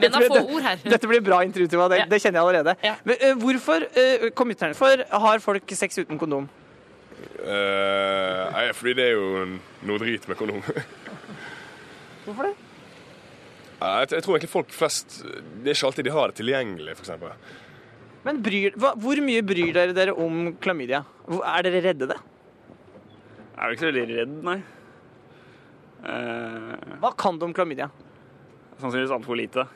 Men 0.00 0.10
da 0.10 0.20
få 0.24 0.40
ord 0.42 0.64
her. 0.64 0.82
Dette 0.82 1.08
blir 1.10 1.22
bra 1.24 1.40
intervju. 1.46 1.68
Det, 1.92 2.02
det 2.10 2.20
kjenner 2.22 2.40
jeg 2.40 2.44
allerede. 2.44 2.74
Men, 3.06 3.16
uh, 3.22 3.38
hvorfor 3.42 3.86
uh, 3.94 4.28
kom 4.36 4.52
ut? 4.52 4.64
For 4.78 5.04
har 5.24 5.42
folk 5.44 5.74
sex 5.78 6.00
uten 6.02 6.20
kondom? 6.20 6.48
Uh, 7.44 8.50
nei, 8.54 8.68
fordi 8.76 8.94
det 8.98 9.08
er 9.10 9.16
jo 9.18 9.26
noe 9.86 10.00
drit 10.02 10.26
med 10.30 10.38
kondom. 10.38 10.62
Hvorfor 12.24 12.48
det? 12.48 12.54
Uh, 13.82 13.98
jeg, 14.00 14.14
jeg 14.14 14.24
tror 14.24 14.36
egentlig 14.36 14.48
folk 14.48 14.70
flest 14.72 15.18
Det 15.26 15.68
er 15.68 15.74
ikke 15.74 15.88
alltid 15.90 16.06
de 16.06 16.12
har 16.14 16.30
det 16.30 16.38
tilgjengelig, 16.38 16.94
f.eks. 16.96 17.10
Men 18.24 18.38
bryr, 18.44 18.76
hva, 18.80 18.94
hvor 18.96 19.20
mye 19.20 19.42
bryr 19.44 19.74
dere 19.76 19.96
dere 19.96 20.14
om 20.16 20.54
klamydia? 20.64 21.02
Hvor- 21.28 21.44
Er 21.44 21.66
dere 21.66 21.82
redde 21.84 22.08
det? 22.14 22.16
Jeg 23.54 23.60
er 23.60 23.74
ikke 23.74 23.84
så 23.84 23.90
veldig 23.90 24.06
redd, 24.16 24.38
nei. 24.48 24.56
Uh... 26.04 26.96
Hva 27.02 27.12
kan 27.20 27.36
du 27.38 27.44
om 27.46 27.52
klamydia? 27.56 27.90
Sannsynligvis 28.80 29.14
altfor 29.16 29.38
lite. 29.38 29.66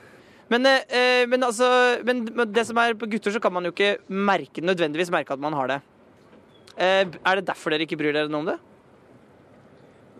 Men, 0.49 0.65
eh, 0.67 1.27
men, 1.29 1.45
altså, 1.45 1.69
men, 2.09 2.25
det 2.53 2.65
som 2.67 2.79
er 2.81 2.97
på 2.99 3.09
gutter, 3.11 3.35
så 3.35 3.43
kan 3.43 3.53
man 3.53 3.69
jo 3.69 3.75
ikke 3.75 3.99
merke, 4.09 4.65
nødvendigvis 4.65 5.13
merke 5.13 5.37
at 5.37 5.43
man 5.43 5.57
har 5.57 5.75
det. 5.75 5.83
Eh, 6.79 7.05
er 7.05 7.41
det 7.41 7.49
derfor 7.51 7.75
dere 7.75 7.85
ikke 7.85 7.99
bryr 8.01 8.17
dere 8.17 8.33
noe 8.33 8.45
om 8.45 8.49
det? 8.49 8.59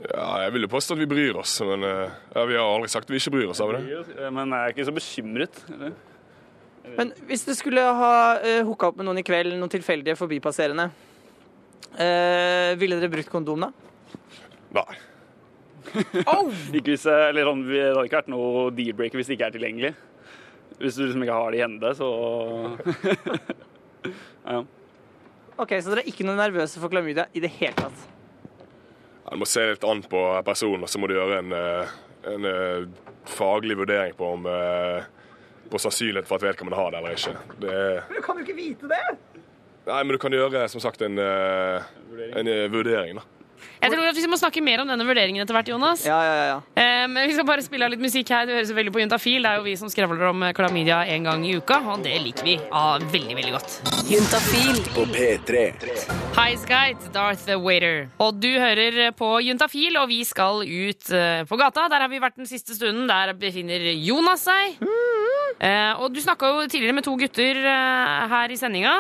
Ja, 0.05 0.27
jeg 0.45 0.53
vil 0.55 0.67
jo 0.67 0.71
påstå 0.71 0.95
at 0.95 1.01
vi 1.01 1.09
bryr 1.11 1.41
oss, 1.41 1.57
men 1.67 1.83
eh, 1.87 2.19
ja, 2.35 2.45
vi 2.47 2.59
har 2.59 2.67
aldri 2.67 2.93
sagt 2.93 3.09
at 3.09 3.15
vi 3.15 3.19
ikke 3.19 3.35
bryr 3.35 3.51
oss 3.51 3.63
av 3.65 3.73
det. 3.75 3.83
Men 4.31 4.53
jeg 4.53 4.61
er 4.61 4.77
ikke 4.77 4.87
så 4.87 4.95
bekymret. 4.95 5.65
Eller? 5.75 5.97
Men 6.97 7.13
hvis 7.29 7.45
du 7.45 7.53
skulle 7.57 7.83
ha 7.83 8.15
uh, 8.41 8.63
hooka 8.69 8.91
opp 8.91 8.99
med 9.01 9.09
noen 9.09 9.21
i 9.21 9.27
kveld, 9.27 9.53
noen 9.59 9.73
tilfeldige 9.73 10.17
forbipasserende, 10.19 10.89
eh, 11.99 12.73
ville 12.81 12.97
dere 12.97 13.13
brukt 13.13 13.33
kondom 13.33 13.67
da? 13.67 13.73
Nei. 14.79 14.87
Ikke 16.79 16.93
hvis, 16.95 17.07
eller 17.11 17.49
sånn, 17.49 17.65
det 17.69 17.83
hadde 17.87 18.05
ikke 18.09 18.21
vært 18.21 18.31
noe 18.33 18.69
deal-breaker 18.77 19.21
hvis 19.21 19.31
det 19.31 19.37
ikke 19.39 19.49
er 19.51 19.57
tilgjengelig. 19.57 19.93
Hvis 20.79 20.99
du 20.99 21.05
liksom 21.07 21.25
ikke 21.25 21.39
har 21.41 21.55
det 21.55 21.59
i 21.59 21.65
hende, 21.65 21.93
så 21.99 22.09
ja. 24.53 24.61
Ok, 25.59 25.73
Så 25.83 25.91
dere 25.91 26.05
er 26.05 26.11
ikke 26.13 26.27
noe 26.29 26.39
nervøse 26.39 26.79
for 26.79 26.93
klamydia 26.93 27.27
i 27.35 27.43
det 27.43 27.51
hele 27.59 27.75
tatt? 27.79 28.05
Ja, 29.25 29.33
Du 29.35 29.41
må 29.43 29.49
se 29.51 29.65
litt 29.73 29.85
an 29.85 30.05
på 30.07 30.21
personen, 30.47 30.85
og 30.87 30.93
så 30.93 31.01
må 31.03 31.11
du 31.11 31.17
gjøre 31.17 31.41
en, 31.43 31.55
eh, 31.57 31.97
en 32.35 32.47
eh, 32.49 32.85
faglig 33.29 33.77
vurdering 33.81 34.15
på 34.19 34.29
om 34.37 34.47
eh, 34.49 35.09
på 35.69 35.81
sannsynlighet 35.83 36.29
for 36.29 36.39
at 36.39 36.47
vedkommende 36.47 36.79
har 36.79 36.95
det 36.95 37.01
eller 37.03 37.17
ikke. 37.19 37.35
Det 37.61 37.73
er, 37.75 37.99
Men 38.09 38.21
du 38.21 38.25
kan 38.25 38.39
jo 38.39 38.47
ikke 38.47 38.57
vite 38.57 38.93
det! 38.95 39.03
nei, 39.89 40.03
men 40.05 40.13
du 40.15 40.19
kan 40.21 40.35
gjøre 40.37 40.67
som 40.69 40.83
sagt 40.85 41.03
en, 41.05 41.19
eh, 41.19 41.91
en 42.37 42.49
eh, 42.53 42.67
vurdering, 42.73 43.19
da. 43.19 43.38
Jeg 43.83 43.93
tror 43.93 44.09
at 44.09 44.19
Vi 44.19 44.31
må 44.31 44.39
snakke 44.39 44.63
mer 44.65 44.83
om 44.83 44.89
denne 44.91 45.05
vurderingen 45.07 45.43
etter 45.43 45.57
hvert, 45.57 45.71
Jonas. 45.71 46.05
Ja, 46.07 46.19
ja, 46.25 46.35
ja. 46.51 46.57
Eh, 46.79 47.05
men 47.11 47.29
vi 47.29 47.37
skal 47.37 47.47
bare 47.49 47.65
spille 47.65 47.87
av 47.87 47.93
litt 47.93 48.03
musikk 48.03 48.31
her. 48.35 48.47
Du 48.49 48.55
høres 48.57 48.73
veldig 48.75 48.93
på 48.95 49.03
Juntafil. 49.03 49.45
Det 49.45 49.53
er 49.53 49.61
jo 49.61 49.67
vi 49.67 49.77
som 49.81 49.91
skravler 49.93 50.31
om 50.31 50.45
klamydia 50.57 51.01
en 51.15 51.29
gang 51.29 51.45
i 51.47 51.55
uka, 51.59 51.81
og 51.93 52.03
det 52.07 52.17
liker 52.25 52.49
vi 52.49 52.57
ah, 52.71 52.97
veldig, 52.99 53.37
veldig 53.39 53.55
godt. 53.55 53.77
Juntafil. 54.11 54.81
På 54.97 55.07
P3. 55.13 55.65
Highskite, 56.39 57.13
Darth 57.15 57.49
Waiter. 57.65 58.09
Og 58.25 58.41
du 58.43 58.51
hører 58.59 59.13
på 59.19 59.31
Juntafil, 59.47 59.99
og 60.01 60.09
vi 60.11 60.23
skal 60.29 60.65
ut 60.65 61.13
eh, 61.15 61.45
på 61.49 61.61
gata. 61.61 61.89
Der 61.93 62.07
har 62.07 62.13
vi 62.13 62.23
vært 62.23 62.39
den 62.41 62.51
siste 62.51 62.77
stunden. 62.79 63.07
Der 63.11 63.35
befinner 63.39 63.91
Jonas 63.95 64.47
seg. 64.49 64.79
Eh, 65.59 65.93
og 65.99 66.13
du 66.15 66.21
snakka 66.23 66.53
jo 66.55 66.67
tidligere 66.67 66.99
med 66.99 67.07
to 67.07 67.17
gutter 67.19 67.63
her 68.33 68.53
i 68.53 68.59
sendinga. 68.59 68.97